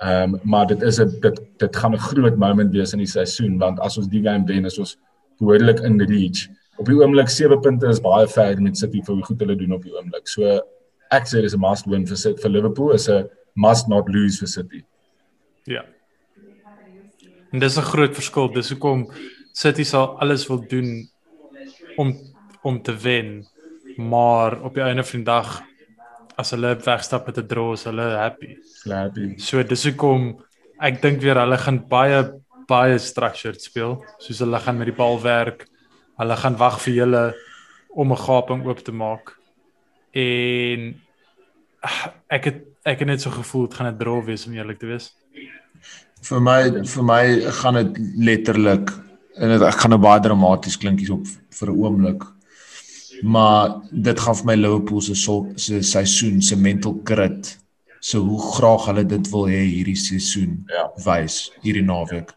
Ehm 0.00 0.34
um, 0.34 0.40
maar 0.44 0.66
dit 0.66 0.82
is 0.82 1.00
'n 1.00 1.20
dit 1.20 1.40
dit 1.58 1.76
gaan 1.76 1.92
'n 1.92 1.98
groot 1.98 2.36
moment 2.36 2.72
wees 2.72 2.92
in 2.92 2.98
die 2.98 3.14
seisoen 3.18 3.58
want 3.58 3.80
as 3.80 3.98
ons 3.98 4.08
die 4.08 4.22
game 4.22 4.46
wen 4.46 4.64
is 4.64 4.78
ons 4.78 4.96
behoorlik 5.38 5.80
in 5.80 6.00
reach 6.00 6.48
op 6.80 6.88
die 6.88 6.96
oomblik 6.96 7.28
7 7.28 7.60
punte 7.60 7.88
is 7.92 8.00
baie 8.00 8.28
ver 8.32 8.60
met 8.64 8.78
City 8.78 9.02
vir 9.04 9.18
hoe 9.18 9.24
goed 9.26 9.42
hulle 9.44 9.56
doen 9.60 9.76
op 9.76 9.84
die 9.84 9.92
oomblik. 9.92 10.28
So 10.32 10.60
ek 11.12 11.28
sê 11.28 11.42
dis 11.44 11.54
'n 11.54 11.60
must 11.60 11.86
win 11.86 12.06
vir 12.06 12.16
City 12.16 12.40
vir 12.42 12.50
Liverpool 12.50 12.94
is 12.94 13.08
'n 13.08 13.28
must 13.54 13.88
not 13.88 14.08
lose 14.08 14.40
vir 14.40 14.48
City. 14.48 14.84
Ja. 15.66 15.84
En 17.52 17.60
dis 17.60 17.76
'n 17.76 17.82
groot 17.92 18.14
verskil. 18.14 18.48
Dis 18.48 18.70
hoekom 18.70 19.10
City 19.52 19.84
sal 19.84 20.16
alles 20.20 20.48
wil 20.48 20.64
doen 20.68 21.08
om 21.96 22.16
om 22.62 22.82
te 22.82 22.92
wen, 22.92 23.46
maar 23.96 24.62
op 24.62 24.74
die 24.74 24.82
einde 24.82 25.02
van 25.02 25.20
die 25.20 25.24
dag 25.24 25.62
as 26.36 26.50
hulle 26.50 26.76
wegstap 26.76 27.26
met 27.26 27.38
'n 27.38 27.46
draw, 27.46 27.72
is 27.72 27.84
hulle 27.84 28.16
happy. 28.16 28.56
Happy. 28.84 29.38
So 29.38 29.62
dis 29.62 29.84
hoekom 29.84 30.40
ek 30.80 31.02
dink 31.02 31.20
weer 31.20 31.36
hulle 31.36 31.58
gaan 31.58 31.88
baie 31.88 32.32
baie 32.68 32.98
structured 32.98 33.60
speel, 33.60 34.04
soos 34.18 34.38
hulle 34.38 34.58
gaan 34.58 34.78
met 34.78 34.86
die 34.86 34.96
bal 34.96 35.20
werk 35.20 35.66
hulle 36.20 36.36
gaan 36.36 36.56
wag 36.60 36.80
vir 36.84 36.94
julle 36.94 37.24
om 37.90 38.12
'n 38.12 38.24
gaping 38.26 38.66
oop 38.66 38.80
te 38.84 38.92
maak. 38.92 39.36
En 40.12 40.94
ek 42.28 42.44
het 42.44 42.58
ek 42.84 42.98
het 42.98 43.08
net 43.08 43.20
so 43.20 43.30
gevoel 43.30 43.66
dit 43.66 43.74
gaan 43.74 43.92
'n 43.92 43.98
draw 43.98 44.24
wees 44.24 44.46
om 44.46 44.54
eerlik 44.54 44.78
te 44.78 44.86
wees. 44.86 45.12
Vir 46.22 46.40
my 46.40 46.84
vir 46.84 47.04
my 47.04 47.24
gaan 47.60 47.74
dit 47.74 47.98
letterlik 48.16 48.90
en 49.36 49.48
dit 49.48 49.62
ek 49.62 49.80
gaan 49.80 49.90
nou 49.90 50.00
baie 50.00 50.20
dramaties 50.20 50.76
klink 50.76 51.00
hier 51.00 51.12
op 51.12 51.26
vir 51.26 51.68
'n 51.70 51.78
oomblik. 51.84 52.22
Maar 53.22 53.80
dit 53.90 54.20
gaan 54.20 54.36
vir 54.36 54.46
my 54.46 54.54
Liverpool 54.54 55.00
se 55.00 55.14
se 55.56 55.82
seisoen 55.82 56.42
se 56.42 56.56
mental 56.56 57.00
grit 57.04 57.58
so 58.00 58.18
hoe 58.20 58.40
graag 58.56 58.86
hulle 58.86 59.04
dit 59.04 59.30
wil 59.30 59.46
hê 59.46 59.60
hierdie 59.64 59.96
seisoen 59.96 60.64
ja. 60.68 60.88
wys 61.04 61.52
hierdie 61.62 61.84
naweek. 61.84 62.32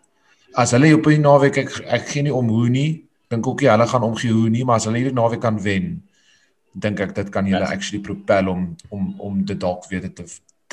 As 0.53 0.71
hulle 0.71 0.93
op 0.95 1.07
'n 1.07 1.21
naweek 1.21 1.57
ek 1.57 1.79
ek 1.87 2.07
gee 2.07 2.23
nie 2.23 2.33
om 2.33 2.49
hoe 2.49 2.69
nie, 2.69 3.03
dink 3.33 3.47
ook 3.49 3.61
nie 3.61 3.71
hulle 3.71 3.89
gaan 3.89 4.07
omgee 4.07 4.31
hoe 4.33 4.49
nie, 4.53 4.63
maar 4.67 4.81
as 4.81 4.87
hulle 4.89 5.01
hierdie 5.01 5.17
naweek 5.17 5.41
kan 5.43 5.59
wen, 5.61 5.91
dink 6.73 7.01
ek 7.03 7.13
dit 7.17 7.29
kan 7.33 7.45
hulle 7.49 7.67
actually 7.67 8.01
propel 8.03 8.49
om 8.53 8.71
om 8.89 9.13
om 9.21 9.43
dit 9.45 9.59
dalk 9.59 9.85
weer 9.91 10.09
te 10.13 10.25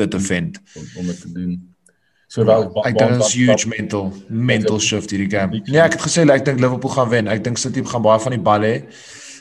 te 0.08 0.20
vind 0.20 0.60
om, 0.76 0.86
om 1.02 1.06
dit 1.12 1.20
te 1.20 1.32
doen. 1.32 1.58
So 2.30 2.46
wel 2.46 2.68
ek 2.86 2.94
dink 2.94 3.16
dit 3.18 3.24
is 3.26 3.34
huge 3.34 3.68
mental 3.68 4.12
mental 4.28 4.78
shift 4.80 5.10
hierdie 5.10 5.30
game. 5.30 5.60
Nee, 5.66 5.82
ek 5.82 5.98
het 5.98 6.04
gesê 6.06 6.24
ek 6.30 6.44
dink 6.46 6.62
Liverpool 6.62 6.92
gaan 6.94 7.10
wen. 7.10 7.30
Ek 7.32 7.42
dink 7.44 7.58
City 7.58 7.82
gaan 7.84 8.04
baie 8.06 8.22
van 8.22 8.36
die 8.36 8.44
bal 8.50 8.66
hê. 8.66 8.76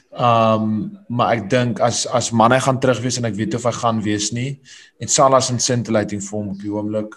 Um 0.09 0.71
maar 1.07 1.35
ek 1.37 1.45
dink 1.53 1.83
as 1.85 2.07
as 2.17 2.31
manne 2.33 2.57
gaan 2.65 2.81
terug 2.81 3.03
wees 3.05 3.19
en 3.21 3.29
ek 3.29 3.37
weet 3.37 3.59
of 3.59 3.67
hy 3.69 3.75
gaan 3.77 4.01
wees 4.01 4.31
nie 4.33 4.55
en 4.99 5.11
Salah 5.11 5.41
se 5.41 5.53
scintillating 5.61 6.23
form 6.25 6.55
op 6.55 6.63
die 6.63 6.73
oomblik. 6.73 7.13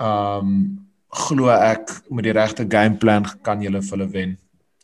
Um 0.00 0.88
glo 1.12 1.52
ek 1.52 1.92
met 2.08 2.24
die 2.24 2.32
regte 2.32 2.64
gameplan 2.64 3.28
kan 3.44 3.60
julle 3.60 3.84
hulle 3.84 4.08
wen. 4.16 4.38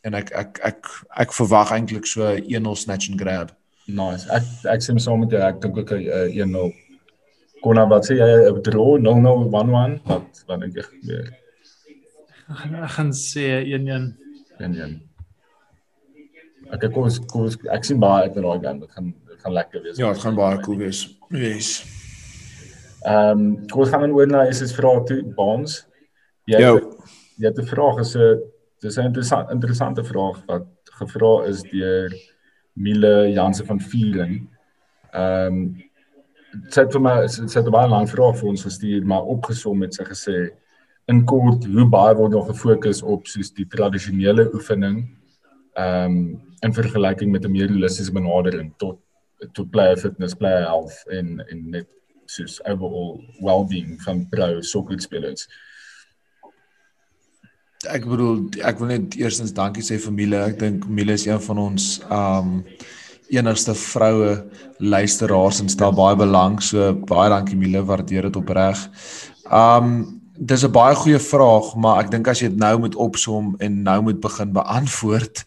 En 0.07 0.15
ek 0.15 0.31
ek 0.31 0.59
ek 0.63 0.91
ek 1.25 1.33
verwag 1.35 1.71
eintlik 1.75 2.07
so 2.07 2.27
1-0 2.35 2.75
snatch 2.77 3.09
and 3.09 3.19
grab. 3.19 3.51
Nice. 3.87 4.29
Ek 4.31 4.45
ek 4.75 4.85
sê 4.85 4.95
saam 4.99 5.19
met 5.23 5.33
jou, 5.33 5.41
ek 5.41 5.59
dink 5.61 5.77
ook 5.77 5.91
'n 5.91 6.03
1-0 6.37 6.71
Kona 7.63 7.83
wat 7.91 8.07
sê 8.07 8.15
jy 8.15 8.29
'n 8.49 8.61
draw 8.63 8.95
0011 8.97 9.99
wat 10.07 10.43
wat 10.47 10.59
dink 10.61 10.75
jy 10.75 10.85
gebeur? 10.87 11.27
Ek 12.49 12.91
gaan 12.95 13.11
sê 13.11 13.45
11 13.67 14.15
11. 14.59 14.99
Ek 16.71 16.85
kom 16.93 17.09
kom 17.27 17.49
ek 17.73 17.83
sien 17.83 17.99
baie 17.99 18.27
uit 18.27 18.37
in 18.37 18.43
daai 18.47 18.59
game. 18.63 18.79
Dit 18.79 18.91
gaan 18.91 19.13
dit 19.27 19.39
gaan 19.43 19.53
lekker 19.53 19.83
wees. 19.83 19.97
Ja, 19.97 20.13
dit 20.13 20.23
gaan 20.23 20.35
baie 20.35 20.61
cool 20.63 20.77
wees. 20.77 21.01
Yes. 21.29 21.83
Ehm, 23.03 23.31
um, 23.31 23.67
kom 23.67 23.83
ons 23.83 23.91
gaan 23.91 24.01
dan 24.01 24.15
oor 24.15 24.27
na 24.27 24.45
is 24.47 24.59
dit 24.59 24.73
vrae 24.75 25.03
toe 25.07 25.19
Baans. 25.35 25.85
Jy 26.47 26.59
jy 26.59 27.47
het 27.47 27.59
'n 27.59 27.67
vraag 27.67 27.99
is 27.99 28.15
'n 28.15 28.39
dis 28.81 28.97
'n 28.97 29.05
interessant 29.05 29.51
interessante 29.51 30.03
vraag 30.03 30.45
wat 30.45 30.67
gevra 30.83 31.45
is 31.47 31.61
deur 31.63 32.13
Mile 32.73 33.31
Jansen 33.31 33.65
van 33.65 33.79
Viering. 33.79 34.49
Ehm 35.11 35.53
um, 35.53 35.83
sy 36.69 36.81
het 36.81 36.91
vir 36.91 37.01
my 37.01 37.27
sy 37.27 37.59
het 37.59 37.67
'n 37.67 37.71
baie 37.71 37.89
lang 37.89 38.09
vraag 38.09 38.37
vir 38.37 38.49
ons 38.49 38.63
gestuur 38.63 39.05
maar 39.05 39.23
opgesom 39.23 39.81
het 39.81 39.93
sy 39.93 40.03
gesê 40.03 40.49
in 41.07 41.25
kort 41.25 41.65
hoe 41.65 41.85
baie 41.85 42.15
word 42.15 42.31
nog 42.31 42.47
gefokus 42.47 43.01
op 43.01 43.27
soos 43.27 43.53
die 43.53 43.67
tradisionele 43.67 44.49
oefening 44.53 45.17
ehm 45.73 46.05
um, 46.05 46.41
in 46.61 46.73
vergelyking 46.73 47.31
met 47.31 47.45
'n 47.45 47.51
meer 47.51 47.69
holistiese 47.69 48.11
benadering 48.11 48.73
tot 48.77 48.99
tot 49.53 49.71
player 49.71 49.97
fitness, 49.97 50.35
player 50.35 50.65
health 50.65 51.03
en 51.07 51.39
en 51.47 51.69
net 51.69 51.87
soos 52.25 52.59
overall 52.65 53.19
well-being 53.41 54.01
van 54.01 54.27
pro 54.29 54.61
sokkerspelers. 54.61 55.47
Ek 57.87 58.03
bedoel 58.03 58.41
ek 58.67 58.79
wil 58.81 58.89
net 58.91 59.13
eerstens 59.15 59.53
dankie 59.55 59.83
sê 59.85 59.95
vir 60.03 60.11
Mile. 60.11 60.39
Ek 60.49 60.57
dink 60.59 60.83
Mile 60.91 61.13
is 61.15 61.23
een 61.29 61.39
van 61.39 61.61
ons 61.63 61.85
um, 62.11 62.57
enigste 63.31 63.71
vroue 63.71 64.33
luisteraars 64.83 65.61
en 65.63 65.69
stel 65.71 65.93
baie 65.95 66.17
belang. 66.19 66.57
So 66.59 66.91
baie 67.07 67.29
dankie 67.31 67.55
Mile, 67.55 67.85
waardeer 67.87 68.27
dit 68.27 68.35
opreg. 68.35 68.81
Um 69.47 70.19
dis 70.35 70.63
'n 70.63 70.71
baie 70.71 70.95
goeie 70.95 71.19
vraag, 71.19 71.75
maar 71.75 72.03
ek 72.03 72.11
dink 72.11 72.27
as 72.27 72.41
jy 72.41 72.49
dit 72.49 72.59
nou 72.59 72.79
moet 72.79 72.95
opsom 72.95 73.55
en 73.59 73.83
nou 73.83 74.01
moet 74.01 74.19
begin 74.19 74.51
beantwoord, 74.53 75.45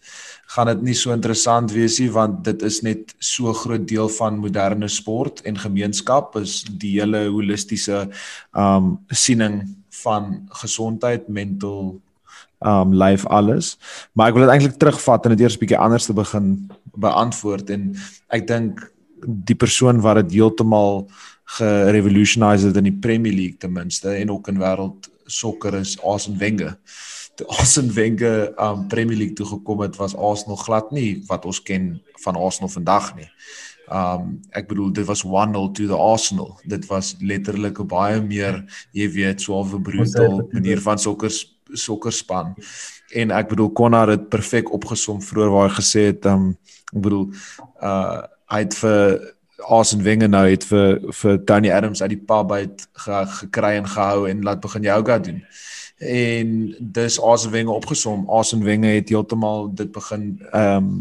gaan 0.53 0.67
dit 0.67 0.81
nie 0.81 0.93
so 0.93 1.13
interessant 1.13 1.71
wees 1.71 1.99
nie 1.99 2.09
want 2.09 2.43
dit 2.43 2.61
is 2.61 2.81
net 2.81 3.13
so 3.19 3.53
groot 3.53 3.87
deel 3.87 4.09
van 4.09 4.37
moderne 4.37 4.87
sport 4.87 5.41
en 5.45 5.57
gemeenskap 5.57 6.35
is 6.35 6.63
die 6.63 6.99
hele 6.99 7.29
holistiese 7.29 8.09
um 8.53 8.99
siening 9.09 9.77
van 10.03 10.49
gesondheid, 10.49 11.29
mental 11.29 12.01
um 12.65 12.93
life 12.93 13.27
alles. 13.27 13.77
Maar 14.13 14.31
ek 14.31 14.37
wil 14.37 14.45
dit 14.45 14.53
eintlik 14.55 14.79
terugvat 14.79 15.25
en 15.25 15.35
dit 15.35 15.45
eers 15.45 15.59
bietjie 15.59 15.79
anders 15.79 16.05
te 16.05 16.13
begin 16.13 16.71
beantwoord 16.95 17.69
en 17.69 17.91
ek 18.33 18.47
dink 18.47 18.83
die 19.23 19.55
persoon 19.55 20.01
wat 20.03 20.19
dit 20.23 20.39
heeltemal 20.39 21.05
gerevolutionise 21.57 22.69
het 22.69 22.77
in 22.79 22.89
die 22.89 22.99
Premier 23.03 23.33
League 23.33 23.59
ten 23.59 23.73
minste 23.73 24.15
en 24.15 24.31
ook 24.31 24.47
in 24.51 24.61
wêreld 24.61 25.09
sokker 25.25 25.75
is 25.79 25.97
Arsene 26.01 26.37
Wenger. 26.37 26.77
Toe 27.35 27.47
Arsene 27.47 27.91
Wenger 27.91 28.53
um 28.61 28.87
Premier 28.87 29.17
League 29.17 29.35
toe 29.35 29.47
gekom 29.47 29.83
het 29.85 29.99
was 29.99 30.15
Arsenal 30.15 30.59
glad 30.63 30.91
nie 30.91 31.23
wat 31.29 31.45
ons 31.45 31.61
ken 31.61 31.95
van 32.25 32.39
Arsenal 32.39 32.71
vandag 32.71 33.13
nie. 33.19 33.29
Um 33.91 34.39
ek 34.55 34.69
bedoel 34.71 34.93
dit 34.95 35.07
was 35.07 35.25
1-0 35.27 35.73
to 35.77 35.87
the 35.87 35.97
Arsenal. 35.97 36.55
Dit 36.63 36.87
was 36.91 37.15
letterlik 37.19 37.79
'n 37.79 37.87
baie 37.87 38.21
meer 38.21 38.63
jy 38.91 39.09
weet 39.11 39.41
so 39.41 39.61
'n 39.61 39.81
brutal 39.81 40.47
manier 40.51 40.81
van 40.81 40.97
sokker 40.97 41.31
sokkerspan. 41.73 42.53
En 43.13 43.31
ek 43.31 43.51
bedoel 43.53 43.71
Connor 43.71 44.13
het 44.15 44.29
perfek 44.29 44.71
opgesom 44.73 45.21
vroeër 45.21 45.53
waar 45.53 45.69
hy 45.69 45.75
gesê 45.77 46.07
het 46.11 46.25
um 46.29 46.51
ek 46.93 47.01
bedoel 47.01 47.27
uh 47.81 48.21
hy 48.53 48.59
het 48.61 48.75
vir 48.77 49.33
Arsene 49.63 50.03
Wenger 50.03 50.29
nou 50.29 50.43
het 50.45 50.65
vir 50.67 50.99
vir 51.21 51.37
Tony 51.47 51.71
Adams 51.71 52.01
uit 52.01 52.11
die 52.11 52.25
pub 52.27 52.51
uit 52.51 52.83
ge, 53.05 53.21
gekry 53.39 53.77
en 53.79 53.87
gehou 53.87 54.27
en 54.29 54.43
laat 54.43 54.61
begin 54.61 54.83
yoga 54.83 55.17
doen. 55.17 55.39
En 55.97 56.75
dis 56.79 57.19
Arsene 57.19 57.53
Wenger 57.53 57.73
opgesom. 57.73 58.27
Arsene 58.29 58.65
Wenger 58.65 58.93
het 58.93 59.09
heeltemal 59.09 59.71
dit 59.73 59.91
begin 59.91 60.27
um 60.51 60.91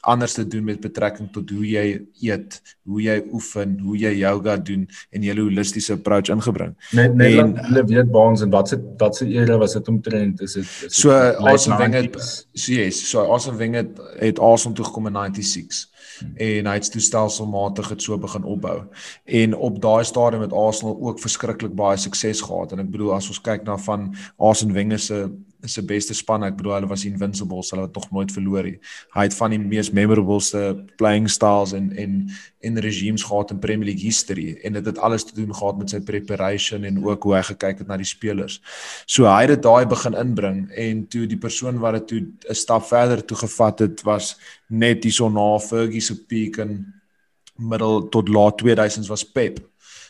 anders 0.00 0.32
te 0.32 0.46
doen 0.46 0.64
met 0.64 0.80
betrekking 0.80 1.32
tot 1.32 1.50
hoe 1.50 1.66
jy 1.66 2.00
eet, 2.20 2.60
hoe 2.88 3.02
jy 3.02 3.18
oefen, 3.32 3.76
hoe 3.84 3.96
jy 3.98 4.12
yoga 4.20 4.56
doen 4.56 4.86
en 5.10 5.22
jy 5.22 5.34
'n 5.34 5.42
holistiese 5.42 5.92
approach 5.92 6.30
ingebring. 6.32 6.74
Net 6.92 7.14
net 7.14 7.38
en, 7.38 7.56
hulle 7.56 7.84
weet 7.84 8.10
baans 8.10 8.40
en 8.42 8.50
wat 8.50 8.68
se 8.68 8.78
wat 8.98 9.16
se 9.16 9.26
era 9.26 9.58
was 9.58 9.72
dit 9.72 9.88
omtrent 9.88 10.40
is 10.40 10.52
dit 10.52 10.92
so 10.92 11.10
awesome 11.10 11.76
ding 11.76 11.94
het 11.94 12.46
so 12.52 12.72
yes, 12.72 13.10
so 13.10 13.20
awesome 13.20 13.58
ding 13.58 13.74
het 13.74 14.00
het 14.18 14.38
awesome 14.38 14.74
toe 14.74 14.84
gekom 14.84 15.06
in 15.06 15.12
96 15.12 15.88
hmm. 16.20 16.36
en 16.36 16.66
hy 16.66 16.74
het 16.74 16.90
toe 16.90 17.00
stelselmatig 17.00 17.88
dit 17.88 18.02
so 18.02 18.18
begin 18.18 18.44
opbou. 18.44 18.82
En 19.24 19.54
op 19.54 19.82
daai 19.82 20.04
stadium 20.04 20.42
het 20.42 20.52
Arsenal 20.52 20.98
ook 21.00 21.20
verskriklik 21.20 21.74
baie 21.74 21.96
sukses 21.96 22.40
gehad 22.40 22.72
en 22.72 22.78
ek 22.78 22.90
bedoel 22.90 23.14
as 23.14 23.28
ons 23.28 23.40
kyk 23.40 23.64
na 23.64 23.76
van 23.76 24.14
Arsene 24.36 24.72
Wenger 24.72 24.98
se 24.98 25.28
is 25.64 25.72
se 25.72 25.82
beste 25.84 26.14
span. 26.14 26.44
Ek 26.46 26.56
bedoel 26.58 26.78
hulle 26.78 26.90
was 26.90 27.04
invincibles, 27.08 27.70
hulle 27.74 27.86
het 27.86 27.92
tog 27.92 28.10
nooit 28.10 28.32
verloor 28.32 28.66
nie. 28.68 28.78
Hy 29.14 29.26
het 29.28 29.36
van 29.36 29.54
die 29.54 29.60
mees 29.60 29.90
memorableste 29.94 30.62
playing 31.00 31.28
styles 31.30 31.74
en 31.76 31.90
en 31.96 32.16
en 32.60 32.80
regimes 32.84 33.22
gehad 33.24 33.50
in 33.54 33.58
Premier 33.58 33.88
League 33.88 34.04
history 34.04 34.50
en 34.62 34.74
dit 34.76 34.84
het, 34.84 34.90
het 34.90 34.98
alles 34.98 35.24
te 35.24 35.34
doen 35.34 35.54
gehad 35.54 35.78
met 35.78 35.90
sy 35.90 36.00
preparation 36.04 36.84
en 36.84 36.98
ook 37.04 37.22
hoe 37.24 37.34
hy 37.38 37.42
gekyk 37.48 37.78
het 37.80 37.88
na 37.88 37.96
die 37.96 38.08
spelers. 38.08 38.58
So 39.06 39.24
hy 39.24 39.46
het 39.46 39.54
dit 39.54 39.62
daai 39.64 39.86
begin 39.88 40.16
inbring 40.18 40.66
en 40.76 41.06
toe 41.08 41.24
die 41.30 41.40
persoon 41.40 41.80
wat 41.80 42.00
dit 42.00 42.06
toe 42.12 42.20
'n 42.50 42.54
stap 42.54 42.84
verder 42.84 43.24
toe 43.24 43.36
gevat 43.36 43.78
het 43.86 44.02
was 44.04 44.36
net 44.68 45.04
hierso 45.04 45.28
na 45.28 45.58
Fergie 45.58 46.00
se 46.00 46.14
peak 46.26 46.58
in 46.58 46.92
middel 47.56 48.08
tot 48.08 48.28
laat 48.28 48.62
2000s 48.62 49.08
was 49.08 49.24
Pep. 49.24 49.58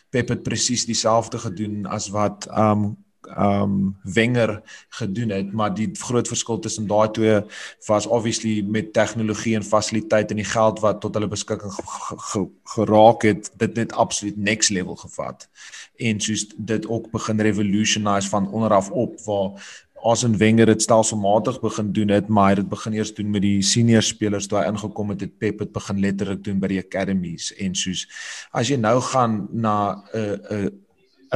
Pep 0.09 0.29
het 0.29 0.43
presies 0.43 0.85
dieselfde 0.85 1.37
gedoen 1.37 1.85
as 1.85 2.09
wat 2.09 2.47
um 2.51 2.95
um 3.37 3.95
Wenger 4.03 4.61
gedoen 4.89 5.29
het, 5.29 5.51
maar 5.53 5.73
die 5.73 5.89
groot 5.93 6.27
verskil 6.27 6.59
tussen 6.59 6.87
daai 6.87 7.11
twee 7.11 7.41
was 7.87 8.07
obviously 8.07 8.61
met 8.61 8.93
tegnologie 8.93 9.55
en 9.55 9.63
fasiliteite 9.63 10.33
en 10.33 10.41
die 10.41 10.51
geld 10.51 10.79
wat 10.79 11.01
tot 11.01 11.13
hulle 11.13 11.27
beskikking 11.27 11.71
geraak 12.75 13.21
het, 13.21 13.51
dit 13.57 13.75
net 13.75 13.93
absoluut 13.93 14.37
next 14.37 14.69
level 14.69 14.95
gevat. 14.95 15.49
En 15.95 16.19
soos 16.19 16.47
dit 16.57 16.87
ook 16.87 17.11
begin 17.11 17.39
revolutionise 17.39 18.29
van 18.29 18.51
onderaf 18.51 18.91
op 18.91 19.19
waar 19.25 19.61
Arsene 20.01 20.37
Wenger 20.37 20.65
dit 20.65 20.81
stelselmatig 20.81 21.59
begin 21.61 21.91
doen 21.93 22.09
het, 22.09 22.27
maar 22.27 22.43
hy 22.43 22.55
het 22.55 22.61
dit 22.63 22.69
begin 22.69 22.93
eers 22.93 23.13
doen 23.13 23.29
met 23.29 23.43
die 23.45 23.61
senior 23.65 24.01
spelers 24.05 24.47
toe 24.49 24.59
hy 24.59 24.65
ingekom 24.71 25.13
het, 25.13 25.21
het 25.21 25.37
Pep 25.37 25.61
het 25.61 25.71
begin 25.75 26.01
letterlik 26.01 26.43
doen 26.43 26.59
by 26.61 26.71
die 26.73 26.81
academies 26.81 27.51
en 27.61 27.77
soos 27.77 28.07
as 28.57 28.71
jy 28.71 28.79
nou 28.81 28.97
gaan 29.11 29.45
na 29.51 30.01
'n 30.13 30.39
'n 30.57 30.71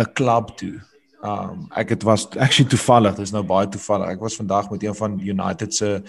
'n 0.02 0.12
klub 0.14 0.56
toe 0.58 0.82
Um 1.24 1.68
ek 1.76 1.90
het 1.90 2.04
was 2.04 2.28
actually 2.38 2.70
toevallig, 2.70 3.16
dis 3.16 3.32
nou 3.32 3.44
baie 3.44 3.68
toevallig. 3.68 4.16
Ek 4.16 4.20
was 4.20 4.36
vandag 4.36 4.70
met 4.70 4.84
een 4.84 4.96
van 4.96 5.20
United 5.20 5.74
se 5.74 6.02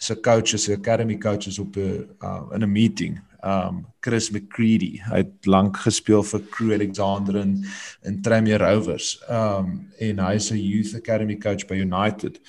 se 0.00 0.20
coaches, 0.20 0.64
se 0.64 0.72
academy 0.72 1.18
coaches 1.18 1.58
op 1.58 1.76
'n 1.76 2.08
uh, 2.22 2.42
in 2.52 2.62
'n 2.62 2.72
meeting. 2.72 3.20
Um 3.44 3.86
Chris 4.00 4.30
McCready, 4.30 5.00
hy 5.02 5.16
het 5.16 5.46
lank 5.46 5.76
gespeel 5.76 6.22
vir 6.22 6.40
Crew 6.50 6.72
Alexander 6.72 7.36
in 7.36 7.64
in 8.02 8.22
Tranmere 8.22 8.64
Rovers. 8.64 9.22
Um 9.28 9.88
en 9.98 10.18
hy 10.18 10.34
is 10.34 10.50
'n 10.50 10.56
youth 10.56 10.94
academy 10.94 11.36
coach 11.36 11.66
by 11.66 11.74
United. 11.74 12.40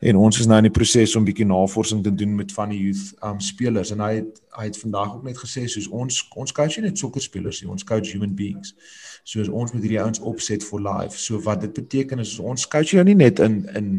En 0.00 0.16
ons 0.16 0.38
is 0.38 0.46
nou 0.46 0.56
in 0.56 0.62
die 0.62 0.70
proses 0.70 1.16
om 1.16 1.24
bietjie 1.24 1.46
navorsing 1.46 2.02
te 2.02 2.14
doen 2.14 2.34
met 2.34 2.52
van 2.52 2.68
die 2.68 2.80
youth 2.80 3.14
um 3.22 3.40
spelers 3.40 3.90
en 3.90 4.00
hy 4.00 4.14
het 4.14 4.40
hy 4.56 4.64
het 4.64 4.78
vandag 4.78 5.14
ook 5.14 5.22
net 5.24 5.38
gesê 5.38 5.64
soos 5.68 5.88
ons 5.88 6.28
ons 6.36 6.52
coach 6.52 6.76
nie 6.76 6.88
net 6.88 6.98
sokkerspelers 6.98 7.62
nie, 7.62 7.70
ons 7.70 7.84
coach 7.84 8.12
human 8.12 8.34
beings 8.34 8.74
soos 9.22 9.48
ons 9.48 9.72
met 9.72 9.82
hierdie 9.82 10.00
ouens 10.02 10.20
opset 10.20 10.64
vir 10.66 10.82
life. 10.82 11.18
So 11.18 11.40
wat 11.46 11.62
dit 11.62 11.72
beteken 11.76 12.22
is 12.22 12.38
ons 12.42 12.66
coach 12.68 12.94
jou 12.94 13.04
nie 13.06 13.18
net 13.18 13.40
in 13.40 13.62
in 13.76 13.90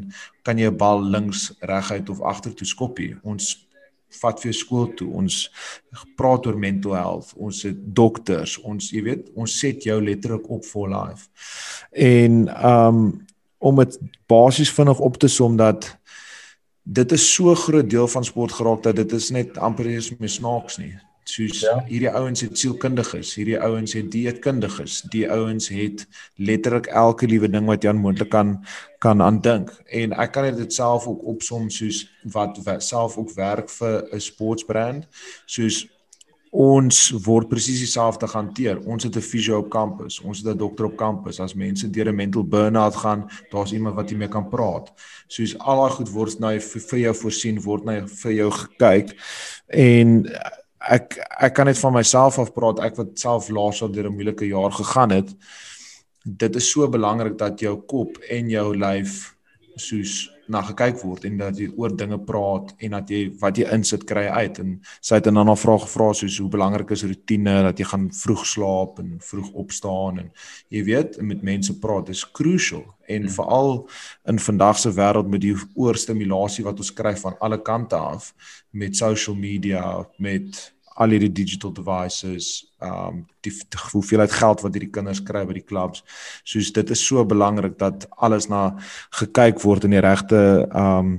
kan 0.44 0.58
jy 0.58 0.68
'n 0.68 0.78
bal 0.78 1.02
links, 1.02 1.54
reguit 1.62 2.10
of 2.10 2.22
agtertoe 2.22 2.68
skop 2.68 3.00
nie. 3.00 3.16
Ons 3.24 3.68
vat 4.22 4.40
vir 4.40 4.54
skool 4.54 4.94
toe. 4.94 5.10
Ons 5.14 5.50
praat 6.18 6.48
oor 6.48 6.58
mental 6.58 6.94
health. 6.94 7.34
Ons 7.38 7.64
het 7.64 7.96
dokters. 7.96 8.58
Ons 8.62 8.92
jy 8.92 9.04
weet, 9.04 9.30
ons 9.36 9.60
set 9.60 9.84
jou 9.84 10.02
letterlik 10.02 10.50
op 10.50 10.66
vir 10.66 10.90
life. 10.90 11.30
En 11.92 12.66
um 12.66 13.26
om 13.64 13.76
dit 13.80 14.00
basies 14.28 14.72
vinnig 14.76 15.00
op 15.00 15.18
te 15.18 15.28
som 15.28 15.56
dat 15.56 15.98
dit 16.84 17.12
is 17.12 17.34
so 17.34 17.56
groot 17.56 17.90
deel 17.90 18.08
van 18.08 18.24
sport 18.24 18.52
geraak 18.52 18.84
dat 18.84 18.96
dit 18.96 19.12
is 19.12 19.30
net 19.32 19.58
amper 19.58 19.88
eens 19.88 20.12
meer 20.20 20.30
snaaks 20.30 20.78
nie 20.78 20.98
Soos 21.24 21.62
ja. 21.64 21.78
hierdie 21.88 22.12
ouens 22.12 22.42
het 22.44 22.58
sielkundiges, 22.60 23.36
hierdie 23.40 23.60
ouens 23.60 23.94
het 23.94 24.12
dieetkundiges, 24.12 25.02
die 25.14 25.24
ouens 25.32 25.70
het 25.72 26.06
letterlik 26.36 26.90
elke 26.92 27.28
liewe 27.28 27.48
ding 27.48 27.68
wat 27.70 27.84
jy 27.84 27.94
moontlik 27.96 28.30
kan 28.34 28.58
kan 29.04 29.22
aandink. 29.22 29.72
En 29.92 30.14
ek 30.16 30.32
kan 30.32 30.48
dit 30.56 30.74
self 30.74 31.08
ook 31.08 31.24
opsom 31.36 31.70
soos 31.70 32.06
wat 32.32 32.60
self 32.80 33.18
ook 33.18 33.34
werk 33.36 33.70
vir 33.70 34.08
'n 34.12 34.20
sportsbrand, 34.20 35.08
soos 35.46 35.84
ons 36.54 36.98
word 37.26 37.50
presies 37.50 37.82
dieselfde 37.82 38.28
hanteer. 38.30 38.78
Ons 38.86 39.04
het 39.04 39.16
'n 39.18 39.22
fisio 39.22 39.58
op 39.58 39.70
kampus, 39.70 40.20
ons 40.22 40.38
het 40.38 40.48
'n 40.48 40.58
dokter 40.58 40.86
op 40.86 40.96
kampus. 40.98 41.40
As 41.40 41.56
mense 41.56 41.90
deur 41.90 42.10
'n 42.10 42.16
mental 42.16 42.44
burn-out 42.44 42.96
gaan, 42.96 43.30
daar's 43.50 43.72
iemand 43.72 43.96
wat 43.96 44.10
jy 44.10 44.18
mee 44.18 44.28
kan 44.28 44.50
praat. 44.50 44.94
Soos 45.28 45.58
al 45.58 45.82
daai 45.82 45.96
goed 45.96 46.10
word 46.10 46.40
nou 46.40 46.60
vir 46.60 47.00
jou 47.00 47.16
voorsien, 47.16 47.62
word 47.62 47.84
nou 47.86 48.08
vir 48.08 48.32
jou 48.32 48.52
gekyk. 48.52 49.16
En 49.68 50.30
ek 50.90 51.18
ek 51.40 51.54
kan 51.56 51.68
net 51.68 51.80
van 51.80 51.94
myself 51.94 52.40
af 52.40 52.54
praat, 52.54 52.80
ek 52.84 52.98
wat 52.98 53.20
self 53.20 53.50
laas 53.50 53.82
al 53.82 53.92
deur 53.92 54.10
'n 54.10 54.16
moeilike 54.16 54.48
jaar 54.48 54.72
gegaan 54.72 55.12
het. 55.12 55.30
Dit 56.26 56.56
is 56.56 56.72
so 56.72 56.88
belangrik 56.88 57.38
dat 57.38 57.60
jou 57.60 57.78
kop 57.82 58.18
en 58.30 58.50
jou 58.50 58.76
lyf 58.76 59.36
soos 59.76 60.33
na 60.48 60.62
gekyk 60.62 61.00
word 61.04 61.26
en 61.28 61.38
dat 61.40 61.60
jy 61.60 61.70
oor 61.80 61.94
dinge 61.96 62.18
praat 62.28 62.74
en 62.84 62.96
dat 62.98 63.10
jy 63.10 63.22
wat 63.42 63.58
jy 63.58 63.68
insit 63.76 64.04
kry 64.10 64.26
uit 64.28 64.60
en 64.60 64.76
sy 65.02 65.16
het 65.16 65.28
'n 65.28 65.38
ander 65.38 65.58
vraag 65.58 65.86
gevra 65.86 66.14
soos 66.14 66.38
hoe 66.40 66.50
belangrik 66.50 66.92
is 66.92 67.04
rotine 67.04 67.64
dat 67.64 67.80
jy 67.80 67.86
gaan 67.86 68.10
vroeg 68.12 68.46
slaap 68.46 69.00
en 69.00 69.18
vroeg 69.20 69.52
opstaan 69.54 70.20
en 70.20 70.32
jy 70.70 70.84
weet 70.84 71.22
met 71.22 71.44
mense 71.44 71.80
praat 71.80 72.10
is 72.10 72.26
crucial 72.32 72.84
en 73.08 73.22
hmm. 73.22 73.30
veral 73.30 73.90
in 74.26 74.40
vandag 74.40 74.78
se 74.80 74.92
wêreld 74.92 75.28
met 75.28 75.42
die 75.42 75.56
oorstimulasie 75.76 76.64
wat 76.64 76.78
ons 76.78 76.94
kry 76.94 77.16
van 77.16 77.36
alle 77.40 77.62
kante 77.62 77.96
af 77.96 78.34
met 78.72 78.96
social 78.96 79.36
media 79.36 80.08
met 80.18 80.74
al 80.96 81.14
hierdie 81.16 81.32
digital 81.34 81.74
devices 81.74 82.50
um 82.84 83.24
die, 83.46 83.52
die 83.52 83.82
hoeveelheid 83.92 84.32
geld 84.32 84.62
wat 84.62 84.76
hierdie 84.76 84.92
kinders 84.94 85.22
kry 85.26 85.44
by 85.48 85.56
die 85.58 85.66
clubs. 85.66 86.04
Soos 86.46 86.72
dit 86.76 86.94
is 86.94 87.02
so 87.02 87.24
belangrik 87.26 87.78
dat 87.80 88.06
alles 88.22 88.50
na 88.52 88.74
gekyk 89.20 89.62
word 89.64 89.88
in 89.88 89.96
die 89.98 90.04
regte 90.04 90.42
um 90.70 91.18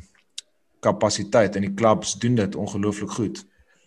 kapasiteit 0.85 1.57
en 1.57 1.65
die 1.65 1.75
clubs 1.75 2.15
doen 2.21 2.37
dit 2.37 2.57
ongelooflik 2.61 3.17
goed. 3.17 3.43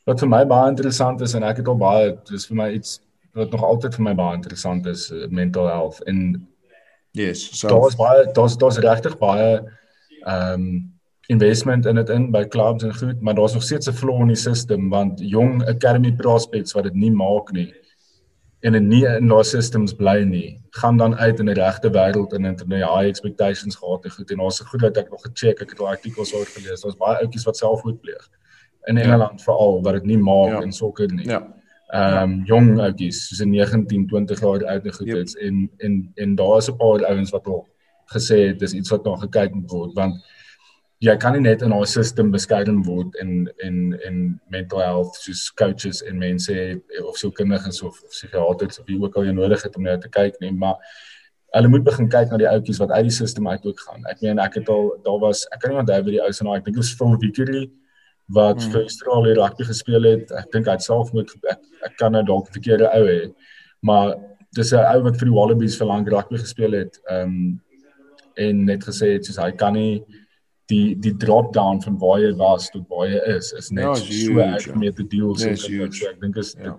Wat 0.09 0.23
vir 0.23 0.31
my 0.31 0.43
baie 0.49 0.71
interessant 0.71 1.21
is 1.21 1.35
en 1.37 1.45
ek 1.45 1.61
het 1.61 1.71
al 1.71 1.79
baie 1.79 2.11
dis 2.31 2.47
vir 2.49 2.61
my 2.63 2.69
iets 2.73 2.99
wat 3.37 3.53
nog 3.53 3.63
altyd 3.63 3.95
vir 3.99 4.07
my 4.09 4.15
baie 4.17 4.37
interessant 4.39 4.87
is 4.89 5.11
uh, 5.13 5.27
mental 5.29 5.69
health. 5.69 6.01
En 6.09 6.47
yes 7.17 7.47
so 7.59 7.69
daar's 7.71 7.95
baie 7.95 8.27
daar's 8.33 8.57
daar's 8.57 8.81
regtig 8.83 9.17
baie 9.21 9.61
um 10.25 10.96
investment 11.27 11.85
in 11.85 11.95
dit 11.95 12.09
in 12.09 12.31
by 12.31 12.45
clubs 12.47 12.83
en 12.83 12.95
goed, 12.95 13.21
maar 13.21 13.35
daar's 13.35 13.53
nog 13.53 13.63
steeds 13.63 13.89
'n 13.89 13.93
flaw 13.93 14.21
in 14.21 14.27
die 14.27 14.43
system 14.43 14.89
want 14.89 15.19
jong 15.19 15.65
academy 15.67 16.11
prospects 16.11 16.73
wat 16.73 16.83
dit 16.83 16.93
nie 16.93 17.11
maak 17.11 17.51
nie 17.51 17.73
en 18.59 18.75
in 18.75 18.87
nie 18.89 19.03
in 19.05 19.29
daai 19.29 19.45
systems 19.45 19.93
bly 19.97 20.23
nie, 20.25 20.57
gaan 20.79 20.97
dan 20.97 21.15
uit 21.15 21.39
in 21.39 21.49
die 21.51 21.57
regte 21.57 21.91
wêreld 21.93 22.33
en 22.33 22.49
in 22.49 22.57
die 22.57 22.81
high 22.81 23.05
expectations 23.05 23.77
gehad 23.77 24.05
en 24.05 24.15
goed 24.15 24.31
en 24.33 24.41
daar's 24.41 24.59
goed 24.71 24.81
wat 24.81 24.97
ek 24.97 25.11
nog 25.13 25.21
gecheck, 25.27 25.61
ek 25.61 25.75
het 25.75 25.83
al 25.83 25.91
artikels 25.93 26.33
oor 26.33 26.49
gelees. 26.55 26.81
Daar's 26.81 26.97
baie 26.97 27.21
ouetjies 27.21 27.45
wat 27.45 27.61
selfmoord 27.61 28.01
pleeg 28.01 28.25
in 28.89 28.97
ja. 28.97 29.03
Engeland 29.05 29.39
ja. 29.39 29.45
veral 29.45 29.81
wat 29.85 29.99
dit 29.99 30.09
nie 30.09 30.17
maak 30.17 30.55
ja. 30.55 30.63
in 30.65 30.73
sokker 30.73 31.13
nie. 31.13 31.27
Ja. 31.29 31.43
Ehm 31.93 32.23
um, 32.23 32.39
jong 32.49 32.73
ouetjies 32.83 33.21
soos 33.29 33.43
'n 33.45 33.53
19, 33.53 34.07
20 34.07 34.41
jaar 34.41 34.65
oud 34.73 34.85
en 34.85 34.97
goed 34.99 35.07
yep. 35.13 35.23
is 35.23 35.35
en 35.35 35.69
en 35.77 36.11
en 36.15 36.35
daar 36.35 36.57
is 36.57 36.71
'n 36.71 36.77
paar 36.81 37.05
ouens 37.05 37.31
wat 37.31 37.47
al 37.47 37.67
gesê 38.15 38.39
het 38.47 38.59
dis 38.59 38.73
iets 38.73 38.89
wat 38.89 39.03
nog 39.03 39.21
gekyk 39.21 39.53
moet 39.53 39.71
word 39.71 39.93
want 39.93 40.15
jy 41.03 41.13
kan 41.21 41.35
nie 41.35 41.43
net 41.45 41.61
in 41.61 41.73
haar 41.75 41.85
system 41.89 42.31
beskerm 42.33 42.79
word 42.85 43.13
en 43.21 43.45
en 43.65 43.75
en 44.07 44.15
mental 44.53 44.81
health 44.81 45.19
soos 45.21 45.43
coaches 45.59 46.01
en 46.01 46.17
mense 46.17 46.53
of 47.03 47.17
so 47.17 47.29
kundiges 47.31 47.83
of, 47.83 47.99
of 48.03 48.09
psigiaters 48.15 48.79
of 48.79 48.87
wie 48.89 48.97
ook 49.01 49.17
al 49.17 49.27
jy 49.27 49.35
nodig 49.37 49.63
het 49.63 49.77
om 49.77 49.85
net 49.85 50.01
te 50.01 50.09
kyk 50.09 50.39
nie 50.41 50.51
maar 50.51 50.81
hulle 51.53 51.69
moet 51.73 51.85
begin 51.85 52.09
kyk 52.09 52.31
na 52.31 52.41
die 52.41 52.49
ouetjies 52.49 52.81
wat 52.81 52.95
uit 52.95 53.09
die 53.11 53.17
system 53.17 53.47
uit 53.47 53.65
ook 53.69 53.83
gaan 53.85 54.09
ek 54.09 54.25
meen 54.25 54.41
ek 54.41 54.57
het 54.59 54.73
al 54.73 54.89
daar 55.05 55.21
was 55.21 55.45
ek 55.53 55.61
kan 55.61 55.75
nie 55.75 55.83
onthou 55.83 56.01
wie 56.07 56.17
die 56.17 56.23
ou 56.25 56.31
se 56.33 56.47
naam 56.47 56.57
ek 56.57 56.65
dink 56.65 56.79
dit 56.79 56.83
was 56.83 56.95
Phil 56.97 57.13
Vickery 57.21 57.63
wat 58.33 58.59
hmm. 58.59 58.73
vir 58.73 58.81
Australië 58.81 59.37
rugby 59.37 59.69
gespeel 59.69 60.11
het 60.11 60.33
ek 60.41 60.51
dink 60.55 60.67
hy 60.67 60.79
self 60.83 61.13
moet 61.13 61.29
ek, 61.53 61.61
ek 61.91 61.97
kan 62.01 62.17
nou 62.17 62.25
dalk 62.25 62.49
verkeerde 62.57 62.89
ou 62.89 63.05
hê 63.05 63.21
maar 63.85 64.17
dis 64.57 64.73
'n 64.73 64.81
ou 64.81 65.01
wat 65.05 65.21
vir 65.21 65.29
die 65.29 65.37
Wallabies 65.37 65.77
vir 65.77 65.93
lank 65.93 66.09
rugby 66.09 66.41
gespeel 66.41 66.73
het 66.81 66.97
ehm 67.05 67.29
um, 67.29 67.61
en 68.37 68.65
net 68.65 68.83
gesê 68.85 69.15
het 69.15 69.25
soos 69.25 69.39
hy 69.41 69.51
kan 69.57 69.73
nie 69.73 70.03
die 70.71 70.95
die 70.99 71.13
drop 71.15 71.53
down 71.55 71.79
van 71.83 71.97
waar 72.01 72.19
jy 72.19 72.33
was 72.39 72.69
tot 72.73 72.83
waar 72.91 73.07
jy 73.07 73.21
is 73.35 73.53
is 73.59 73.71
net 73.71 73.85
ja, 73.85 73.95
so 73.95 74.43
ek 74.43 74.67
ja. 74.67 74.75
met 74.75 74.99
die 74.99 75.07
deal 75.15 75.35
so 75.35 75.47
nee, 75.47 75.87
so 75.87 76.09
ek 76.11 76.19
dink 76.21 76.37
is 76.43 76.53
ja. 76.59 76.75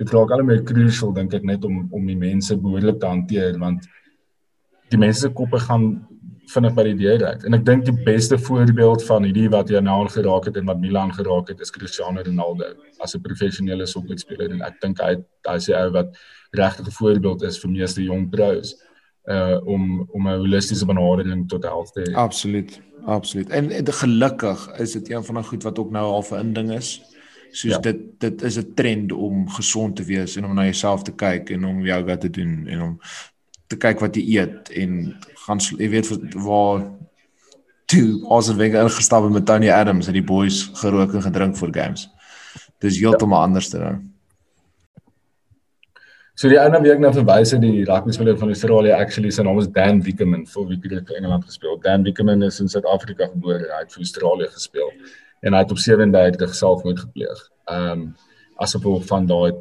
dit 0.00 0.12
raak 0.14 0.34
al 0.34 0.44
meer 0.46 0.64
crucial 0.66 1.14
dink 1.14 1.34
ek 1.38 1.46
net 1.46 1.64
om 1.68 1.84
om 1.94 2.10
die 2.10 2.18
mense 2.18 2.56
behoorlik 2.56 3.00
te 3.02 3.10
hanteer 3.10 3.58
want 3.62 3.86
die 4.90 5.00
mense 5.00 5.26
se 5.26 5.34
koppe 5.40 5.60
gaan 5.68 5.90
vinnig 6.48 6.74
by 6.74 6.84
die 6.88 6.96
deur 7.02 7.24
uit 7.28 7.46
en 7.46 7.58
ek 7.58 7.64
dink 7.68 7.86
die 7.86 7.96
beste 8.06 8.38
voorbeeld 8.40 9.04
van 9.06 9.26
hierdie 9.28 9.48
wat 9.52 9.70
jy 9.70 9.82
nou 9.84 10.00
geraak 10.10 10.48
het 10.48 10.58
en 10.58 10.68
wat 10.70 10.82
Milan 10.82 11.12
geraak 11.14 11.52
het 11.52 11.62
is 11.64 11.72
Cristiano 11.74 12.24
Ronaldo 12.24 12.72
as 13.04 13.14
'n 13.14 13.22
professionele 13.22 13.86
sokkerspeler 13.86 14.50
en 14.50 14.62
ek 14.62 14.80
dink 14.82 15.00
hy 15.04 15.14
hy 15.46 15.58
sê 15.62 15.76
ou 15.78 15.90
wat 15.92 16.16
regtig 16.56 16.86
'n 16.86 16.98
voorbeeld 17.00 17.42
is 17.42 17.58
vir 17.62 17.70
meeste 17.70 18.02
jong 18.02 18.30
pros 18.30 18.74
uh 19.28 19.66
om 19.66 20.06
om 20.10 20.28
'n 20.28 20.38
holistiese 20.38 20.86
benadering 20.86 21.48
tot 21.48 21.62
health 21.62 21.92
te 21.92 22.00
hê. 22.00 22.14
Absoluut. 22.14 22.80
Absoluut. 23.04 23.48
En, 23.48 23.70
en 23.70 23.92
gelukkig 23.92 24.78
is 24.78 24.92
dit 24.92 25.10
een 25.10 25.24
van 25.24 25.34
die 25.34 25.44
goed 25.44 25.62
wat 25.62 25.78
ook 25.78 25.90
nou 25.90 26.06
al 26.06 26.24
'n 26.30 26.38
inding 26.38 26.72
is. 26.72 27.02
Soos 27.50 27.72
ja. 27.72 27.78
dit 27.78 27.96
dit 28.18 28.42
is 28.42 28.58
'n 28.58 28.72
trend 28.74 29.12
om 29.12 29.48
gesond 29.48 29.96
te 29.96 30.04
wees 30.04 30.36
en 30.36 30.44
om 30.44 30.54
na 30.54 30.62
jouself 30.62 31.02
te 31.02 31.14
kyk 31.14 31.50
en 31.50 31.64
om 31.64 31.80
yoga 31.80 32.16
te 32.16 32.30
doen 32.30 32.66
en 32.66 32.82
om 32.82 33.00
te 33.66 33.76
kyk 33.76 34.00
wat 34.00 34.16
jy 34.16 34.38
eet 34.38 34.70
en 34.70 35.16
gaan 35.34 35.58
jy 35.58 35.88
weet 35.88 36.34
waar 36.34 36.90
toe 37.84 38.26
Arsene 38.28 38.56
Wenger 38.56 38.82
ingestap 38.82 39.22
het 39.22 39.32
met 39.32 39.46
Tony 39.46 39.70
Adams 39.70 40.06
en 40.06 40.12
die 40.12 40.24
boys 40.24 40.70
gerook 40.72 41.14
en 41.14 41.22
gedrink 41.22 41.56
voor 41.56 41.68
games. 41.72 42.08
Dis 42.78 42.98
heeltemal 42.98 43.38
ja. 43.38 43.44
anders 43.44 43.68
te 43.68 43.78
nou. 43.78 43.96
So 46.38 46.46
die 46.46 46.58
ou 46.62 46.68
na 46.70 46.78
wie 46.78 46.92
ek 46.92 47.00
nou 47.02 47.08
verwys 47.10 47.50
het 47.50 47.64
die 47.64 47.82
rugby 47.82 48.12
speler 48.14 48.36
van 48.38 48.52
Australië 48.52 48.92
actually 48.94 49.32
sy 49.34 49.42
naam 49.42 49.56
is 49.58 49.66
Dan 49.74 50.04
Wickerman 50.06 50.44
vir 50.46 50.68
wie 50.68 50.76
het 50.92 51.08
in 51.10 51.16
Engeland 51.18 51.48
gespeel. 51.48 51.80
Dan 51.82 52.04
Wickerman 52.06 52.46
is 52.46 52.60
in 52.62 52.70
Suid-Afrika 52.70 53.26
gebore. 53.32 53.66
Hy 53.72 53.80
het 53.80 53.90
vir 53.90 54.04
Australië 54.04 54.46
gespeel 54.52 54.92
en 55.42 55.56
hy 55.56 55.64
het 55.64 55.74
op 55.74 55.82
37 55.82 56.54
selfmoord 56.54 57.02
gepleeg. 57.08 57.42
Ehm 57.66 57.90
um, 57.90 58.06
as 58.62 58.74
gevolg 58.74 59.04
van 59.10 59.26
daai 59.26 59.58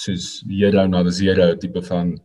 soos 0.00 0.42
hero 0.48 0.86
na 0.88 1.04
die 1.04 1.12
zero 1.18 1.52
tipe 1.60 1.84
van 1.84 2.16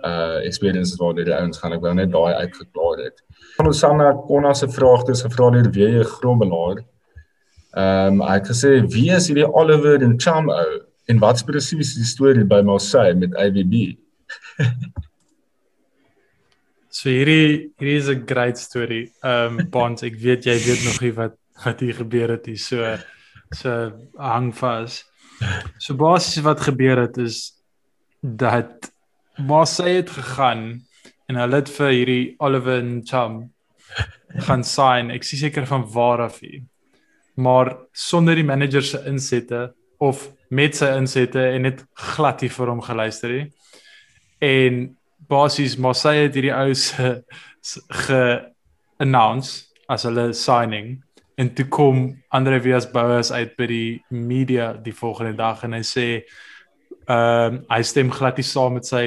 uh 0.00 0.40
experiences 0.48 0.96
waar 1.00 1.12
die 1.16 1.28
ouens 1.28 1.60
gaan 1.60 1.76
ek 1.76 1.84
wou 1.84 1.92
net 1.94 2.12
daai 2.16 2.32
uitgeklaar 2.40 3.04
het. 3.04 3.24
Van 3.58 3.68
Osanna 3.68 4.14
Konna 4.28 4.54
se 4.54 4.68
vraag 4.68 5.04
het 5.08 5.20
gevra 5.28 5.50
deur 5.58 5.74
wie 5.76 6.04
Grobbelaar. 6.16 6.86
Ehm 7.76 8.20
um, 8.20 8.28
hy 8.28 8.36
het 8.40 8.48
gesê 8.48 8.78
wie 8.96 9.10
is 9.12 9.28
hierdie 9.28 9.52
Oliver 9.52 10.00
en 10.08 10.16
Cham 10.16 10.48
ou? 10.48 10.86
En 11.10 11.18
wat's 11.18 11.42
presies 11.42 11.96
die 11.98 12.06
storie 12.06 12.46
by 12.46 12.60
Marseille 12.62 13.16
met 13.18 13.34
AVB? 13.34 13.96
so 16.96 17.10
hierdie 17.10 17.70
hierdie 17.80 17.96
is 17.98 18.10
'n 18.12 18.26
great 18.26 18.58
story. 18.58 19.10
Ehm 19.22 19.58
um, 19.58 19.70
Bonds, 19.74 20.04
ek 20.06 20.20
weet 20.22 20.46
jy 20.46 20.54
weet 20.66 20.84
nog 20.86 21.00
nie 21.02 21.14
wat 21.16 21.34
wat 21.64 21.82
hier 21.82 21.96
gebeur 21.98 22.36
het 22.36 22.46
hier 22.46 22.62
so 22.62 22.96
so 23.50 23.72
hang 24.18 24.52
vas. 24.54 25.02
So 25.78 25.96
basies 25.98 26.44
wat 26.46 26.62
gebeur 26.68 27.02
het 27.06 27.18
is 27.18 27.58
dat 28.22 28.92
Marseille 29.38 30.02
het 30.04 30.10
gegaan 30.10 30.82
en 31.26 31.36
hulle 31.40 31.56
het 31.62 31.70
vir 31.78 31.90
hierdie 31.90 32.34
Oliver 32.38 32.82
Cham 33.04 33.50
gaan 34.46 34.62
sign. 34.62 35.10
Ek 35.10 35.26
is 35.26 35.40
seker 35.40 35.66
van 35.66 35.88
waar 35.90 36.28
af 36.28 36.40
hy. 36.40 36.62
Maar 37.34 37.74
sonder 37.92 38.36
die 38.36 38.46
manager 38.46 38.82
se 38.82 39.02
insette 39.08 39.72
of 40.00 40.28
met 40.50 40.76
sy 40.76 40.88
insette 40.98 41.42
en 41.54 41.66
net 41.68 41.84
glad 42.14 42.42
nie 42.42 42.50
vir 42.50 42.72
hom 42.72 42.80
geluister 42.82 43.34
nie. 43.34 43.46
En 44.40 44.80
basies 45.30 45.76
Marseille 45.78 46.26
het 46.26 46.38
hierdie 46.38 46.54
ou 46.56 46.74
se 46.80 47.12
ge 48.06 48.22
announce 49.00 49.68
as 49.90 50.06
hulle 50.08 50.30
signing 50.36 50.98
en 51.40 51.50
toe 51.56 51.66
kom 51.72 52.04
Andre 52.36 52.60
Vias 52.60 52.88
Bouwers 52.90 53.32
uit 53.32 53.52
by 53.56 53.66
die 53.68 53.90
media 54.12 54.72
die 54.76 54.94
volgende 54.96 55.36
dag 55.38 55.64
en 55.64 55.76
hy 55.78 55.84
sê 55.86 56.06
ehm 57.10 57.56
um, 57.56 57.60
hy 57.70 57.80
stem 57.86 58.10
glad 58.14 58.38
nie 58.38 58.46
saam 58.46 58.76
met 58.78 58.86
sy 58.86 59.04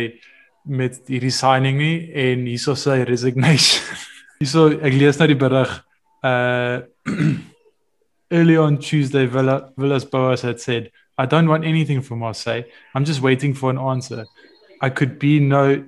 met 0.63 0.97
hierdie 1.11 1.31
signing 1.33 1.77
nie 1.79 1.95
en 2.23 2.45
hierso 2.47 2.75
sy 2.79 3.01
resignation. 3.07 3.83
hierso 4.39 4.69
ek 4.73 4.95
lees 4.97 5.19
nou 5.19 5.29
die 5.31 5.39
berig 5.39 5.73
uh 6.23 6.83
early 8.33 8.57
on 8.57 8.79
Tuesday 8.79 9.25
Villa, 9.25 9.71
Villas 9.77 10.03
Boas 10.03 10.41
had 10.41 10.59
said 10.59 10.91
I 11.17 11.25
don't 11.27 11.47
want 11.47 11.63
anything 11.63 12.01
from 12.01 12.19
Marseille. 12.19 12.63
I'm 12.95 13.05
just 13.05 13.21
waiting 13.21 13.53
for 13.53 13.69
an 13.69 13.77
answer. 13.77 14.25
I 14.81 14.89
could 14.89 15.19
be 15.19 15.39
no, 15.39 15.85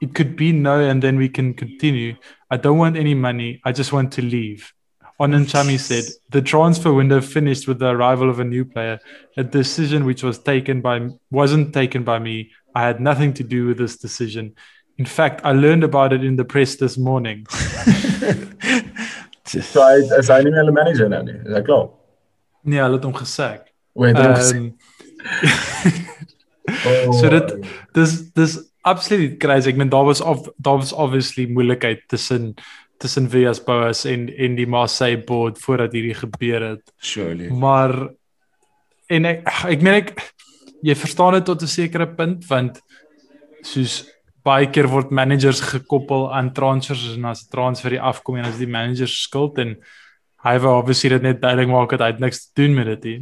it 0.00 0.14
could 0.14 0.36
be 0.36 0.52
no, 0.52 0.80
and 0.80 1.00
then 1.02 1.16
we 1.16 1.28
can 1.28 1.54
continue. 1.54 2.16
I 2.50 2.56
don't 2.56 2.76
want 2.76 2.96
any 2.96 3.14
money. 3.14 3.60
I 3.64 3.72
just 3.72 3.92
want 3.92 4.12
to 4.14 4.22
leave. 4.22 4.72
Onenchami 5.20 5.78
said, 5.78 6.04
"The 6.30 6.42
transfer 6.42 6.92
window 6.92 7.20
finished 7.20 7.68
with 7.68 7.78
the 7.78 7.90
arrival 7.90 8.28
of 8.28 8.40
a 8.40 8.44
new 8.44 8.64
player, 8.64 8.98
a 9.36 9.44
decision 9.44 10.04
which 10.04 10.22
was 10.22 10.38
taken 10.38 10.80
by 10.80 11.08
wasn't 11.30 11.72
taken 11.72 12.02
by 12.02 12.18
me. 12.18 12.50
I 12.74 12.82
had 12.82 13.00
nothing 13.00 13.32
to 13.34 13.44
do 13.44 13.66
with 13.66 13.78
this 13.78 13.96
decision. 13.96 14.54
In 14.98 15.06
fact, 15.06 15.40
I 15.44 15.52
learned 15.52 15.84
about 15.84 16.12
it 16.12 16.24
in 16.24 16.36
the 16.36 16.44
press 16.44 16.74
this 16.74 16.98
morning." 16.98 17.46
So 19.62 19.80
hy 19.80 20.02
is 20.18 20.28
hy 20.28 20.42
nie 20.42 20.50
meer 20.50 20.64
'n 20.64 20.74
manager 20.74 21.08
nou 21.08 21.22
nie. 21.22 21.38
Is 21.44 21.54
hy 21.54 21.62
klaar? 21.62 21.88
nee, 22.66 22.80
hulle 22.82 22.96
het 22.98 23.04
hom 23.04 23.14
gesak. 23.14 23.68
O, 23.94 24.02
het 24.02 24.16
hy 24.18 24.34
gesê. 24.34 24.56
Ehm, 24.56 24.72
Oh, 26.66 27.12
so 27.14 27.28
dit 27.30 27.52
dis 27.94 28.32
dis 28.34 28.56
absoluut 28.82 29.36
crazy. 29.38 29.70
Ek 29.70 29.78
meen 29.78 29.90
daar 29.92 30.06
was 30.08 30.20
of 30.20 30.48
daar 30.58 30.80
was 30.82 30.92
obviously 30.92 31.46
moeilikheid 31.46 32.02
tussen 32.10 32.54
tussen 32.98 33.28
Villas 33.30 33.60
Boas 33.62 34.04
en 34.04 34.26
en 34.34 34.56
die 34.58 34.66
Marseille 34.66 35.20
board 35.24 35.58
voordat 35.62 35.94
hierdie 35.94 36.16
gebeur 36.18 36.64
het. 36.72 36.92
Surely. 36.98 37.50
Maar 37.54 37.94
en 39.06 39.30
ek 39.30 39.46
ek 39.68 39.84
meen 39.86 40.00
ek 40.00 40.10
jy 40.82 40.96
verstaan 40.98 41.38
dit 41.38 41.46
tot 41.46 41.62
'n 41.62 41.70
sekere 41.70 42.08
punt 42.18 42.46
want 42.50 42.82
soos 43.62 44.04
baie 44.46 44.68
keer 44.70 44.88
word 44.90 45.10
managers 45.10 45.60
gekoppel 45.72 46.28
aan 46.34 46.52
transfers 46.54 47.16
en 47.16 47.24
as 47.32 47.46
transfer 47.50 47.96
die 47.96 48.02
afkom 48.02 48.38
en 48.38 48.46
as 48.48 48.60
die 48.60 48.70
manager 48.70 49.10
skuld 49.10 49.58
en 49.62 49.74
hy 50.46 50.54
wou 50.62 50.76
obviously 50.78 51.10
dit 51.16 51.26
net 51.26 51.42
duidelik 51.42 51.72
maak 51.72 51.96
dat 51.96 52.04
hy 52.04 52.12
niks 52.22 52.46
te 52.46 52.62
doen 52.62 52.76
met 52.78 52.92
dit 52.94 53.08
nie. 53.10 53.18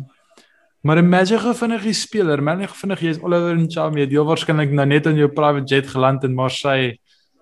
Maar 0.85 1.01
imagine 1.01 1.41
gou 1.41 1.55
vinnig 1.57 1.87
die 1.89 1.97
speler, 1.97 2.43
man, 2.45 2.61
ek 2.67 2.75
vinnig 2.77 3.05
jy's 3.07 3.21
Oliver 3.25 3.57
Nchami, 3.57 4.03
jy 4.03 4.05
het 4.05 4.13
heel 4.13 4.27
waarskynlik 4.29 4.75
nou 4.77 4.85
net 4.91 5.07
in 5.09 5.17
jou 5.23 5.31
private 5.33 5.65
jet 5.71 5.89
geland 5.89 6.27
in 6.29 6.35
Marseille. 6.37 6.99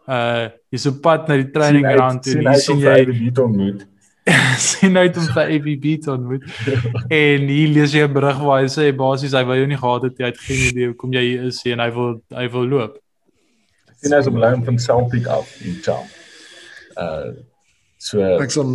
Uh 0.07 0.51
jy's 0.75 0.87
op 0.91 1.01
pad 1.03 1.27
na 1.31 1.41
die 1.41 1.51
training 1.55 1.89
ground 1.89 2.23
toe. 2.27 2.37
Hier 2.39 2.63
sien 2.63 2.79
jy 2.83 3.01
dit 3.11 3.41
ontmoet. 3.43 3.83
sien 4.63 4.97
uit 4.97 5.19
om 5.19 5.27
vir 5.35 5.43
AVB 5.57 5.87
te 6.05 6.13
ontmoet. 6.15 6.47
en 7.23 7.51
hier 7.51 7.75
lees 7.75 7.97
jy 7.99 8.07
'n 8.07 8.15
berig 8.15 8.39
waar 8.47 8.63
hy 8.63 8.71
sê 8.71 8.93
basies 8.95 9.35
hy 9.35 9.43
wil 9.49 9.59
jou 9.59 9.71
nie 9.75 9.81
gehad 9.83 10.07
het, 10.07 10.23
jy 10.23 10.31
het 10.31 10.43
geen 10.47 10.63
idee 10.71 10.93
hoekom 10.93 11.19
jy 11.19 11.25
hier 11.27 11.49
is 11.51 11.59
en 11.67 11.83
hy 11.83 11.91
wil 11.99 12.21
hy 12.31 12.47
wil 12.55 12.69
loop. 12.77 13.01
Sien 14.03 14.15
hy's 14.17 14.27
op 14.31 14.37
loan 14.43 14.65
van 14.67 14.79
Celtic 14.83 15.27
af 15.31 15.51
in 15.65 15.79
Cham. 15.85 16.05
Uh 16.99 17.33
so 18.03 18.19
Ek 18.43 18.51
sal 18.51 18.73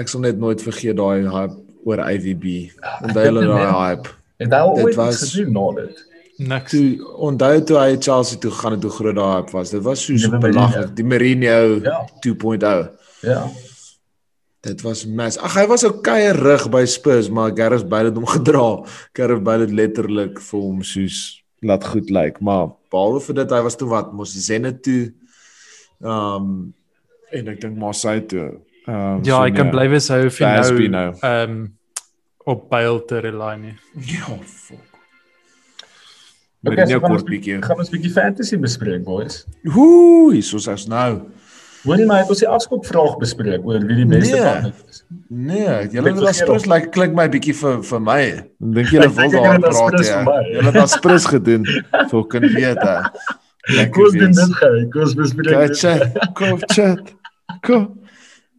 ek 0.00 0.08
sal 0.08 0.22
net 0.24 0.38
nooit 0.40 0.62
vergeet 0.64 0.96
daai 0.96 1.26
hype 1.28 1.56
oor 1.84 2.00
IVB. 2.10 2.70
Onthou 3.04 3.24
hulle 3.26 3.44
daai 3.46 3.72
hype. 3.76 4.08
het 4.40 4.52
hy 4.54 4.60
al 4.64 4.74
dit 4.78 4.84
ooit 4.84 4.94
was- 4.96 5.20
gedoen 5.34 5.52
na 5.52 5.66
dit. 5.82 6.06
Niks. 6.40 6.70
Toe 6.72 6.84
onthou 7.28 7.60
toe 7.68 7.76
hy 7.76 7.96
Chelsea 8.00 8.38
toe 8.40 8.50
gaan 8.50 8.72
het 8.78 8.82
hoe 8.82 8.92
groot 8.96 9.14
daai 9.16 9.34
hype 9.36 9.52
was. 9.52 9.70
Dit 9.70 9.82
was 9.84 10.04
so 10.04 10.16
so 10.16 10.30
Die 10.30 10.38
Mourinho. 10.38 10.66
belaglik. 10.68 10.94
Die 10.96 11.04
Mourinho 11.04 11.80
Ja. 11.84 11.98
2.0. 12.24 12.88
Ja. 13.22 13.42
Dit 14.62 14.80
was 14.84 15.04
mes. 15.06 15.36
Ag 15.38 15.54
hy 15.56 15.66
was 15.68 15.84
okay 15.84 16.30
rig 16.32 16.68
by 16.70 16.84
Spurs, 16.84 17.28
maar 17.30 17.52
Gareth 17.56 17.88
Bale 17.88 18.08
het 18.10 18.16
hom 18.16 18.26
gedra. 18.36 18.84
Gareth 19.12 19.42
Bale 19.44 19.60
het 19.68 19.72
letterlik 19.72 20.40
vir 20.40 20.60
hom 20.60 20.82
soos 20.82 21.39
laat 21.62 21.84
goed 21.84 22.10
lyk, 22.10 22.40
maar 22.40 22.68
behalwe 22.90 23.20
vir 23.20 23.34
dit 23.34 23.50
hy 23.50 23.60
was 23.62 23.76
toe 23.76 23.88
wat 23.88 24.12
mos 24.12 24.32
Zenit 24.46 24.82
toe. 24.82 25.12
Ehm 26.02 26.36
um, 26.36 26.74
en 27.32 27.48
ek 27.48 27.60
dink 27.60 27.76
Marseille 27.78 28.24
toe. 28.26 28.60
Ehm 28.86 29.18
um, 29.18 29.24
Ja, 29.24 29.44
ek 29.46 29.54
kan 29.54 29.70
bly 29.70 29.88
wees 29.92 30.08
hy 30.08 30.22
hoef 30.24 30.40
nie 30.40 30.54
Busby 30.56 30.88
nou 30.88 31.10
nou. 31.10 31.18
ehm 31.22 31.50
um, 31.50 31.76
op 32.50 32.68
Bale 32.70 33.04
te 33.06 33.20
rely 33.20 33.56
nie. 33.60 33.74
Ja, 34.08 34.26
fuck. 34.42 34.86
Okay, 36.62 36.74
Mourinho 36.76 36.96
so 36.96 37.00
gaan 37.00 37.12
ons 37.14 37.22
kort 37.22 37.30
bietjie. 37.30 37.62
gaan 37.62 37.78
ons 37.78 37.88
'n 37.88 37.92
bietjie 37.96 38.12
fantasy 38.12 38.56
bespreek, 38.60 39.04
boys. 39.04 39.46
Hier 39.62 40.42
soos 40.42 40.66
ons 40.68 40.86
nou. 40.88 41.30
Hoorie 41.84 42.06
maar, 42.06 42.18
het 42.20 42.28
ons 42.28 42.38
die 42.42 42.48
afskop 42.48 42.86
vraag 42.86 43.14
bespreek 43.20 43.64
oor 43.64 43.80
wie 43.88 43.96
die 44.02 44.06
beste 44.06 44.36
Nee. 44.36 44.62
dit 44.62 44.74
is. 44.90 45.04
Nee, 45.28 45.88
julle 45.94 46.10
Ek 46.10 46.18
het 46.20 46.36
Spurs 46.36 46.66
lyk 46.66 46.72
like, 46.74 46.90
klink 46.96 47.14
my 47.14 47.28
bietjie 47.32 47.54
vir 47.56 47.82
vir 47.82 48.00
my. 48.00 48.20
Dink 48.60 48.86
Ek 48.86 48.92
julle 48.92 49.08
wil 49.16 49.24
ek 49.24 49.32
daar 49.32 49.60
praat 49.64 50.04
ja. 50.04 50.20
Julle 50.50 50.66
het 50.72 50.80
as 50.82 50.96
Spurs 50.98 51.26
gedoen. 51.30 51.64
Vir 52.10 52.26
kan 52.34 52.46
weet 52.56 52.82
hè. 52.82 52.98
Doen 53.70 54.32
dit 54.32 54.54
gou. 54.60 54.74
Kom 54.90 55.02
ons 55.06 55.14
bespreek 55.14 55.52
Kyk, 55.54 55.68
dit. 55.68 55.78
chat. 55.78 56.32
Kom 56.34 56.58
chat. 56.74 57.12
Kom. 57.66 57.88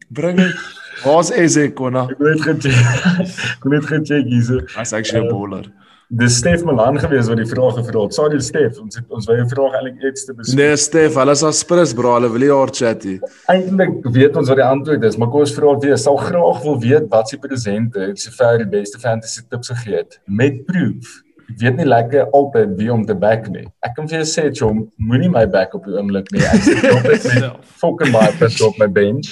Bring 0.09 0.37
dit. 0.37 0.55
Waar's 1.03 1.31
Eze 1.33 1.69
konna? 1.73 2.07
Ek 2.09 2.19
het 2.25 2.41
gecheck. 2.41 2.81
Ek 3.65 3.71
het 3.75 3.85
gecheck 3.93 4.25
hierso. 4.29 4.61
As 4.77 4.93
actually 4.93 5.25
'n 5.25 5.29
bowler. 5.29 5.65
Dis 6.13 6.37
Stef 6.41 6.65
Malan 6.67 6.97
gewees 6.99 7.29
wat 7.31 7.37
die 7.39 7.47
vraag 7.47 7.77
gevra 7.77 8.01
het. 8.03 8.15
Sorry 8.17 8.39
Stef, 8.43 8.81
ons 8.81 8.97
het, 8.99 9.05
ons 9.15 9.27
wou 9.29 9.35
jou 9.37 9.45
vraag 9.47 9.77
eintlik 9.77 10.01
iets 10.09 10.25
te 10.27 10.33
bespreek. 10.35 10.57
Nee, 10.59 10.79
Stef, 10.83 11.13
hulle 11.15 11.35
is 11.37 11.43
as 11.47 11.61
Spurs 11.63 11.93
bro, 11.95 12.17
hulle 12.17 12.27
wil 12.33 12.43
nie 12.43 12.49
haar 12.51 12.71
chat 12.75 13.05
nie. 13.07 13.13
Eintlik 13.53 14.09
weet 14.17 14.35
ons 14.35 14.49
wat 14.51 14.59
die 14.59 14.65
antwoord 14.65 15.05
is, 15.07 15.15
maar 15.15 15.29
kom 15.31 15.45
ons 15.45 15.53
vra 15.55 15.71
weer, 15.79 15.95
sal 16.01 16.19
graag 16.19 16.59
wil 16.65 16.75
weet 16.83 17.05
wat 17.13 17.31
se 17.31 17.39
presente 17.39 18.09
sover 18.19 18.59
die 18.59 18.67
beste 18.73 18.99
fantasy 18.99 19.45
tips 19.47 19.71
gegee 19.71 20.01
het 20.01 20.19
met 20.27 20.59
proof. 20.67 21.13
Ek 21.45 21.63
weet 21.63 21.79
nie 21.79 21.87
lekker 21.87 22.27
altyd 22.35 22.75
wie 22.81 22.91
om 22.91 23.05
te 23.07 23.15
back 23.15 23.47
nie. 23.53 23.63
Ek 23.87 23.95
kan 23.95 24.11
vir 24.11 24.19
jou 24.19 24.27
sê, 24.33 24.49
chom, 24.51 24.83
moenie 24.99 25.31
my 25.31 25.45
back 25.55 25.79
op 25.79 25.87
die 25.87 25.95
oomblik 25.95 26.27
nie. 26.35 26.43
Ek 26.43 26.67
sit 26.67 26.89
altyd 26.91 27.29
met 27.37 27.71
fucking 27.79 28.11
baie 28.11 28.35
punte 28.35 28.67
op 28.67 28.83
my 28.83 28.91
bench. 28.99 29.31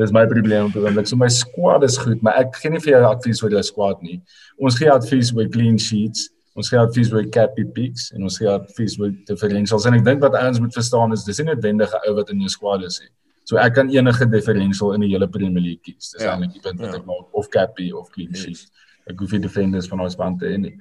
Dis 0.00 0.12
my 0.16 0.22
probleem 0.30 0.68
op 0.70 0.72
die 0.76 0.80
oomblik. 0.82 1.06
So 1.10 1.16
my 1.20 1.28
squad 1.28 1.84
is 1.84 1.98
goed, 2.00 2.22
maar 2.24 2.38
ek 2.40 2.54
gee 2.62 2.70
nie 2.72 2.80
vir 2.80 2.94
jou 2.94 3.00
advies 3.10 3.42
oor 3.44 3.52
jou 3.52 3.62
squad 3.66 4.00
nie. 4.06 4.20
Ons 4.62 4.78
gee 4.80 4.88
advies 4.92 5.32
oor 5.36 5.48
clean 5.52 5.76
sheets. 5.78 6.30
Ons 6.56 6.70
gee 6.72 6.80
advies 6.80 7.12
oor 7.12 7.26
cappy 7.34 7.64
picks 7.76 8.08
en 8.16 8.24
ons 8.26 8.36
gee 8.40 8.48
advies 8.50 8.96
oor 9.00 9.12
differentials 9.28 9.86
en 9.86 9.94
ek 9.98 10.04
dink 10.08 10.22
wat 10.24 10.34
ouens 10.40 10.58
moet 10.60 10.74
verstaan 10.74 11.12
is 11.16 11.24
dis 11.28 11.38
nie 11.42 11.50
noodwendig 11.52 11.92
'n 11.94 12.08
ou 12.08 12.14
wat 12.16 12.30
in 12.34 12.40
jou 12.40 12.48
squad 12.48 12.82
is 12.88 13.00
nie. 13.00 13.10
So 13.44 13.56
ek 13.58 13.74
kan 13.74 13.88
enige 13.90 14.26
differential 14.30 14.92
in 14.94 15.00
die 15.00 15.08
hele 15.12 15.28
Premier 15.28 15.62
League 15.62 15.82
kies. 15.84 16.10
Dis 16.16 16.22
Ja, 16.22 16.34
eintlik 16.34 16.52
die 16.54 16.60
punt 16.60 16.80
wat 16.80 16.92
ja. 16.92 16.98
ek 16.98 17.06
maak 17.06 17.26
of 17.34 17.48
cappy 17.50 17.92
of 17.92 18.10
clean 18.10 18.30
Yes. 18.32 18.42
sheet. 18.42 18.66
Ek 19.08 19.18
hoef 19.20 19.32
nie 19.32 19.40
defenders 19.40 19.86
van 19.88 19.98
daai 19.98 20.10
span 20.10 20.38
te 20.38 20.46
hê 20.46 20.58
nie. 20.58 20.70
Ehm 20.72 20.80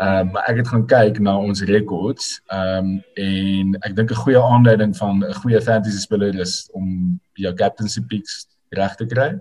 um, 0.00 0.30
maar 0.32 0.46
ek 0.48 0.56
het 0.56 0.68
gaan 0.68 0.86
kyk 0.86 1.18
na 1.20 1.36
ons 1.36 1.62
records. 1.68 2.40
Ehm 2.46 2.78
um, 2.78 3.04
en 3.14 3.74
ek 3.84 3.96
dink 3.96 4.10
'n 4.10 4.22
goeie 4.24 4.42
aanduiding 4.42 4.96
van 4.96 5.24
'n 5.24 5.34
goeie 5.34 5.60
fantasy 5.60 5.98
speler 5.98 6.34
is 6.40 6.68
om 6.72 7.20
jou 7.34 7.54
captaincy 7.54 8.00
picks 8.00 8.46
reg 8.70 8.94
te 8.96 9.06
kry. 9.06 9.40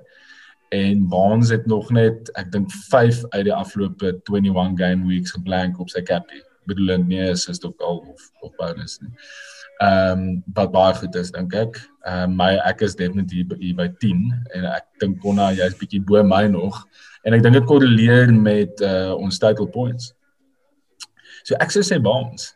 En 0.72 1.08
Baans 1.08 1.50
het 1.50 1.66
nog 1.66 1.90
net 1.92 2.32
ek 2.40 2.52
dink 2.52 2.72
5 2.72 3.24
uit 3.30 3.44
die 3.44 3.54
afgelope 3.54 4.22
21 4.24 4.78
game 4.80 5.08
weeks 5.08 5.32
geblank 5.32 5.80
op 5.80 5.90
sy 5.90 6.02
cappy. 6.02 6.44
Bedoel 6.66 6.98
nie 6.98 7.20
is 7.20 7.48
is 7.48 7.64
ook 7.64 7.82
al 7.82 7.98
of 7.98 8.32
of 8.42 8.56
bonus 8.56 9.00
nie. 9.02 9.12
Ehm 9.82 10.20
um, 10.20 10.44
wat 10.54 10.72
baie 10.72 10.94
goed 10.94 11.16
is 11.16 11.32
dink 11.32 11.54
ek. 11.54 11.80
Ehm 12.06 12.24
um, 12.24 12.36
my 12.36 12.54
ek 12.70 12.82
is 12.82 12.96
definitief 12.96 13.56
hier 13.58 13.76
by 13.76 13.88
10 14.04 14.32
en 14.56 14.66
ek 14.66 14.86
dink 15.00 15.20
Konna 15.20 15.52
jy's 15.52 15.76
bietjie 15.80 16.04
bo 16.04 16.24
my 16.24 16.48
nog 16.48 16.86
en 17.24 17.34
ek 17.34 17.44
dink 17.44 17.54
dit 17.54 17.66
korreleer 17.66 18.34
met 18.34 18.82
uh, 18.82 19.14
ons 19.16 19.40
total 19.40 19.68
points. 19.68 20.14
So 21.44 21.56
ek 21.60 21.72
sou 21.72 21.84
sê 21.86 22.00
Baans. 22.02 22.56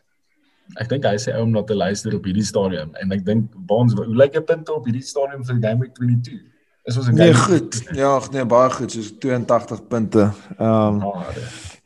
Ek 0.80 0.88
dink 0.90 1.04
hy 1.06 1.14
sê 1.22 1.34
ou 1.36 1.46
om 1.46 1.54
na 1.54 1.62
te 1.62 1.74
luister 1.74 2.14
op 2.16 2.24
hierdie 2.26 2.44
stadium 2.46 2.90
en 3.00 3.12
ek 3.14 3.24
dink 3.26 3.50
Baans, 3.68 3.94
hoe 3.94 4.06
lyk 4.06 4.34
jou 4.34 4.42
punte 4.42 4.74
op 4.74 4.86
hierdie 4.88 5.04
stadium 5.06 5.44
vir 5.46 5.60
game 5.62 5.84
week 5.84 5.94
22? 5.94 6.40
Is 6.86 6.96
ons 6.96 7.08
'n 7.08 7.14
Nee, 7.14 7.32
game 7.32 7.46
goed. 7.46 7.82
Ja, 7.94 8.20
nee, 8.32 8.44
baie 8.44 8.70
goed, 8.70 8.92
soos 8.92 9.12
82 9.18 9.86
punte. 9.88 10.32
Ehm 10.58 11.02
um, 11.02 11.02
Ah, 11.02 11.32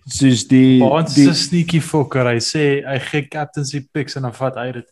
soos 0.07 0.47
die 0.49 0.83
Ons 0.83 1.15
die 1.15 1.29
is 1.29 1.31
'n 1.31 1.49
sneaky 1.49 1.81
fucker. 1.81 2.27
Hy 2.27 2.41
sê 2.41 2.85
hy 2.85 2.99
gee 2.99 3.29
captaincy 3.29 3.87
picks 3.93 4.17
en 4.17 4.23
dan 4.23 4.35
vat 4.35 4.57
hy 4.57 4.73
dit. 4.73 4.89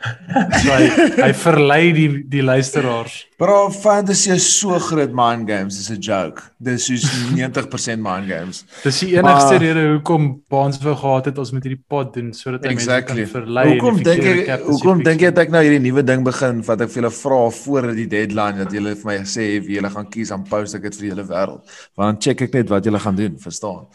So 0.62 0.72
hy 0.72 0.86
hy 1.20 1.32
verlei 1.36 1.80
die 1.92 2.06
die 2.32 2.40
luisteraars. 2.44 3.26
Bro, 3.40 3.70
fantasy 3.72 4.30
is 4.32 4.46
so 4.60 4.78
groot 4.80 5.12
mind 5.16 5.46
games, 5.48 5.76
dis 5.76 5.90
'n 5.90 6.00
joke. 6.00 6.42
Dis 6.60 6.86
soos 6.88 7.04
90% 7.34 8.00
mind 8.04 8.28
games. 8.28 8.64
Dis 8.84 9.00
die 9.00 9.10
enigste 9.16 9.56
Maar- 9.56 9.60
rede 9.64 9.82
hoekom 9.92 10.42
Baans 10.48 10.78
wou 10.84 10.94
gehad 10.96 11.26
het 11.26 11.38
ons 11.38 11.52
met 11.52 11.64
hierdie 11.64 11.82
pod 11.88 12.14
doen 12.14 12.32
sodat 12.32 12.64
hy 12.64 12.70
Exactly. 12.72 13.16
mense 13.16 13.32
kan 13.32 13.42
verlei. 13.42 13.66
Hoekom 13.74 14.02
dink 14.02 14.22
jy 14.22 14.58
hoekom 14.64 15.02
dink 15.04 15.20
jy 15.20 15.30
dat 15.32 15.44
ek 15.46 15.50
nou 15.50 15.62
hierdie 15.64 15.80
nuwe 15.90 16.02
ding 16.02 16.24
begin 16.24 16.62
wat 16.64 16.80
ek 16.80 16.88
vir 16.90 17.02
julle 17.02 17.12
vra 17.20 17.50
voor 17.50 17.92
die 17.94 18.06
deadline 18.06 18.56
dat 18.64 18.72
julle 18.72 18.94
vir 18.96 19.06
my 19.12 19.18
sê 19.24 19.60
wie 19.66 19.76
julle 19.76 19.90
gaan 19.90 20.08
kies 20.10 20.28
dan 20.28 20.44
post 20.44 20.74
ek 20.74 20.82
dit 20.88 20.94
vir 20.96 21.08
hele 21.14 21.24
wêreld. 21.28 21.60
Want 21.96 22.22
check 22.22 22.40
ek 22.42 22.54
net 22.54 22.68
wat 22.70 22.84
julle 22.84 22.98
gaan 22.98 23.16
doen, 23.16 23.36
verstaan? 23.38 23.86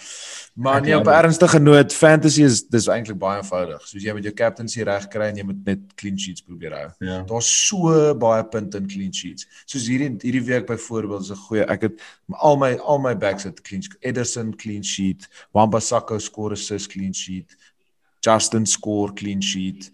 Maar 0.56 0.82
nee, 0.82 0.98
op 0.98 1.08
ernstige 1.08 1.60
noot, 1.60 1.94
fantasy 1.94 2.44
is 2.48 2.62
dis 2.72 2.86
eintlik 2.88 3.18
baie 3.20 3.42
eenvoudig. 3.42 3.82
Soos 3.84 4.04
jy 4.06 4.14
met 4.16 4.24
jou 4.24 4.32
captaincy 4.40 4.86
reg 4.88 5.10
kry 5.12 5.26
en 5.28 5.40
jy 5.42 5.44
moet 5.44 5.66
net 5.68 5.82
clean 6.00 6.16
sheets 6.16 6.46
probeer 6.48 6.72
hou. 6.78 6.86
Ja. 7.04 7.18
Daar's 7.28 7.50
so 7.52 8.14
baie 8.22 8.46
punte 8.54 8.80
in 8.80 8.86
clean 8.88 9.12
sheets. 9.12 9.50
Soos 9.68 9.90
hierdie 9.92 10.14
hierdie 10.22 10.46
week 10.48 10.70
byvoorbeeld 10.70 11.26
is 11.28 11.32
'n 11.36 11.42
goeie 11.50 11.66
ek 11.68 11.82
het 11.82 12.06
al 12.40 12.56
my 12.56 12.70
al 12.78 13.04
my 13.04 13.12
backs 13.18 13.44
het 13.44 13.60
clean. 13.68 13.84
Ederson 14.00 14.54
clean 14.56 14.84
sheet, 14.84 15.28
Wan-Bissaka 15.52 16.20
score 16.20 16.54
assist 16.54 16.88
clean 16.94 17.14
sheet, 17.14 17.58
Justin 18.22 18.66
score 18.66 19.12
clean 19.14 19.42
sheet, 19.42 19.92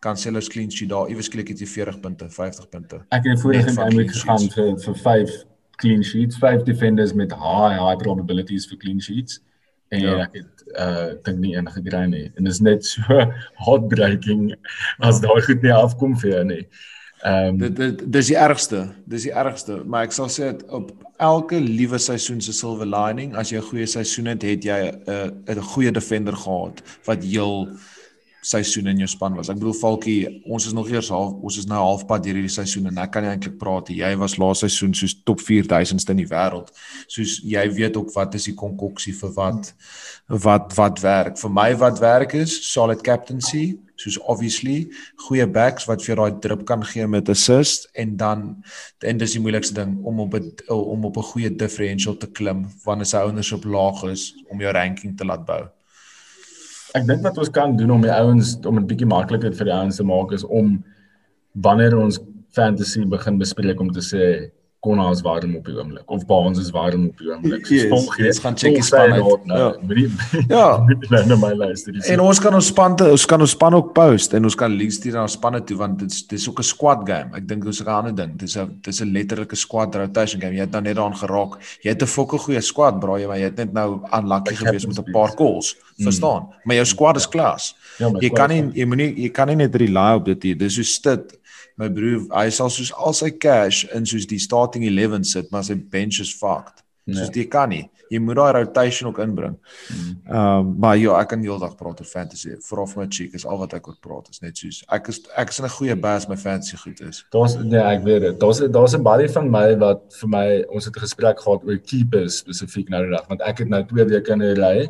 Cancelo's 0.00 0.48
clean 0.48 0.70
sheet 0.70 0.88
daar. 0.88 1.08
Iewers 1.08 1.26
skielik 1.26 1.48
het 1.48 1.58
hy 1.58 1.66
40 1.66 2.00
punte, 2.00 2.28
50 2.28 2.68
punte. 2.68 3.00
Ek 3.08 3.24
het 3.24 3.40
vorige 3.40 3.72
game 3.72 3.96
week 3.96 4.12
gegaan 4.12 4.50
vir 4.50 4.76
vir 4.76 4.94
5 4.94 5.32
clean 5.80 6.04
sheets, 6.04 6.36
5 6.36 6.62
defenders 6.62 7.14
met 7.14 7.32
high 7.32 7.80
high 7.80 7.96
probabilities 7.96 8.68
vir 8.68 8.76
clean 8.76 9.00
sheets. 9.00 9.40
En 9.92 10.00
Ja. 10.00 10.14
ek 10.24 10.38
het 10.40 10.64
uh 10.78 11.10
dink 11.26 11.38
nie 11.42 11.52
een 11.56 11.68
gekry 11.68 12.06
nie. 12.08 12.24
En 12.36 12.44
dit 12.44 12.52
is 12.52 12.60
net 12.64 12.84
so 12.86 13.02
heartbreaking 13.66 14.54
as 15.04 15.20
daai 15.20 15.42
goed 15.44 15.62
nie 15.62 15.72
afkom 15.74 16.16
vir 16.22 16.30
jou 16.30 16.44
nie. 16.48 16.62
Ehm 17.28 17.58
Dit 17.60 17.76
dit 17.76 18.00
dis 18.12 18.26
die 18.32 18.36
ergste. 18.40 18.86
Dis 19.06 19.22
die 19.28 19.34
ergste, 19.36 19.82
maar 19.84 20.08
ek 20.08 20.12
sal 20.16 20.30
sê 20.32 20.48
dit 20.52 20.64
op 20.74 20.90
elke 21.22 21.60
liewe 21.60 21.98
seisoen 22.02 22.40
se 22.42 22.52
silver 22.56 22.88
lining, 22.88 23.36
as 23.36 23.52
jy 23.52 23.58
'n 23.60 23.68
goeie 23.68 23.86
seisoen 23.86 24.26
het, 24.32 24.42
het 24.42 24.64
jy 24.64 24.80
'n 25.06 25.44
'n 25.46 25.62
goeie 25.74 25.92
defender 25.92 26.34
gehad 26.36 26.82
wat 27.04 27.22
heel 27.24 27.68
seisoen 28.42 28.90
in 28.90 29.02
jou 29.02 29.08
span 29.10 29.36
was. 29.38 29.48
Ek 29.52 29.58
bedoel 29.60 29.76
Falkie, 29.78 30.16
ons 30.50 30.66
is 30.66 30.74
nog 30.74 30.88
eers 30.90 31.10
half 31.14 31.36
ons 31.46 31.58
is 31.60 31.68
nou 31.70 31.78
halfpad 31.78 32.24
deur 32.24 32.40
hierdie 32.40 32.52
seisoen 32.52 32.90
en 32.90 32.98
ek 33.04 33.12
kan 33.14 33.24
nie 33.24 33.30
eintlik 33.30 33.54
praat 33.60 33.90
nie. 33.90 34.00
Jy 34.00 34.12
was 34.18 34.34
laas 34.42 34.64
seisoen 34.64 34.94
soos 34.98 35.14
top 35.22 35.42
4000ste 35.42 36.14
in 36.14 36.22
die 36.24 36.28
wêreld. 36.30 36.72
Soos 37.06 37.38
jy 37.46 37.62
weet 37.76 37.98
ook 38.00 38.10
wat 38.16 38.34
is 38.38 38.48
die 38.50 38.56
konkoksie 38.58 39.14
vir 39.20 39.34
wat 39.38 39.70
wat 40.42 40.74
wat 40.78 41.02
werk. 41.04 41.38
Vir 41.38 41.54
my 41.54 41.68
wat 41.78 42.02
werk 42.02 42.34
is 42.38 42.56
solid 42.66 43.04
captaincy, 43.06 43.76
soos 44.02 44.18
obviously 44.26 44.88
goeie 45.26 45.46
backs 45.46 45.86
wat 45.90 46.02
vir 46.02 46.18
daai 46.18 46.40
drip 46.42 46.64
kan 46.66 46.82
gee 46.92 47.06
met 47.06 47.30
assist 47.30 47.86
en 47.94 48.16
dan 48.18 48.48
en 49.06 49.20
dis 49.20 49.36
die 49.36 49.42
moeilikste 49.44 49.76
ding 49.78 49.94
om 50.02 50.24
op 50.24 50.34
'n 50.34 50.50
om 50.68 51.04
op 51.04 51.16
'n 51.16 51.30
goeie 51.30 51.50
differential 51.50 52.16
te 52.16 52.26
klim 52.26 52.66
wanneer 52.84 53.06
se 53.06 53.22
ownership 53.22 53.64
laag 53.64 54.02
is 54.10 54.34
om 54.50 54.60
jou 54.60 54.72
ranking 54.72 55.16
te 55.16 55.24
laat 55.24 55.46
bou. 55.46 55.62
Ek 56.98 57.06
dink 57.08 57.22
wat 57.24 57.38
ons 57.40 57.52
kan 57.52 57.76
doen 57.76 57.94
om 57.94 58.02
die 58.04 58.12
ouens 58.12 58.56
om 58.68 58.80
dit 58.80 58.88
bietjie 58.92 59.08
makliker 59.08 59.54
vir 59.56 59.70
die 59.70 59.76
ouens 59.76 60.00
te 60.00 60.06
maak 60.06 60.34
is 60.36 60.44
om 60.44 60.74
wanneer 61.64 61.96
ons 61.98 62.20
fantasy 62.56 63.04
begin 63.08 63.38
bespreek 63.40 63.80
om 63.80 63.90
te 63.92 64.04
sê 64.04 64.26
Konna 64.82 65.04
is 65.14 65.20
warm 65.22 65.52
op 65.54 65.66
die 65.68 65.76
oomblik 65.78 66.10
of 66.10 66.24
Baans 66.26 66.58
is 66.58 66.72
warm 66.74 67.04
op 67.06 67.18
die 67.22 67.28
oomblik. 67.30 67.68
Yes, 67.70 67.84
ons 67.94 68.40
gaan 68.42 68.56
check 68.58 68.74
die 68.74 68.82
span 68.82 69.12
uit. 69.14 69.44
Nou, 69.52 69.58
Ja. 69.60 69.68
ja. 70.48 70.62
Ja. 71.10 71.20
nou 71.30 71.36
my 71.38 71.52
luister. 71.54 71.94
En 72.10 72.20
ons 72.24 72.40
kan 72.42 72.54
ons 72.58 72.66
span 72.66 72.96
te, 72.98 73.06
ons 73.14 73.26
kan 73.30 73.40
ons 73.44 73.50
span 73.54 73.76
ook 73.78 73.92
post 73.94 74.34
en 74.34 74.42
ons 74.48 74.56
kan 74.58 74.74
links 74.74 74.98
stuur 74.98 75.14
na 75.14 75.22
ons 75.28 75.36
spanne 75.38 75.60
toe 75.68 75.76
want 75.78 76.00
dit 76.02 76.10
is 76.10 76.24
dis 76.26 76.48
ook 76.50 76.58
'n 76.58 76.66
squad 76.66 77.04
game. 77.06 77.30
Ek 77.38 77.46
dink 77.46 77.62
dis 77.64 77.78
'n 77.80 77.86
ander 77.88 78.14
ding. 78.14 78.34
Dis 78.36 78.56
'n 78.58 78.78
dis 78.82 79.00
'n 79.00 79.12
letterlike 79.12 79.56
squad 79.56 79.94
rotation 79.94 80.40
game. 80.40 80.54
Jy 80.54 80.60
het 80.66 80.72
nou 80.72 80.82
net 80.82 80.96
daaraan 80.96 81.16
geraak. 81.16 81.52
Jy 81.84 81.90
het 81.90 82.02
'n 82.02 82.06
fokke 82.06 82.38
goeie 82.38 82.60
squad, 82.60 82.98
braai, 83.00 83.26
maar 83.26 83.38
jy 83.38 83.44
het 83.44 83.56
net 83.56 83.72
nou 83.72 84.00
unlucky 84.12 84.54
gewees 84.54 84.86
met 84.86 84.98
'n 84.98 85.12
paar 85.12 85.34
calls. 85.36 85.76
Verstaan? 85.98 86.48
Maar 86.64 86.76
jou 86.76 86.86
squad 86.86 87.16
is 87.16 87.28
klas. 87.28 87.76
Ja, 87.98 88.08
my 88.10 88.18
Jy 88.20 88.30
kan 88.30 88.48
nie 88.48 88.62
jy 88.74 88.84
moenie 88.86 89.14
jy 89.16 89.28
kan 89.30 89.46
nie 89.48 89.56
net 89.56 89.74
rely 89.76 90.14
op 90.16 90.24
dit 90.24 90.42
nie. 90.42 90.54
Dis 90.56 90.74
so 90.74 90.82
stit. 90.82 91.38
My 91.78 91.88
broer, 91.88 92.26
hy 92.30 92.50
sal 92.50 92.70
soos 92.70 92.92
al 92.92 93.12
sy 93.12 93.30
cash 93.30 93.84
in 93.94 94.04
soos 94.06 94.26
die 94.26 94.38
starting 94.38 94.84
11 94.84 95.24
sit, 95.24 95.50
maar 95.50 95.64
sy 95.64 95.74
bench 95.74 96.20
is 96.20 96.32
fucked. 96.34 96.82
Soos 97.08 97.30
Nee. 97.32 97.42
jy 97.42 97.48
kan 97.50 97.68
nie. 97.68 97.90
Jy 98.10 98.18
moet 98.20 98.36
daai 98.36 98.52
rotation 98.52 99.08
ook 99.08 99.18
inbring. 99.18 99.56
Ehm 99.90 100.38
um, 100.38 100.76
maar 100.78 100.96
ja, 100.96 101.16
ek 101.20 101.28
kan 101.32 101.40
heeldag 101.40 101.74
praat 101.76 101.98
oor 102.00 102.06
fantasy. 102.06 102.50
Vra 102.68 102.84
vir 102.86 103.00
my 103.02 103.06
chick 103.10 103.34
is 103.34 103.46
al 103.46 103.58
wat 103.58 103.72
ek 103.74 103.88
oor 103.88 103.96
praat 104.00 104.28
is 104.30 104.40
net 104.42 104.56
soos 104.56 104.84
ek 104.92 105.08
is 105.08 105.18
ek 105.36 105.48
is 105.50 105.58
in 105.58 105.64
'n 105.64 105.68
goeie 105.78 105.96
bas 105.96 106.28
my 106.28 106.36
fantasy 106.36 106.76
goed 106.76 107.00
is. 107.00 107.24
Daar's 107.32 107.56
nee, 107.56 107.78
ek 107.80 108.04
weet 108.04 108.20
dit. 108.22 108.38
Daar's 108.40 108.60
daar's 108.60 108.94
'n 108.94 109.02
baie 109.02 109.28
van 109.28 109.50
my 109.50 109.74
wat 109.78 110.02
vir 110.20 110.28
my 110.28 110.62
ons 110.68 110.84
het 110.84 110.94
'n 110.96 111.00
gesprek 111.00 111.40
gehad 111.40 111.64
oor 111.64 111.78
keepers 111.78 112.38
spesifiek 112.44 112.88
nou 112.90 113.02
die 113.02 113.16
dag 113.16 113.26
want 113.28 113.40
ek 113.42 113.58
het 113.58 113.68
nou 113.68 113.82
2 113.82 114.04
weke 114.04 114.32
in 114.32 114.42
'n 114.42 114.56
ry. 114.60 114.88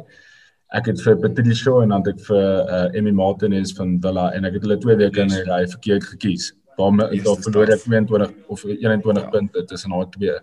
Ek 0.74 0.87
het 0.87 1.01
vir 1.01 1.16
Patricio 1.16 1.80
en 1.80 1.89
dan 1.89 2.03
het 2.05 2.14
ek 2.18 2.20
vir 2.26 2.66
uh, 2.68 2.97
Emmy 2.99 3.11
Martinez 3.11 3.72
van 3.76 3.99
Villa 4.03 4.33
en 4.35 4.45
ek 4.45 4.55
het 4.55 4.62
hulle 4.62 4.78
2 4.78 4.97
weke 4.97 5.20
in 5.20 5.28
'n 5.30 5.47
ry 5.49 5.66
verkeerd 5.66 6.05
gekies. 6.05 6.53
Daarom 6.77 7.01
Yes, 7.12 7.23
daar 7.25 7.37
verloor 7.47 7.68
ek 7.68 7.83
tough. 7.83 8.07
22 8.07 8.33
of 8.49 8.64
21 8.64 9.23
Ja. 9.23 9.29
punte 9.29 9.64
tussen 9.64 9.91
daai 9.91 10.07
twee. 10.11 10.37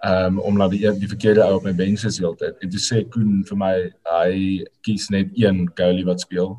Ehm 0.00 0.24
um, 0.26 0.38
omdat 0.40 0.70
die 0.70 0.92
die 0.98 1.08
verkeerde 1.08 1.44
ou 1.44 1.54
op 1.58 1.64
my 1.64 1.74
bench 1.74 2.04
is 2.04 2.18
heeltyd. 2.18 2.56
En 2.60 2.68
toe 2.70 2.80
sê 2.80 3.04
Koen 3.08 3.44
vir 3.48 3.56
my 3.56 3.74
hy 4.08 4.64
kies 4.82 5.08
net 5.10 5.28
een 5.36 5.68
goalie 5.74 6.04
wat 6.08 6.20
speel. 6.20 6.56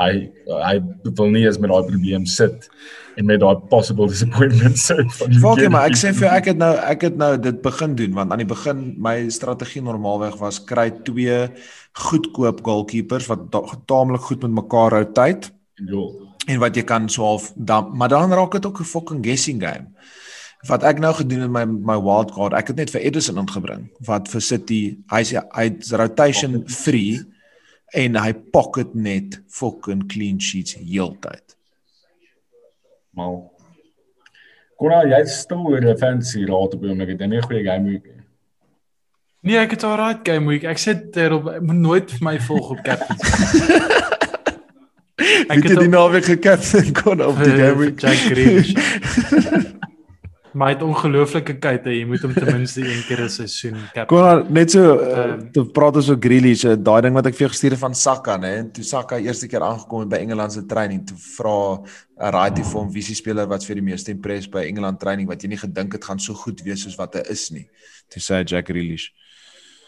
Hy 0.00 0.30
hy 0.48 0.80
wil 1.14 1.28
nie 1.30 1.44
eens 1.46 1.58
met 1.62 1.70
daai 1.70 1.84
probleem 1.86 2.24
sit 2.26 2.68
en 3.16 3.26
met 3.28 3.38
daai 3.40 3.56
possible 3.70 4.08
disappointment 4.08 4.78
sit 4.88 4.96
van 5.12 5.32
Falkie, 5.32 5.38
verkeerde 5.38 5.68
maar 5.70 5.86
ek 5.90 5.96
sê 6.00 6.10
vir 6.16 6.26
jou 6.26 6.32
ek 6.40 6.46
het 6.50 6.58
nou 6.58 6.70
ek 6.76 7.02
het 7.02 7.16
nou 7.20 7.36
dit 7.38 7.58
begin 7.62 7.94
doen 7.94 8.14
want 8.16 8.32
aan 8.32 8.38
die 8.42 8.48
begin 8.48 8.94
my 8.98 9.28
strategie 9.28 9.82
normaalweg 9.84 10.38
was 10.40 10.58
kry 10.64 10.88
twee 11.04 11.36
goedkoop 11.92 12.62
goalkeepers 12.64 13.26
wat 13.30 13.50
ta- 13.52 13.78
taamlik 13.86 14.20
goed 14.30 14.42
met 14.42 14.50
mekaar 14.64 14.90
rotate 14.96 15.52
Ja. 15.76 16.02
En 16.46 16.58
wat 16.58 16.76
jy 16.76 16.84
kan 16.86 17.08
so 17.08 17.22
half 17.22 17.52
dan 17.56 17.92
maar 17.96 18.08
dan 18.08 18.32
raak 18.32 18.52
dit 18.52 18.66
ook 18.66 18.80
'n 18.80 18.84
fucking 18.84 19.24
guessing 19.24 19.62
game. 19.62 19.86
Wat 20.66 20.82
ek 20.82 20.98
nou 20.98 21.14
gedoen 21.14 21.40
het 21.40 21.50
met 21.50 21.68
my 21.68 21.94
my 21.94 22.02
wild 22.02 22.32
card, 22.32 22.52
ek 22.52 22.66
het 22.66 22.76
net 22.76 22.90
vir 22.90 23.00
Edison 23.00 23.38
ingebring 23.38 23.90
wat 23.98 24.28
vir 24.28 24.40
City, 24.40 24.98
hy's 25.10 25.30
hy's 25.30 25.90
rotation 25.90 26.68
free 26.68 27.20
en 27.92 28.16
hy 28.16 28.32
pocket 28.32 28.94
net 28.94 29.42
fucking 29.48 30.08
clean 30.08 30.40
sheets 30.40 30.74
heeltyd. 30.74 31.56
Mal. 33.10 33.52
Konna, 34.76 35.04
jy's 35.04 35.40
stil 35.40 35.66
oor 35.66 35.84
'n 35.84 35.98
fantasy 35.98 36.44
raad 36.44 36.74
op 36.74 36.80
die 36.80 36.90
oomblik. 36.90 37.08
Het 37.08 37.20
jy 37.20 37.26
nie 37.26 37.38
'n 37.38 37.42
goeie 37.42 37.64
game 37.64 37.88
week 37.88 38.04
nie? 38.04 38.22
Nee, 39.42 39.58
ek 39.58 39.70
het 39.70 39.84
al 39.84 39.96
right 39.96 40.28
game 40.28 40.46
week. 40.46 40.64
Ek 40.64 40.78
sê 40.78 40.94
ek 40.94 41.62
moet 41.62 41.76
nooit 41.76 42.10
vir 42.10 42.22
my 42.22 42.38
volg 42.40 42.70
op 42.70 42.82
captain. 42.82 43.18
Ek 45.20 45.62
het 45.62 45.78
die 45.78 45.88
naweek 45.92 46.24
gekaptein 46.24 46.92
kon 46.96 47.20
op 47.24 47.38
die 47.42 47.52
game 47.60 47.78
week. 47.78 48.00
Jack 48.00 48.26
Grealish. 48.30 48.74
Maar 50.52 50.68
hy 50.68 50.74
het 50.74 50.82
ongelooflike 50.84 51.54
kyte. 51.64 51.92
Jy 51.94 52.04
moet 52.04 52.24
hom 52.26 52.32
ten 52.36 52.50
minste 52.52 52.82
een 52.84 53.00
keer 53.06 53.22
'n 53.24 53.30
seisoen 53.32 53.78
captain. 53.94 54.06
Kon 54.06 54.52
net 54.52 54.70
so 54.70 54.98
uh, 55.00 55.38
te 55.52 55.64
praat 55.64 55.96
oor 55.96 56.16
Grealish, 56.20 56.64
uh, 56.64 56.76
daai 56.76 57.00
ding 57.02 57.14
wat 57.16 57.26
ek 57.26 57.38
vir 57.38 57.46
jou 57.46 57.52
gestuur 57.54 57.70
het 57.70 57.80
van 57.80 57.94
Saka, 57.94 58.36
nê? 58.36 58.50
En 58.60 58.68
toe 58.72 58.84
Saka 58.84 59.16
eerste 59.16 59.48
keer 59.48 59.64
aangekom 59.64 60.04
het 60.04 60.10
by 60.12 60.20
Engeland 60.20 60.52
se 60.52 60.66
training, 60.66 61.06
toe 61.08 61.16
vra 61.16 61.80
'n 61.80 62.32
raaitie 62.36 62.64
vir 62.64 62.80
hom 62.80 62.92
wie 62.92 63.02
se 63.02 63.14
speler 63.14 63.48
wat 63.48 63.64
vir 63.64 63.80
die 63.80 63.82
meeste 63.88 64.10
impress 64.10 64.48
by 64.48 64.66
Engeland 64.68 65.00
training 65.00 65.28
wat 65.28 65.42
jy 65.42 65.48
nie 65.48 65.62
gedink 65.62 65.92
het 65.92 66.04
gaan 66.04 66.20
so 66.20 66.34
goed 66.34 66.60
wees 66.60 66.82
soos 66.82 66.96
wat 66.96 67.14
hy 67.14 67.24
is 67.30 67.50
nie. 67.50 67.66
Toe 68.08 68.20
sê 68.20 68.34
hy 68.34 68.44
Jack 68.44 68.68
Grealish. 68.68 69.08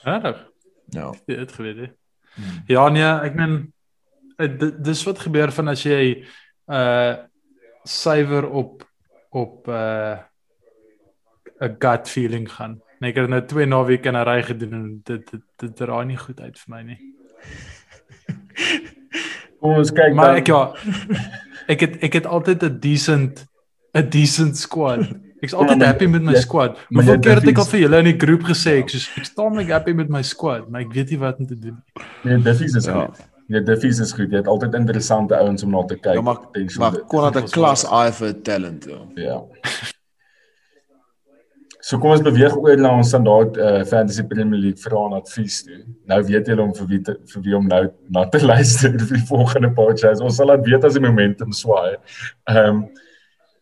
Regtig? 0.04 0.48
Ja. 0.92 1.12
Het 1.26 1.52
geweet 1.52 1.76
hè. 1.76 1.88
Ja 2.68 2.88
nee, 2.88 3.04
ek 3.04 3.34
meen 3.34 3.52
eh, 3.52 3.66
dis 4.82 5.04
wat 5.04 5.18
gebeur 5.18 5.52
van 5.52 5.68
as 5.68 5.82
jy 5.82 6.24
uh 6.68 7.14
suiwer 7.84 8.48
op 8.48 8.82
op 9.30 9.68
uh 9.68 10.16
'n 11.60 11.76
gut 11.78 12.08
feeling 12.08 12.52
gaan. 12.52 12.80
Nee, 13.00 13.10
ek 13.10 13.16
het 13.16 13.28
nou 13.28 13.44
twee 13.46 13.66
naweke 13.66 14.08
in 14.08 14.16
'n 14.16 14.24
ry 14.24 14.42
gedoen 14.42 14.72
en 14.72 15.00
dit 15.04 15.30
dit 15.30 15.42
dit 15.56 15.80
raai 15.80 16.04
nie 16.06 16.16
goed 16.16 16.40
uit 16.40 16.58
vir 16.58 16.74
my 16.76 16.82
nie. 16.82 16.98
Kom 19.60 19.72
ons 19.80 19.92
kyk 19.92 20.14
Maar 20.14 20.26
dan. 20.26 20.36
ek 20.42 20.46
ja 20.46 20.72
ek 21.72 21.80
het 21.80 22.02
ek 22.04 22.12
het 22.20 22.26
altyd 22.26 22.62
'n 22.62 22.78
decent 22.80 23.46
'n 23.94 24.08
decent 24.10 24.56
squad. 24.56 25.00
Ek's 25.40 25.52
altyd 25.54 25.78
maar- 25.78 25.86
happy 25.86 26.06
met 26.06 26.22
my 26.22 26.32
ja, 26.32 26.40
squad. 26.40 26.74
maar 26.88 27.02
Hoeveel 27.04 27.20
keer 27.20 27.34
het 27.34 27.48
ek 27.48 27.58
al 27.58 27.64
vir 27.64 27.80
julle 27.80 27.98
in 27.98 28.04
die 28.04 28.18
groep 28.26 28.42
gesê 28.42 28.70
ek 28.82 28.88
soos 28.88 29.10
ek 29.16 29.24
staamlik 29.24 29.68
happy 29.70 29.92
met 29.92 30.08
my 30.08 30.22
squad, 30.22 30.68
maar 30.70 30.80
ek 30.80 30.92
weet 30.92 31.10
nie 31.10 31.18
wat 31.18 31.38
om 31.38 31.46
te 31.46 31.58
doen. 31.58 31.82
Nee, 32.24 32.38
Diffies 32.42 32.74
is 32.74 32.86
Ja. 32.86 33.06
goed. 33.06 33.18
Nee, 33.46 33.60
Diffies 33.62 33.98
is 34.00 34.12
goed. 34.16 34.30
Jy 34.32 34.40
het 34.40 34.48
altyd 34.48 34.74
interessante 34.78 35.36
ouens 35.36 35.62
om 35.62 35.74
na 35.74 35.82
te 35.84 35.98
kyk. 35.98 36.14
Ja, 36.14 36.20
maar 36.24 36.40
maar 36.78 36.96
dit. 36.96 37.04
kon 37.12 37.26
dat 37.26 37.36
'n 37.42 37.50
klas 37.52 37.84
eye 37.84 38.12
vir 38.12 38.40
talent, 38.42 38.84
ja. 38.88 39.00
Ja. 39.14 39.42
So 41.84 41.98
kom 42.00 42.14
ons 42.14 42.22
beweeg 42.24 42.54
oor 42.56 42.80
na 42.80 42.94
ons 42.96 43.10
standaard 43.12 43.58
uh, 43.60 43.82
Fantasy 43.84 44.22
Premier 44.24 44.60
League 44.60 44.80
vrae 44.80 45.02
en 45.04 45.16
advies 45.18 45.58
toe. 45.66 45.82
Nou 46.08 46.22
weet 46.24 46.46
julle 46.48 46.64
om 46.64 46.70
vir 46.78 46.86
wie 46.88 47.00
te, 47.04 47.14
vir 47.32 47.42
wie 47.44 47.56
om 47.58 47.66
nou 47.68 47.82
na 48.16 48.22
te 48.32 48.40
luister 48.52 48.94
vir 49.02 49.18
die 49.18 49.26
volgende 49.28 49.68
paar 49.76 49.92
shows. 50.00 50.22
Ons 50.24 50.38
sal 50.40 50.48
laat 50.48 50.64
weet 50.64 50.86
as 50.88 50.96
die 50.96 51.04
momentum 51.04 51.52
swaai. 51.52 51.98
Ehm 52.48 52.70
um, 52.70 52.86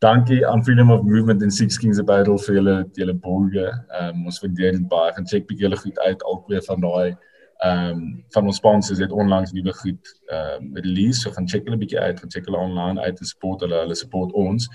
dankie 0.03 0.41
aan 0.47 0.63
Freedom 0.67 0.91
of 0.91 1.03
Movement 1.07 1.43
en 1.43 1.51
Six 1.51 1.79
Kings 1.79 1.99
Battle 2.07 2.39
vir 2.47 2.61
julle 2.61 2.77
julle 2.95 3.17
borge. 3.27 3.67
Ehm 3.67 4.15
um, 4.15 4.31
ons 4.31 4.39
waardeer 4.45 4.79
dit 4.79 4.87
baie. 4.95 5.11
Gaan 5.19 5.27
check 5.27 5.51
bietjie 5.51 5.67
julle 5.67 5.83
goed 5.83 5.99
uit 6.07 6.23
albei 6.23 6.63
van 6.71 6.87
daai 6.87 7.19
ehm 7.63 7.91
um, 7.91 8.25
van 8.35 8.47
ons 8.51 8.57
sponsors 8.59 8.99
het 8.99 9.13
onlangs 9.13 9.53
nuwe 9.55 9.73
goed 9.73 10.13
ehm 10.27 10.65
um, 10.67 10.77
release. 10.77 11.21
So 11.21 11.31
gaan 11.31 11.49
check 11.49 11.65
hulle 11.69 11.79
bietjie 11.79 12.01
uit, 12.01 12.21
gaan 12.21 12.31
check 12.31 12.47
hulle 12.51 12.59
online 12.59 13.01
uit 13.01 13.19
en 13.19 13.27
support 13.27 13.61
hulle. 13.63 13.79
Hulle 13.85 13.95
support 13.99 14.33
ons 14.33 14.69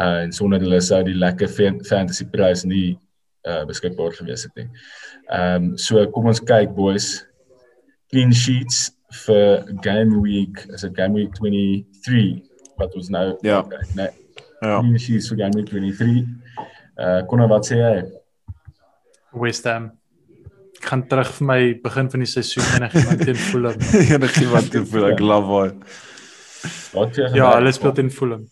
uh, 0.00 0.22
en 0.22 0.32
sonder 0.32 0.62
hulle 0.64 0.80
sou 0.80 1.02
die 1.04 1.16
lekker 1.18 1.48
fan, 1.48 1.80
fantasy 1.84 2.26
prys 2.32 2.64
nie 2.64 2.94
uh, 3.48 3.62
beskikbaar 3.68 4.16
gewees 4.16 4.46
het 4.48 4.56
nie. 4.60 4.68
Ehm 5.28 5.70
um, 5.70 5.70
so 5.78 6.04
kom 6.16 6.30
ons 6.32 6.40
kyk 6.40 6.74
boys. 6.76 7.12
Clean 8.12 8.32
sheets 8.32 8.88
vir 9.24 9.64
game 9.84 10.20
week, 10.22 10.64
is 10.72 10.84
dit 10.86 10.96
game 10.96 11.14
week 11.18 11.34
23 11.38 12.42
wat 12.80 12.94
ons 12.94 13.10
nou 13.12 13.26
Ja. 13.42 13.62
kyk, 13.62 13.94
nee. 13.94 14.10
Ja. 14.60 14.78
Clean 14.80 14.98
sheets 14.98 15.28
vir 15.28 15.44
game 15.44 15.60
week 15.60 15.68
23. 15.70 16.24
Uh 16.96 17.20
kon 17.28 17.44
wat 17.50 17.68
sê 17.68 17.80
jy? 17.82 17.94
West 19.34 19.64
Ham. 19.66 19.92
Gaan 20.84 21.06
terug 21.08 21.30
vir 21.38 21.46
my 21.48 21.60
begin 21.84 22.10
van 22.12 22.24
die 22.24 22.28
seisoen 22.28 22.66
en 22.76 22.88
ek 22.88 22.96
gaan 22.96 23.22
teen 23.22 23.38
Fulham. 23.50 23.78
Enigiemand 24.16 24.70
te 24.72 24.82
voel 24.90 25.08
ek 25.12 25.22
love 25.24 25.54
haar. 25.58 25.72
Ja, 27.36 27.54
hulle 27.56 27.72
speel 27.74 27.94
teen 27.96 28.10
Fulham. 28.12 28.44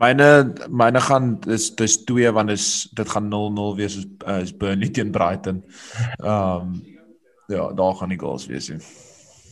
Myne 0.00 0.28
myne 0.72 1.00
gaan 1.04 1.34
dis 1.44 1.68
dis 1.76 1.98
2 2.08 2.30
want 2.36 2.48
dis 2.48 2.68
dit 2.96 3.10
gaan 3.14 3.28
0-0 3.32 3.74
wees 3.76 3.98
is 4.00 4.06
uh, 4.26 4.38
is 4.40 4.54
Burnley 4.56 4.88
teen 4.88 5.12
Brighton. 5.12 5.62
Ehm 6.22 6.70
um, 6.70 6.78
ja, 7.50 7.66
daar 7.74 7.94
gaan 7.98 8.14
die 8.14 8.18
goals 8.18 8.46
wees. 8.46 8.70
He. 8.70 8.78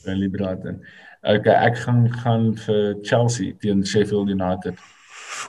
Burnley 0.05 0.31
Brighton. 0.31 0.79
Okay, 1.27 1.57
ek 1.67 1.81
gaan 1.83 2.07
gaan 2.23 2.53
vir 2.65 2.95
Chelsea 3.03 3.57
teen 3.59 3.85
Sheffield 3.87 4.31
United. 4.31 4.79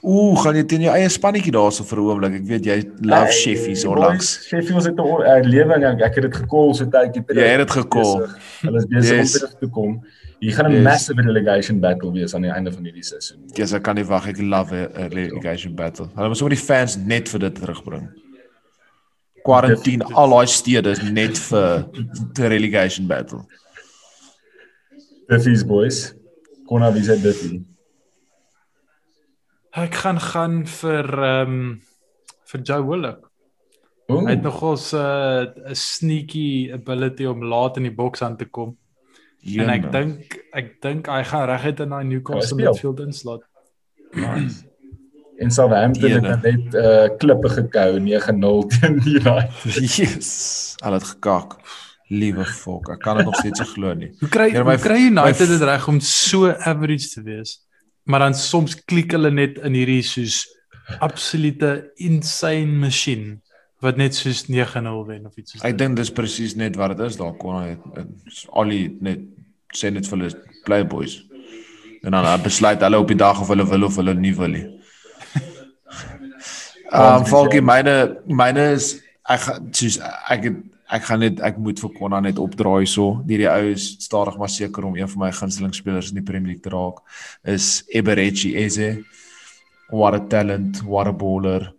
Ooh, 0.03 0.35
gaan 0.41 0.55
jy 0.55 0.63
teen 0.65 0.81
jou 0.81 0.93
eie 0.95 1.09
spannetjie 1.09 1.51
daarso 1.51 1.83
vir 1.83 1.97
'n 1.99 2.05
oomblik. 2.09 2.33
Ek 2.39 2.45
weet 2.47 2.65
jy 2.65 2.77
love 3.01 3.25
Hey, 3.25 3.31
Sheffies 3.31 3.83
boys, 3.83 3.91
onlangs. 3.95 4.29
Sheffield 4.47 4.85
het 4.85 4.95
'n 4.95 5.01
uh, 5.01 5.39
lewing 5.43 5.83
ek, 5.83 6.01
ek 6.01 6.15
het 6.15 6.23
dit 6.23 6.35
gekol 6.35 6.73
so 6.73 6.85
tydjie 6.85 7.23
terug. 7.25 7.43
Jy 7.43 7.49
het 7.49 7.57
dit 7.67 7.71
gekol. 7.71 8.27
Hulle 8.61 8.77
is 8.77 8.85
besig 8.85 9.17
Yes. 9.17 9.33
om 9.33 9.39
terug 9.39 9.59
te 9.59 9.67
kom. 9.67 10.01
Hier 10.39 10.53
gaan 10.53 10.65
'n 10.71 10.73
Yes. 10.75 10.83
massive 10.83 11.21
relegation 11.21 11.79
battle 11.79 12.11
wees 12.11 12.33
aan 12.35 12.41
die 12.41 12.51
einde 12.51 12.71
van 12.71 12.83
hierdie 12.83 13.03
seisoen. 13.03 13.39
Yes, 13.55 13.73
ek 13.73 13.83
kan 13.83 13.95
nie 13.95 14.05
wag. 14.05 14.27
Ek 14.27 14.37
love 14.39 14.73
'n 14.75 15.09
relegation 15.11 15.75
battle. 15.75 16.07
Hulle 16.15 16.27
moet 16.27 16.37
sommer 16.37 16.55
die 16.55 16.63
fans 16.65 16.95
net 16.97 17.27
vir 17.29 17.39
dit 17.39 17.55
terugbring. 17.55 18.09
Quarantine 19.43 20.03
al 20.13 20.29
daai 20.29 20.47
stede 20.47 20.89
is 20.91 21.01
net 21.01 21.37
vir 21.37 21.85
die 22.33 22.47
relegation 22.47 23.07
battle. 23.07 23.39
Diffie's 25.29 25.63
boys. 25.63 26.13
Konna 26.67 26.91
wie 26.93 27.01
sê 27.01 27.15
Diffie? 27.21 27.63
Ek 29.77 29.95
gaan 29.95 30.19
gaan 30.19 30.65
vir 30.65 31.05
ehm 31.23 31.49
um, 31.53 31.81
vir 32.49 32.61
Joe 32.65 32.83
Willock. 32.87 33.25
Ooh, 34.09 34.23
Hy 34.25 34.31
het 34.33 34.41
nogals 34.41 34.91
'n 34.93 34.97
uh, 34.97 35.69
'n 35.69 35.75
sneaky 35.75 36.71
ability 36.73 37.25
om 37.29 37.43
laat 37.43 37.77
in 37.77 37.83
die 37.83 37.93
boks 37.93 38.21
aan 38.21 38.37
te 38.37 38.45
kom. 38.45 38.77
En 39.45 39.69
ek 39.69 39.81
Jene. 39.85 39.91
dink 39.91 40.39
ek 40.53 40.81
dink 40.81 41.07
hy 41.07 41.23
gaan 41.23 41.45
reguit 41.49 41.79
in 41.79 41.89
daai 41.89 42.03
Newcastle 42.03 42.57
midfield 42.57 42.99
inslaat. 42.99 43.43
nice. 44.13 44.65
En 45.39 45.51
Southampton 45.51 46.11
het 46.11 46.23
Jene. 46.23 46.39
net 46.41 46.73
uh 46.75 47.17
klippe 47.17 47.49
gekou 47.49 47.99
9-0 47.99 48.67
teen 48.73 48.97
United. 49.05 49.77
Yes. 49.97 50.75
Al 50.83 50.93
het 50.93 51.03
gekak. 51.03 51.59
Liewe 52.09 52.45
fok, 52.45 52.89
ek 52.89 52.99
kan 52.99 53.17
dit 53.17 53.25
nog 53.25 53.35
steeds 53.35 53.61
glo 53.61 53.93
nie. 53.93 54.09
Hoe 54.19 54.29
kry 54.29 54.49
hoe 54.57 54.77
kry 54.81 54.97
United 55.13 55.47
dit 55.47 55.61
reg 55.61 55.87
om 55.87 55.99
so 55.99 56.49
average 56.49 57.09
te 57.13 57.21
wees? 57.21 57.59
Maar 58.09 58.25
dan 58.25 58.33
soms 58.33 58.73
klik 58.89 59.13
hulle 59.13 59.29
net 59.31 59.59
in 59.65 59.75
hierdie 59.77 60.01
soos 60.05 60.41
absolute 61.05 61.91
insane 62.01 62.79
masjien 62.81 63.35
wat 63.85 63.99
net 64.01 64.17
soos 64.17 64.47
9-0 64.49 65.03
wen 65.07 65.27
of 65.29 65.37
iets 65.37 65.53
soos 65.53 65.65
Ek 65.67 65.77
dink 65.77 65.99
dis 65.99 66.09
presies 66.11 66.55
net 66.59 66.77
wat 66.79 66.95
dit 66.97 67.05
is 67.05 67.19
daar 67.19 67.35
kon 67.39 67.59
hy 67.61 67.75
al 68.57 68.73
die 68.73 68.87
net 69.05 69.27
sê 69.77 69.91
net 69.93 70.09
vir 70.09 70.17
hulle 70.17 70.31
playboys. 70.65 71.19
En 72.01 72.15
dan 72.15 72.25
uh, 72.25 72.35
besluit 72.41 72.81
hulle 72.81 72.99
op 72.99 73.11
die 73.11 73.19
dag 73.19 73.41
of 73.43 73.51
hulle 73.53 73.67
wil 73.69 73.85
of 73.87 73.99
hulle 74.01 74.15
nie 74.17 74.33
wil 74.35 74.57
nie. 74.57 74.65
Ehm 76.89 77.21
um, 77.21 77.29
Falkie 77.29 77.61
myne 77.61 77.95
myne 78.25 78.71
is 78.73 78.95
ek 79.29 79.45
soos 79.77 79.99
ek 80.33 80.49
het, 80.49 80.59
ek 80.89 81.05
gaan 81.05 81.21
net 81.21 81.41
ek 81.45 81.57
moet 81.61 81.79
vir 81.83 81.91
Konna 81.93 82.19
net 82.25 82.39
opdraai 82.41 82.87
so. 82.89 83.19
Hierdie 83.29 83.49
ou 83.51 83.73
is 83.75 83.91
stadig 84.01 84.37
maar 84.41 84.49
seker 84.49 84.87
om 84.89 84.95
een 84.97 85.09
van 85.11 85.25
my 85.27 85.31
gunsteling 85.35 85.75
spelers 85.77 86.09
in 86.09 86.21
die 86.21 86.25
Premier 86.25 86.55
League 86.55 86.65
te 86.65 86.73
raak 86.73 87.03
is 87.45 87.83
Eberechi 87.93 88.55
Eze. 88.57 89.03
What 89.91 90.17
a 90.17 90.21
talent, 90.31 90.81
what 90.85 91.07
a 91.07 91.13
baller. 91.13 91.73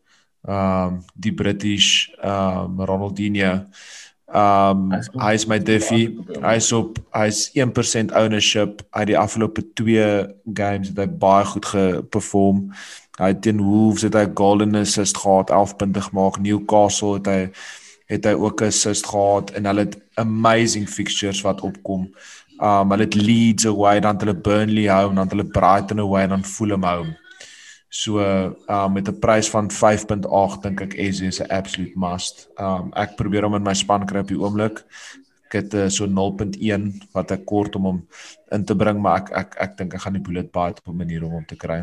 Um 0.46 1.02
die 1.14 1.34
British 1.34 2.10
um 2.22 2.78
Ronaldinho. 2.86 3.66
Um 4.30 4.94
Hy 5.18 5.32
is 5.34 5.46
my 5.50 5.58
diffie. 5.58 6.14
Hy 6.38 6.54
is 6.62 6.70
op 6.72 7.02
hy 7.16 7.26
is 7.32 7.48
1% 7.58 8.14
ownership 8.14 8.86
uit 8.94 9.10
die 9.10 9.18
afgelope 9.18 9.66
2 9.74 10.06
games 10.54 10.94
het 10.94 11.02
hy 11.02 11.08
baie 11.10 11.50
goed 11.50 11.66
geperform. 11.74 12.68
Hy 13.18 13.34
het 13.34 13.42
teen 13.42 13.58
Wolves 13.60 14.06
het 14.06 14.14
hy 14.14 14.28
golden 14.38 14.78
assist 14.78 15.18
gehad, 15.18 15.50
11 15.50 15.76
punte 15.82 16.06
gemaak. 16.06 16.38
Newcastle 16.40 17.18
het 17.18 17.26
hy 17.28 17.40
het 18.10 18.26
hy 18.26 18.34
ook 18.34 18.60
'n 18.60 18.72
assist 18.72 19.06
gehad 19.06 19.50
en 19.54 19.64
hulle 19.70 19.86
het 19.86 19.96
amazing 20.14 20.88
fixtures 20.88 21.42
wat 21.46 21.60
opkom. 21.60 22.10
Um 22.58 22.90
hulle 22.90 23.06
het 23.06 23.14
Leeds 23.14 23.66
away, 23.66 24.00
dan 24.00 24.18
hulle 24.18 24.34
Burnley 24.34 24.88
home, 24.90 25.14
dan 25.14 25.28
hulle 25.28 25.44
Brighton 25.44 25.98
away 25.98 26.22
en 26.22 26.28
dan 26.28 26.44
Fulham 26.44 26.84
home. 26.84 27.16
So 27.88 28.18
um 28.68 28.92
met 28.92 29.08
'n 29.08 29.18
prys 29.18 29.50
van 29.50 29.70
5.8 29.70 30.62
dink 30.62 30.80
ek 30.80 30.94
Eze 30.94 31.26
is 31.26 31.40
'n 31.40 31.50
absolute 31.50 31.98
must. 31.98 32.48
Um 32.58 32.90
ek 32.92 33.16
probeer 33.16 33.42
hom 33.42 33.54
in 33.54 33.62
my 33.62 33.74
span 33.74 34.06
kry 34.06 34.20
op 34.20 34.28
die 34.28 34.40
oomblik. 34.40 34.84
Ek 35.50 35.52
het 35.52 35.74
uh, 35.74 35.88
so 35.88 36.06
0.1 36.06 36.92
wat 37.12 37.30
ek 37.30 37.44
kort 37.44 37.74
om 37.76 37.84
hom 37.84 38.06
in 38.54 38.64
te 38.64 38.76
bring, 38.76 39.00
maar 39.02 39.18
ek 39.18 39.30
ek 39.34 39.56
ek 39.58 39.76
dink 39.76 39.94
ek 39.94 40.00
gaan 40.00 40.12
die 40.12 40.22
bullet 40.22 40.52
bite 40.52 40.78
op 40.78 40.88
'n 40.92 40.96
manier 40.96 41.24
om 41.24 41.30
hom 41.30 41.46
te 41.46 41.56
kry. 41.56 41.82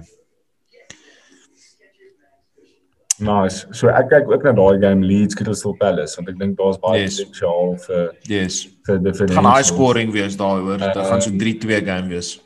Nice. 3.19 3.65
So 3.71 3.87
ek 3.89 4.09
kyk 4.11 4.27
ook 4.29 4.43
na 4.43 4.51
daai 4.53 4.79
game 4.79 5.01
Leeds 5.01 5.33
Crystal 5.35 5.73
Palace 5.79 6.15
want 6.17 6.29
ek 6.29 6.37
dink 6.37 6.57
daar's 6.57 6.77
baie 6.77 7.01
Yes. 7.01 7.17
potensiaal 7.19 7.77
vir 7.87 8.11
Yes. 8.29 8.63
vir 8.85 8.97
Dit 8.99 9.03
differentials. 9.07 9.35
gaan 9.43 9.53
high 9.55 9.65
scoring 9.65 10.11
wees 10.13 10.35
daai 10.37 10.61
hoor. 10.61 10.77
Dit 10.77 10.95
Uh, 10.95 11.05
gaan 11.09 11.21
so 11.21 11.31
3-2 11.31 11.81
game 11.85 12.07
wees. 12.09 12.39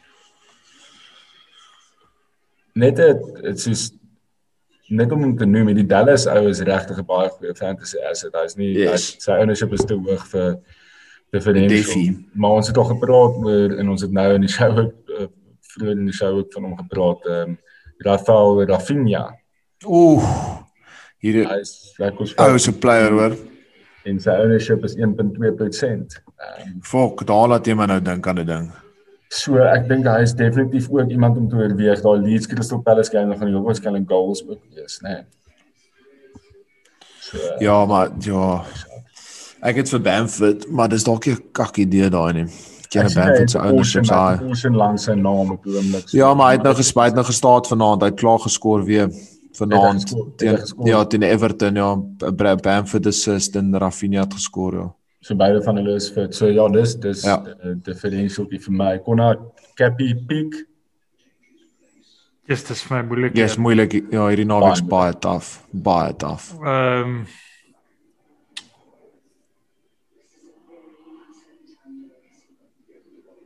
Net 2.76 2.96
dit 2.96 3.68
is 3.68 3.92
net 4.92 5.12
om 5.12 5.22
hom 5.24 5.34
te 5.40 5.46
noem, 5.48 5.74
die 5.76 5.84
Dallas 5.88 6.26
ou 6.28 6.48
is 6.50 6.62
regtig 6.68 6.98
'n 7.00 7.06
baie 7.08 7.30
goeie 7.30 7.56
fantasy 7.56 7.98
asset. 8.10 8.34
Hy's 8.34 8.56
nie 8.58 8.74
Yes. 8.74 9.14
hy, 9.16 9.20
sy 9.20 9.32
ownership 9.42 9.74
is 9.74 9.86
te 9.86 9.94
hoog 9.96 10.26
vir 10.32 10.58
differential. 11.34 12.16
Maar 12.36 12.52
ons 12.52 12.68
het 12.68 12.78
al 12.78 12.84
gepraat 12.96 13.36
oor 13.46 13.80
en 13.80 13.90
ons 13.90 14.02
het 14.02 14.12
nou 14.12 14.34
in 14.36 14.42
die 14.42 14.50
show 14.50 14.78
ook 14.80 14.94
uh, 15.20 15.28
vroeër 15.62 15.92
in 16.00 16.06
die 16.06 16.14
show 16.14 16.38
ook 16.38 16.52
van 16.54 16.64
hom 16.64 16.78
gepraat. 16.78 17.26
Ehm 17.26 17.50
um, 17.50 17.58
Rafael 18.04 18.64
Rafinha. 18.66 19.30
Ooh. 19.88 20.22
Hier 21.22 21.46
Hy 21.48 21.60
is 21.62 21.94
lekker 22.00 22.34
ou 22.38 22.58
se 22.60 22.72
player 22.74 23.12
hoor. 23.12 23.36
en 24.06 24.20
sy 24.20 24.30
ownership 24.30 24.84
is 24.84 24.96
1.2%. 24.96 26.22
Ehm 26.42 26.68
um, 26.68 26.80
Fok, 26.84 27.26
daar 27.26 27.48
laat 27.48 27.66
jy 27.68 27.76
my 27.78 27.86
nou 27.86 28.00
dink 28.02 28.28
aan 28.28 28.40
'n 28.40 28.46
ding. 28.46 28.72
So 29.30 29.58
ek 29.64 29.88
dink 29.88 30.06
hy 30.06 30.22
is 30.22 30.34
definitief 30.34 30.90
ook 30.90 31.10
iemand 31.10 31.38
om 31.38 31.50
te 31.50 31.56
oorweeg. 31.56 32.02
Daai 32.02 32.20
Leeds 32.20 32.48
Crystal 32.48 32.82
Palace 32.82 33.12
game 33.12 33.38
gaan 33.38 33.48
heel 33.48 33.62
waarskynlik 33.64 34.08
goals 34.10 34.44
ook 34.48 34.60
wees, 34.76 35.00
né? 35.04 35.10
Nee. 35.10 35.24
So 37.22 37.38
Ja, 37.60 37.86
maar 37.86 38.10
ja. 38.20 38.64
Ek 39.62 39.76
het 39.76 39.90
vir 39.90 40.02
Bamford, 40.02 40.68
maar 40.72 40.90
dis 40.90 41.04
dalk 41.04 41.26
'n 41.28 41.38
kak 41.54 41.78
idee 41.78 42.10
daai 42.10 42.34
nie. 42.34 42.46
Ken 42.90 43.06
hy 43.08 43.14
Bamford 43.14 43.50
se 43.52 43.58
ownership 43.60 44.06
saai. 44.06 44.38
hy 44.38 44.44
portion 44.46 44.76
langs 44.76 45.04
sy 45.04 45.14
naam 45.14 45.52
op 45.52 45.64
die 45.64 45.76
oomblik. 45.78 46.10
So- 46.10 46.18
Ja, 46.18 46.34
maar 46.34 46.48
hy 46.48 46.54
het 46.58 46.64
nou 46.64 46.74
gespyt 46.76 47.14
nou 47.14 47.24
gestaat 47.26 47.68
vanaand. 47.68 48.02
Hy 48.02 48.08
het 48.10 48.20
klaar 48.20 48.40
geskoor 48.40 48.84
weer 48.84 49.10
vanaand 49.58 50.14
teen 50.38 50.58
geskoor? 50.58 50.88
ja, 50.88 51.04
teen 51.06 51.24
Everton 51.24 51.76
ja. 51.76 51.92
Bamford 52.64 53.08
assist 53.08 53.56
en 53.56 53.74
Rafinha 53.80 54.26
het 54.26 54.34
geskor 54.34 54.76
ja. 54.76 54.90
So 55.22 55.36
beide 55.38 55.62
van 55.62 55.78
hulle 55.78 55.96
is 55.96 56.10
fit. 56.10 56.34
So 56.36 56.50
ja, 56.50 56.68
dis 56.70 56.96
dis 57.00 57.24
Ja. 57.24 57.38
ja. 57.46 57.74
differential 57.86 58.48
vir 58.50 58.74
my. 58.74 58.98
Konna 59.06 59.36
Cappy 59.78 60.16
Peak. 60.28 60.66
Yes, 62.50 62.64
dis 62.64 62.90
my 62.90 63.02
moeilik. 63.06 63.38
Ja, 63.38 63.46
is 63.46 63.58
moeilik. 63.58 63.94
Ja, 64.12 64.26
hierdie 64.28 64.46
naweek 64.46 64.74
is 64.74 64.82
baie 64.84 65.14
taaf, 65.14 65.62
baie 65.72 66.14
taaf. 66.18 66.52
Ehm 66.60 67.22
um, 67.22 67.26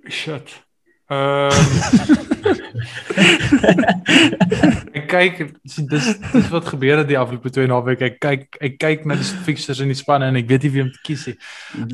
Shit. 0.10 0.65
Ehm 1.14 2.34
Ek 4.96 5.06
kyk 5.12 5.40
sien 5.70 5.88
dis 5.90 6.08
dis 6.34 6.50
wat 6.52 6.68
gebeur 6.72 6.98
het 7.02 7.10
die 7.10 7.18
afgelope 7.20 7.52
twee 7.54 7.68
naweke. 7.70 8.10
Ek 8.10 8.18
kyk 8.24 8.58
ek 8.64 8.78
kyk 8.82 9.06
na 9.10 9.18
die 9.20 9.28
fixtures 9.46 9.82
in 9.84 9.92
die 9.94 9.98
spanne 10.00 10.30
en 10.32 10.40
ek 10.40 10.50
weet 10.50 10.66
nie 10.66 10.74
wie 10.76 10.84
om 10.86 10.92
te 10.94 11.02
kies 11.06 11.28
nie. 11.30 11.38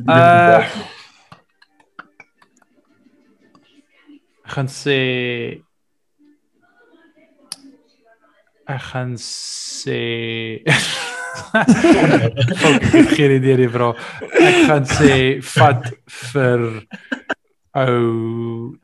Uh, 0.06 0.64
Ek 4.42 4.56
gaan 4.56 4.68
sê 4.68 4.98
Ek 8.68 8.82
gaan 8.90 9.14
sê 9.20 10.00
Fuck, 11.52 12.84
ek 12.92 13.14
het 13.16 13.44
nie, 13.44 13.68
bro. 13.72 13.92
Ek 14.36 14.58
gaan 14.68 14.84
sê 14.88 15.40
vat 15.54 15.88
vir 16.32 16.66
ou 17.72 18.76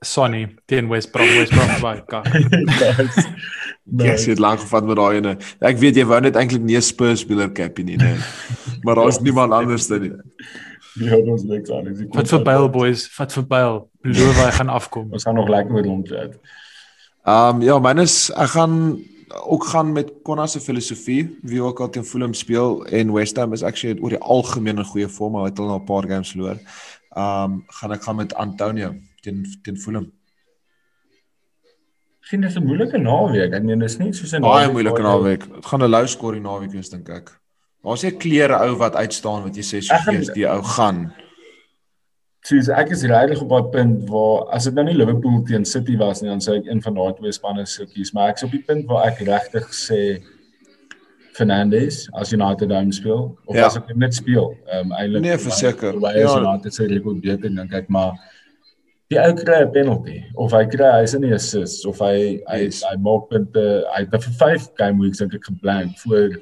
Sonny 0.00 0.56
teen 0.66 0.88
West 0.88 1.12
Brom, 1.12 1.28
West 1.38 1.52
Brom 1.52 1.80
by 1.80 2.00
kak. 2.06 2.26
Ja, 3.86 4.04
yes, 4.04 4.26
het 4.26 4.38
lank 4.38 4.60
gevat 4.60 4.86
met 4.86 4.98
daai 4.98 5.16
ene. 5.20 5.36
Ek 5.62 5.78
weet 5.78 5.96
jy 6.00 6.04
wou 6.10 6.18
net 6.20 6.34
eintlik 6.36 6.64
nie 6.66 6.76
'n 6.76 6.82
Spurs 6.82 7.20
speler 7.22 7.52
cap 7.54 7.78
nie, 7.78 7.96
nee. 7.96 8.16
Maar 8.84 8.98
daar's 8.98 9.20
niemand 9.20 9.52
anders 9.52 9.86
dan 9.86 10.00
nie. 10.00 10.12
Ja, 10.98 11.16
ons 11.16 11.44
niks 11.44 11.70
aan. 11.70 11.92
Wat 12.10 12.28
vir 12.28 12.42
Bale 12.42 12.68
boys, 12.68 13.06
wat 13.18 13.32
vir 13.32 13.46
Bale. 13.46 13.84
Beloof 14.02 14.38
hy 14.42 14.50
gaan 14.58 14.68
afkom. 14.68 15.12
Ons 15.12 15.22
gaan 15.22 15.34
nog 15.34 15.48
lekker 15.48 15.72
met 15.72 15.86
hom 15.86 16.02
chat. 16.06 16.34
Ehm 17.26 17.56
um, 17.56 17.62
ja, 17.62 17.78
myne 17.78 18.02
is 18.02 18.30
ek 18.34 18.54
gaan 18.56 18.98
ook 19.46 19.64
gaan 19.64 19.92
met 19.92 20.12
Konna 20.22 20.46
se 20.46 20.60
filosofie, 20.60 21.38
wie 21.42 21.62
ook 21.62 21.80
al 21.80 21.90
teen 21.90 22.04
Fulham 22.04 22.34
speel 22.34 22.84
en 22.86 23.12
West 23.12 23.36
Ham 23.36 23.52
is 23.52 23.62
actually 23.62 23.98
oor 24.00 24.14
die 24.14 24.22
algemeen 24.22 24.78
in 24.78 24.84
goeie 24.84 25.08
vorm, 25.08 25.32
maar 25.32 25.50
het 25.50 25.58
hulle 25.58 25.70
al 25.70 25.82
'n 25.82 25.84
paar 25.84 26.08
games 26.08 26.30
verloor. 26.30 26.58
Ehm 27.16 27.52
um, 27.52 27.64
gaan 27.66 27.92
ek 27.92 28.02
gaan 28.02 28.16
met 28.16 28.34
Antonio 28.34 28.94
teen 29.26 29.42
teen 29.66 29.76
Fulham. 29.84 30.06
Sien 32.26 32.40
dis 32.42 32.56
'n 32.58 32.64
moeilike 32.66 32.98
naweek. 32.98 33.52
Ek 33.54 33.62
meen 33.62 33.78
dis 33.84 33.98
nie 33.98 34.12
soos 34.12 34.32
'n 34.34 34.42
Baie 34.42 34.70
moeilike 34.72 35.02
naweek. 35.02 35.42
Dit 35.54 35.66
gaan 35.66 35.82
'n 35.82 35.90
low 35.90 36.06
scoring 36.06 36.42
naweek 36.42 36.72
wees 36.72 36.88
dink 36.90 37.08
ek. 37.08 37.30
Daar's 37.84 38.04
'n 38.04 38.18
klere 38.18 38.56
ou 38.66 38.74
wat 38.76 38.94
uitstaan 38.96 39.42
wat 39.44 39.54
jy 39.56 39.62
sê 39.62 39.82
so 39.82 39.94
Ek 39.94 40.00
gaan- 40.00 40.14
gees 40.16 40.32
die 40.34 40.46
ou 40.48 40.62
gaan. 40.62 41.12
Soos 42.46 42.68
ek 42.68 42.90
is 42.90 43.02
regtig 43.04 43.40
op 43.42 43.52
'n 43.52 43.70
punt 43.70 44.08
waar 44.10 44.48
as 44.54 44.64
dit 44.64 44.74
nou 44.74 44.84
nie 44.84 44.94
Liverpool 44.94 45.42
teen 45.44 45.64
City 45.64 45.96
was 45.96 46.22
nie, 46.22 46.30
dan 46.30 46.40
sou 46.40 46.56
ek 46.56 46.66
een 46.66 46.82
van 46.82 46.94
daai 46.94 47.12
twee 47.14 47.32
spanne 47.32 47.66
sou 47.66 47.86
kies, 47.86 48.12
maar 48.12 48.28
ek's 48.30 48.42
op 48.44 48.50
die 48.50 48.62
punt 48.66 48.86
waar 48.86 49.06
ek 49.06 49.18
regtig 49.18 49.66
sê 49.72 50.22
Fernandes 51.34 52.08
as 52.14 52.32
United 52.32 52.70
hom 52.70 52.92
speel 52.92 53.36
of 53.46 53.56
Ja. 53.56 53.66
as 53.66 53.76
ek 53.76 53.94
net 53.96 54.14
speel. 54.14 54.56
Ehm 54.72 54.86
um, 54.86 54.92
eintlik 54.92 55.22
Nee, 55.22 55.36
verseker. 55.38 55.92
Ja. 56.00 56.38
United 56.40 56.74
se 56.74 56.86
rekord 56.86 57.20
beter 57.20 57.50
dink 57.54 57.72
ek, 57.72 57.88
maar 57.88 58.12
die 59.10 59.18
ou 59.22 59.34
kry 59.38 59.60
'n 59.62 59.70
penalty 59.72 60.22
of 60.34 60.52
hy 60.52 60.64
kry 60.66 60.90
hy's 61.00 61.14
in 61.14 61.22
die 61.22 61.34
assist 61.34 61.86
of 61.86 61.98
hy 62.00 62.40
hy 62.48 62.58
Yes. 62.64 62.82
hy 62.82 62.96
maak 62.98 63.28
punte. 63.30 63.84
Hy 63.94 64.00
het 64.02 64.10
nou 64.12 64.20
vir 64.20 64.32
5 64.38 64.68
game 64.76 64.98
weeks 65.02 65.18
dink 65.18 65.34
ek 65.34 65.44
geblank 65.44 65.98
voor 65.98 66.36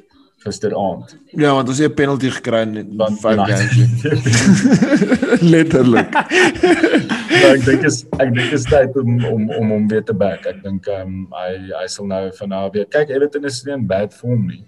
gisteraand. 0.45 1.17
Ja, 1.33 1.53
want 1.55 1.69
ons 1.69 1.79
het 1.79 1.91
'n 1.91 1.95
penalty 1.95 2.31
gekry 2.31 2.63
in 2.63 2.97
Want 2.97 3.21
5 3.21 3.37
United- 3.37 3.71
games. 3.71 5.41
Letterlik. 5.53 6.11
Maar 6.11 7.55
ek 7.57 7.65
dink 7.65 7.83
is 7.85 8.05
ek 8.19 8.35
dink 8.35 8.53
is 8.53 8.65
tyd 8.65 8.97
om 8.97 9.25
om 9.25 9.51
om 9.51 9.71
hom 9.71 9.89
weer 9.89 10.05
te 10.05 10.15
back. 10.15 10.47
Ek 10.47 10.63
dink 10.63 10.87
ehm 10.87 11.01
um, 11.09 11.29
hy 11.33 11.73
hy 11.81 11.87
sal 11.87 12.07
nou 12.07 12.31
van 12.39 12.49
nou 12.49 12.71
weer 12.73 12.87
kyk 12.87 13.09
Everton 13.11 13.45
is 13.45 13.63
nie 13.65 13.75
in 13.75 13.87
bad 13.87 14.15
form 14.15 14.47
nie. 14.47 14.65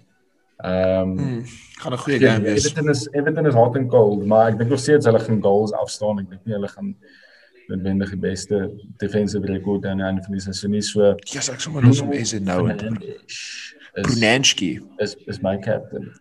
Ehm 0.63 1.01
um, 1.01 1.17
Hmm, 1.17 1.43
gaan 1.81 1.93
'n 1.93 1.97
goeie 1.97 2.19
Ja, 2.19 2.33
game 2.33 2.43
wees. 2.45 2.65
Everton 2.65 2.89
is 2.89 3.07
Everton 3.13 3.45
is 3.47 3.53
hot 3.53 3.75
and 3.77 3.89
cold, 3.89 4.25
maar 4.25 4.49
ek 4.51 4.57
dink 4.57 4.69
nog 4.69 4.79
steeds 4.79 5.05
hulle 5.05 5.19
gaan 5.19 5.41
goals 5.41 5.73
afstaan. 5.73 6.19
Ek 6.19 6.29
dink 6.29 6.41
nie 6.45 6.53
hulle 6.55 6.67
gaan 6.67 6.95
noodwendig 7.67 8.09
die 8.13 8.19
beste 8.19 8.59
defensive 9.01 9.45
record 9.49 9.85
aan 9.85 9.97
die 10.01 10.05
einde 10.07 10.23
van 10.23 10.31
die 10.37 10.41
seisoen 10.43 10.71
nie. 10.71 10.81
So 10.81 11.13
Ja, 11.33 11.41
ek 11.53 11.59
sommer 11.63 11.83
lus 11.85 12.01
om 12.01 12.13
SA 12.23 12.39
nou 12.39 12.67
te 12.69 12.75
bring. 12.75 12.97
is 13.03 14.03
Brunanski. 14.05 14.79
is 14.99 15.15
is 15.27 15.41
my 15.41 15.57
captain. 15.57 16.11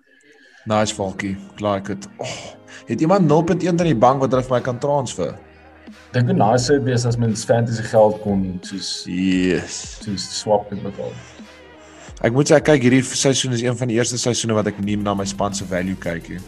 Nice 0.66 0.92
Falkie. 0.94 1.36
Like 1.60 1.92
it. 1.92 2.08
Oh, 2.18 2.26
het 2.86 3.00
iemand 3.00 3.28
0.1 3.30 3.68
in 3.68 3.76
die 3.76 3.94
bank 3.94 4.20
wat 4.20 4.30
hulle 4.34 4.42
vir 4.42 4.56
my 4.56 4.60
kan 4.60 4.78
transfer? 4.82 5.36
Dink 6.12 6.26
hoe 6.30 6.34
nice 6.34 6.72
dit 6.72 6.82
wees 6.82 7.04
as 7.06 7.16
mens 7.16 7.44
fantasy 7.44 7.82
geld 7.82 8.20
kon 8.22 8.58
soos 8.62 9.04
Yes. 9.06 9.98
soos 10.02 10.24
swap 10.40 10.70
met 10.70 10.82
mekaar. 10.82 11.14
Ek 12.24 12.32
moet 12.32 12.48
sê 12.50 12.56
ek 12.56 12.64
kyk 12.64 12.82
hierdie 12.82 13.02
seisoen 13.04 13.52
is 13.52 13.62
een 13.62 13.76
van 13.76 13.88
die 13.88 13.96
eerste 13.98 14.18
seisoene 14.18 14.54
wat 14.56 14.66
ek 14.66 14.78
nie 14.82 14.96
na 14.96 15.14
my 15.14 15.24
span 15.28 15.54
se 15.54 15.64
value 15.68 15.94
kyk 16.00 16.28
nie. 16.32 16.40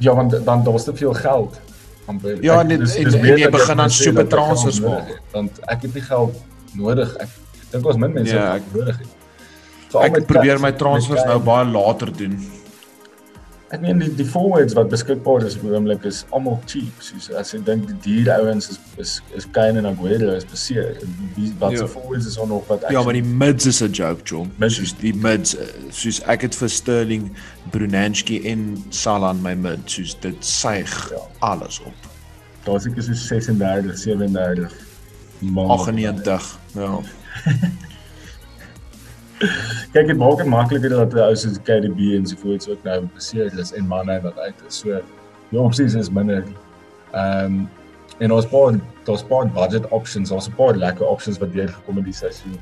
Ja, 0.00 0.14
want 0.14 0.34
dan 0.44 0.64
daar's 0.64 0.84
te 0.84 0.94
veel 0.96 1.14
geld. 1.14 1.60
Amper. 2.08 2.38
Ja, 2.42 2.62
net- 2.62 2.78
en- 2.80 2.84
dis 2.84 2.96
en 3.14 3.20
meer 3.20 3.38
jy 3.38 3.50
begin 3.50 3.76
dan 3.76 3.90
super 3.90 4.26
transfers 4.28 4.80
maak. 4.80 5.20
Want 5.32 5.60
ek 5.68 5.82
het 5.82 5.94
nie 5.94 6.02
geld 6.02 6.34
nodig. 6.74 7.14
Ek 7.20 7.28
dink 7.70 7.86
ons 7.86 7.96
min 7.96 8.12
mense 8.12 8.34
Ja, 8.34 8.46
wat 8.52 8.56
ek- 8.62 8.74
nodig 8.74 8.98
het. 8.98 9.08
Veral 9.88 10.04
Ek 10.04 10.26
probeer 10.26 10.60
my 10.60 10.72
transfers 10.72 11.24
nou 11.24 11.38
baie 11.40 11.64
later 11.66 12.12
doen. 12.12 12.38
Ek 13.70 13.80
meen 13.84 13.98
die 14.00 14.08
die 14.16 14.24
forwards 14.24 14.72
wat 14.72 14.88
beskikbaar 14.88 15.42
is 15.44 15.54
op 15.58 15.62
die 15.66 15.74
oomblik 15.76 16.04
is 16.08 16.22
almal 16.32 16.54
cheap. 16.66 17.02
Soos 17.04 17.26
as 17.36 17.50
jy 17.52 17.58
dink 17.66 17.84
die 17.90 17.96
duur 18.24 18.30
ouens 18.38 18.70
is 18.72 18.78
is 18.96 19.18
is 19.36 19.44
Kane 19.52 19.78
en 19.82 19.86
Aguero 19.90 20.30
is 20.38 20.46
beseer. 20.48 20.96
Wie 21.36 21.52
wat 21.60 21.76
se 21.76 21.82
Ja. 21.82 21.86
forwards 21.86 22.26
is 22.26 22.36
nog 22.36 22.66
wat 22.66 22.86
Ja, 22.90 23.02
maar 23.02 23.12
die 23.12 23.22
mids 23.22 23.66
is 23.66 23.82
'n 23.82 23.90
joke, 23.92 24.22
John. 24.24 24.50
Soos 24.60 24.94
die 24.96 25.14
mids, 25.14 25.54
eh, 25.56 25.66
soos 25.90 26.20
ek 26.26 26.42
het 26.42 26.54
vir 26.54 26.68
Sterling, 26.68 27.30
Brunanski 27.70 28.40
en 28.48 28.84
Salah 28.88 29.34
in 29.36 29.42
my 29.42 29.54
mid, 29.54 29.80
soos 29.90 30.16
dit 30.20 30.44
suig 30.44 31.10
Ja. 31.10 31.18
alles 31.40 31.80
op. 31.84 31.94
daar's 32.64 32.86
ek 32.86 32.96
is 32.96 33.06
so 33.06 33.12
36, 33.14 33.98
37 33.98 34.72
man. 35.40 35.70
98. 35.70 36.58
Ja. 36.74 36.98
Kyk, 39.38 40.06
dit 40.10 40.16
maak 40.18 40.40
dit 40.40 40.48
makliker 40.50 40.90
dat 40.90 41.14
ou 41.14 41.34
soos 41.38 41.58
KDB 41.62 42.16
en 42.16 42.26
so 42.26 42.36
voort 42.42 42.68
ook 42.68 42.84
nou 42.86 43.00
beseer 43.14 43.52
is 43.62 43.72
en 43.72 43.86
manne 43.86 44.20
wat 44.24 44.38
uit 44.38 44.64
is. 44.66 44.80
So 44.82 45.00
die 45.50 45.60
opsies 45.60 45.94
is 45.94 46.10
minder. 46.10 46.44
Ehm 47.12 47.44
um, 47.44 47.68
en 48.18 48.32
ons 48.34 48.46
paar 48.50 48.74
daar's 49.06 49.22
paar 49.22 49.46
budget 49.54 49.84
options, 49.94 50.32
ons 50.34 50.48
'n 50.48 50.54
paar 50.58 50.74
lekker 50.74 51.06
options 51.06 51.38
wat 51.38 51.52
deur 51.52 51.68
gekom 51.68 51.96
het 51.96 52.04
die 52.04 52.14
seisoen. 52.20 52.58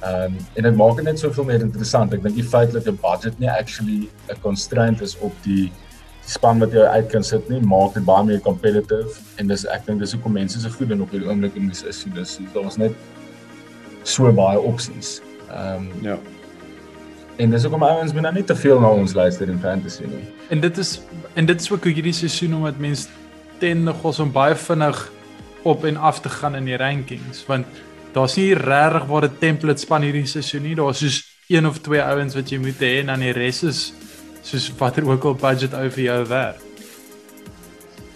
Ehm 0.00 0.24
um, 0.24 0.36
en 0.54 0.62
dit 0.62 0.76
maak 0.76 0.96
dit 0.96 1.04
net 1.04 1.18
soveel 1.18 1.44
meer 1.44 1.60
interessant. 1.60 2.12
Ek 2.12 2.22
dink 2.22 2.34
die 2.34 2.44
feit 2.44 2.72
dat 2.72 2.86
'n 2.86 2.98
budget 3.00 3.38
nie 3.38 3.50
actually 3.50 4.10
'n 4.28 4.40
constraint 4.42 5.00
is 5.00 5.18
op 5.18 5.32
die 5.42 5.70
die 6.20 6.36
span 6.36 6.60
wat 6.60 6.72
jy 6.72 6.84
uit 6.84 7.08
kan 7.08 7.24
sit 7.24 7.48
nie, 7.48 7.60
maak 7.60 7.94
dit 7.94 8.04
baie 8.04 8.24
meer 8.24 8.40
competitive 8.40 9.20
en 9.38 9.48
dis 9.48 9.64
ek 9.64 9.86
dink 9.86 10.00
dis 10.00 10.12
hoekom 10.12 10.32
mense 10.32 10.60
so 10.60 10.68
goed 10.68 10.90
in 10.90 11.00
op 11.00 11.10
hierdie 11.10 11.28
oomblik 11.28 11.56
in 11.56 11.66
die 11.66 11.74
seisoen 11.74 12.16
is. 12.18 12.38
Daar's 12.54 12.76
net 12.76 12.92
so 14.04 14.32
baie 14.32 14.60
opsies. 14.60 15.20
Ehm 15.50 15.74
um, 15.76 15.88
Ja. 16.02 16.18
En 17.40 17.50
dis 17.50 17.62
hoekom 17.62 17.82
ouens 17.82 18.12
moet 18.12 18.22
nou 18.22 18.34
nie 18.34 18.44
te 18.44 18.56
veel 18.56 18.80
na 18.80 18.88
ons 18.92 19.14
luister 19.16 19.48
in 19.48 19.60
fantasy 19.60 20.04
nie. 20.04 20.24
En 20.52 20.60
dit 20.60 20.78
is 20.78 21.00
en 21.34 21.46
dit 21.46 21.60
is 21.60 21.70
ook 21.72 21.86
hoe 21.86 21.92
hierdie 21.92 22.12
seisoen 22.12 22.54
omdat 22.54 22.78
mense 22.78 23.08
tendig 23.58 24.02
ons 24.04 24.18
om 24.18 24.32
baie 24.32 24.54
vinnig 24.54 25.00
op 25.62 25.84
en 25.84 25.96
af 25.96 26.20
te 26.20 26.28
gaan 26.28 26.58
in 26.58 26.68
die 26.68 26.76
rankings 26.76 27.44
want 27.48 27.66
daar's 28.12 28.36
nie 28.36 28.54
regtig 28.54 29.06
waar 29.08 29.24
'n 29.24 29.38
template 29.38 29.80
span 29.80 30.02
hierdie 30.02 30.26
seisoen 30.26 30.62
nie. 30.62 30.74
Daar's 30.74 30.98
soos 30.98 31.22
een 31.48 31.66
of 31.66 31.78
twee 31.78 32.02
ouens 32.02 32.34
wat 32.34 32.50
jy 32.50 32.58
moet 32.58 32.80
hê 32.80 33.00
en 33.00 33.06
dan 33.06 33.20
die 33.20 33.32
res 33.32 33.62
is 33.62 33.92
soos 34.42 34.72
watter 34.78 35.08
ook 35.08 35.24
al 35.24 35.34
budget 35.34 35.74
ou 35.74 35.90
vir 35.90 36.04
jou 36.04 36.26
werk. 36.26 36.60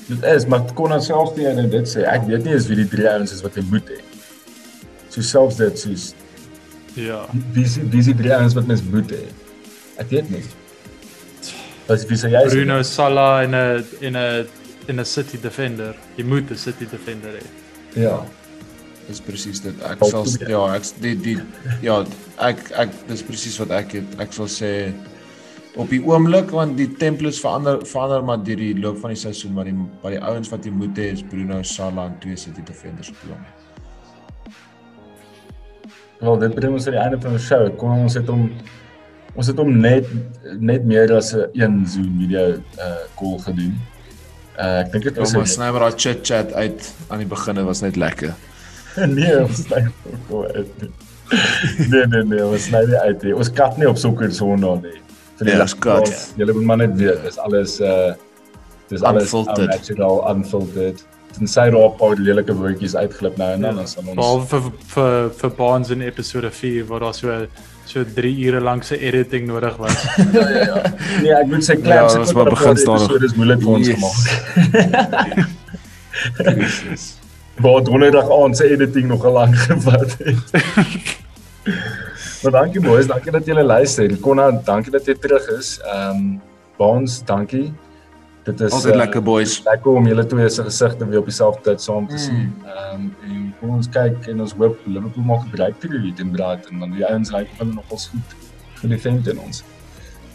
Dit 0.06 0.22
is, 0.22 0.46
maar 0.46 0.72
kon 0.74 0.92
ons 0.92 1.06
self 1.06 1.36
nie 1.36 1.46
en 1.46 1.70
dit 1.70 1.88
sê 1.88 2.04
ek 2.04 2.26
weet 2.26 2.44
nie 2.44 2.52
eens 2.52 2.66
wie 2.66 2.76
die 2.76 2.88
drie 2.88 3.08
ouens 3.08 3.32
is 3.32 3.42
wat 3.42 3.54
jy 3.54 3.64
moet 3.70 3.88
hê. 3.88 4.00
So 5.08 5.22
selfs 5.22 5.56
dit 5.56 5.78
soos 5.78 6.14
Ja. 6.94 7.24
wie 7.52 7.64
is 7.64 7.76
wie 7.76 7.98
is 7.98 8.06
die 8.06 8.14
drie 8.14 8.32
ouens 8.34 8.54
wat 8.54 8.66
mens 8.66 8.82
moet 8.90 9.10
hê. 9.10 9.24
Ek 9.98 10.10
weet 10.10 10.30
nie. 10.30 10.42
Wat 11.88 12.06
wie 12.08 12.18
sê 12.18 12.30
jy? 12.32 12.44
Bruno 12.52 12.82
Salah 12.82 13.42
en 13.42 13.54
'n 13.54 13.84
en 14.00 14.16
'n 14.16 14.46
en 14.88 15.00
'n 15.00 15.04
City 15.04 15.40
defender. 15.40 15.94
Jy 16.16 16.24
moet 16.24 16.50
'n 16.50 16.56
City 16.56 16.86
defender 16.90 17.32
hê. 17.32 17.46
Ja. 18.00 18.24
Dis 19.08 19.20
presies 19.20 19.60
dit. 19.60 19.74
Ek 19.82 19.98
Dalk 19.98 20.26
sal 20.26 20.48
ja, 20.48 20.74
ek 20.74 20.84
die 21.00 21.14
die 21.14 21.38
ja, 21.82 22.04
ek 22.38 22.70
ek 22.72 22.90
dis 23.08 23.22
presies 23.22 23.58
wat 23.58 23.70
ek 23.70 23.92
het. 23.92 24.14
Ek 24.18 24.32
sal 24.32 24.48
sê 24.48 24.92
op 25.76 25.90
die 25.90 26.00
oomblik 26.00 26.50
want 26.54 26.76
die 26.78 26.88
templates 27.00 27.40
verander 27.42 27.82
verander 27.86 28.22
maar 28.22 28.40
deur 28.46 28.56
die 28.56 28.74
loop 28.78 29.00
van 29.02 29.10
die 29.10 29.18
seisoen 29.18 29.52
maar 29.52 29.64
die 29.64 29.74
by 30.02 30.14
die 30.14 30.22
ouens 30.22 30.48
wat 30.52 30.64
jy 30.64 30.70
moet 30.70 30.96
hê 30.96 31.10
is 31.12 31.22
Bruno 31.22 31.62
Salah 31.62 32.06
en 32.06 32.18
twee 32.22 32.36
City 32.36 32.62
defenders 32.64 33.10
op 33.10 33.16
die 33.22 33.32
oomblik. 33.34 33.64
Wel, 36.24 36.38
dit 36.40 36.54
bring 36.56 36.72
ons 36.78 36.86
aan 36.88 36.94
die 36.96 37.02
einde 37.02 37.18
van 37.20 37.32
ons 37.36 37.46
show. 37.48 37.66
Kom 37.80 37.98
ons 38.06 38.14
het 38.18 38.28
hom 38.32 38.46
ons 39.34 39.48
het 39.50 39.58
hom 39.58 39.72
net 39.82 40.06
net 40.62 40.84
meer 40.86 41.10
as 41.16 41.32
'n 41.34 41.48
een 41.58 41.80
Zoom 41.90 42.12
video 42.20 42.44
uh 42.78 43.02
call 43.18 43.38
gedoen. 43.46 43.74
Uh 44.58 44.80
ek 44.84 44.92
dink 44.92 45.04
dit 45.04 45.14
Ja, 45.14 45.20
was 45.20 45.32
maar 45.34 45.42
'n 45.42 45.46
sny 45.56 45.70
maar 45.70 45.80
daai 45.84 45.98
chit 45.98 46.20
chat 46.26 46.52
uit 46.54 46.92
aan 47.10 47.18
die 47.18 47.26
begin 47.26 47.64
was 47.64 47.80
net 47.82 47.96
lekker. 47.96 48.34
nee, 49.16 49.40
ons 49.42 49.62
sny 49.66 49.86
ook 50.30 50.44
uit. 50.54 50.68
Nee 51.90 52.06
nee 52.06 52.22
nee, 52.24 52.44
ons 52.46 52.64
sny 52.68 52.84
nie 52.86 52.96
uit 53.08 53.22
nie. 53.22 53.34
Ons 53.36 53.50
kat 53.52 53.76
nie 53.78 53.88
op 53.88 53.96
sokker 53.98 54.32
sonnaar 54.32 54.78
nie. 54.82 55.00
Vir 55.38 55.46
Ja, 55.48 55.52
die 55.54 55.60
ons 55.62 55.74
kat. 55.74 55.98
luisteraars, 55.98 56.32
Julle 56.36 56.52
moet 56.52 56.64
maar 56.64 56.76
net 56.76 56.94
weet, 56.96 57.22
dis 57.24 57.38
alles 57.38 57.80
uh 57.80 58.12
dis 58.88 59.02
alles 59.02 59.22
Unfiltered. 59.22 59.68
natural 59.68 60.30
unfiltered. 60.36 61.04
Tensy 61.38 61.70
daar 61.70 61.88
'n 61.90 61.96
paar 61.98 62.16
lelike 62.16 62.54
woordjies 62.54 62.94
uitglip 62.96 63.36
nou 63.36 63.52
en 63.52 63.60
dan 63.60 63.76
dan 63.76 63.88
sal 63.88 64.02
ons 64.06 64.14
Behalwe 64.14 64.46
vir 64.46 64.62
vir 64.94 65.30
vir 65.40 65.50
Baans 65.50 65.90
in 65.90 66.00
episode 66.02 66.50
4 66.50 66.84
waar 66.86 67.00
daar 67.00 67.14
so 67.14 67.46
so 67.86 68.04
3 68.14 68.46
ure 68.46 68.60
lank 68.60 68.82
se 68.84 68.96
editing 68.98 69.46
nodig 69.46 69.76
was. 69.76 70.02
ja 70.32 70.48
ja 70.50 70.64
ja. 70.64 70.94
Nee, 71.22 71.32
ek 71.34 71.46
moet 71.46 71.64
sê 71.64 71.74
Ja, 71.76 71.80
Claps 71.82 72.14
ons 72.14 72.32
maar 72.32 72.44
begin 72.44 72.76
staan 72.76 72.94
nog. 72.94 73.10
So 73.10 73.18
dis 73.18 73.34
moeilik 73.34 73.60
vir 73.60 73.68
ons 73.72 73.86
Yes. 73.86 73.96
gemaak. 73.96 75.46
Jesus. 76.58 77.18
Waar 77.64 77.82
donderdag 77.84 78.30
aand 78.30 78.56
se 78.56 78.64
editing 78.70 79.06
nog 79.08 79.24
'n 79.26 79.30
lang 79.32 79.58
gevat 79.60 80.16
het. 80.18 80.38
maar 82.42 82.52
dankie 82.52 82.80
boys, 82.80 83.06
dankie 83.06 83.32
dat 83.32 83.46
julle 83.46 83.62
luister. 83.62 84.16
Konna, 84.20 84.50
dankie 84.64 84.90
dat 84.92 85.06
jy 85.06 85.14
terug 85.14 85.48
is. 85.58 85.78
Ehm 85.84 86.10
um, 86.10 86.40
Baans, 86.76 87.24
dankie. 87.24 87.72
Dit 88.44 88.60
is 88.60 88.72
Altyd 88.72 88.92
eh, 88.92 88.98
lekker 88.98 89.22
boys. 89.22 89.62
lekker 89.64 89.90
om 89.90 90.06
julle 90.06 90.26
twee 90.26 90.48
se 90.48 90.62
gesigte 90.62 91.06
weer 91.08 91.18
op 91.18 91.24
dieselfde 91.30 91.62
tyd 91.70 91.80
saam 91.82 92.06
te 92.08 92.14
Mm. 92.14 92.18
sien. 92.18 92.54
Ehm 92.64 92.94
um, 92.94 93.14
en 93.28 93.54
kom 93.60 93.70
ons 93.70 93.88
kyk 93.88 94.26
en 94.28 94.40
ons 94.40 94.52
hoop 94.58 94.78
Liverpool 94.86 95.24
maak 95.24 95.44
'n 95.46 95.50
breakthrough 95.50 96.02
hier 96.02 96.14
teen 96.14 96.30
Brighton 96.30 96.78
want 96.78 96.92
die 96.94 97.06
ouens 97.08 97.30
lyk 97.32 97.48
hulle 97.58 97.72
nogals 97.74 98.08
goed 98.08 98.34
gedefend 98.82 99.28
in 99.28 99.38
ons. 99.38 99.62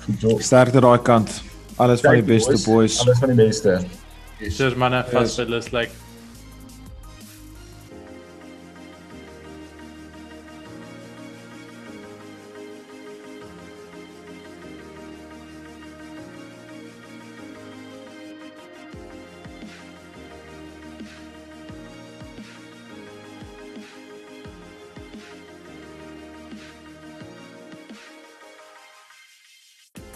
Goed 0.06 0.22
job. 0.22 0.42
Sterkte 0.42 0.82
daai 0.82 0.98
kant. 1.02 1.42
Alles 1.78 2.02
van 2.02 2.14
die 2.14 2.24
beste 2.24 2.58
boys. 2.66 3.00
Alles 3.06 3.20
van 3.20 3.30
die 3.36 3.46
beste. 3.46 3.80
Cheers 4.40 4.76
manne, 4.76 5.04
fast 5.12 5.38
yes. 5.38 5.72
like 5.72 5.92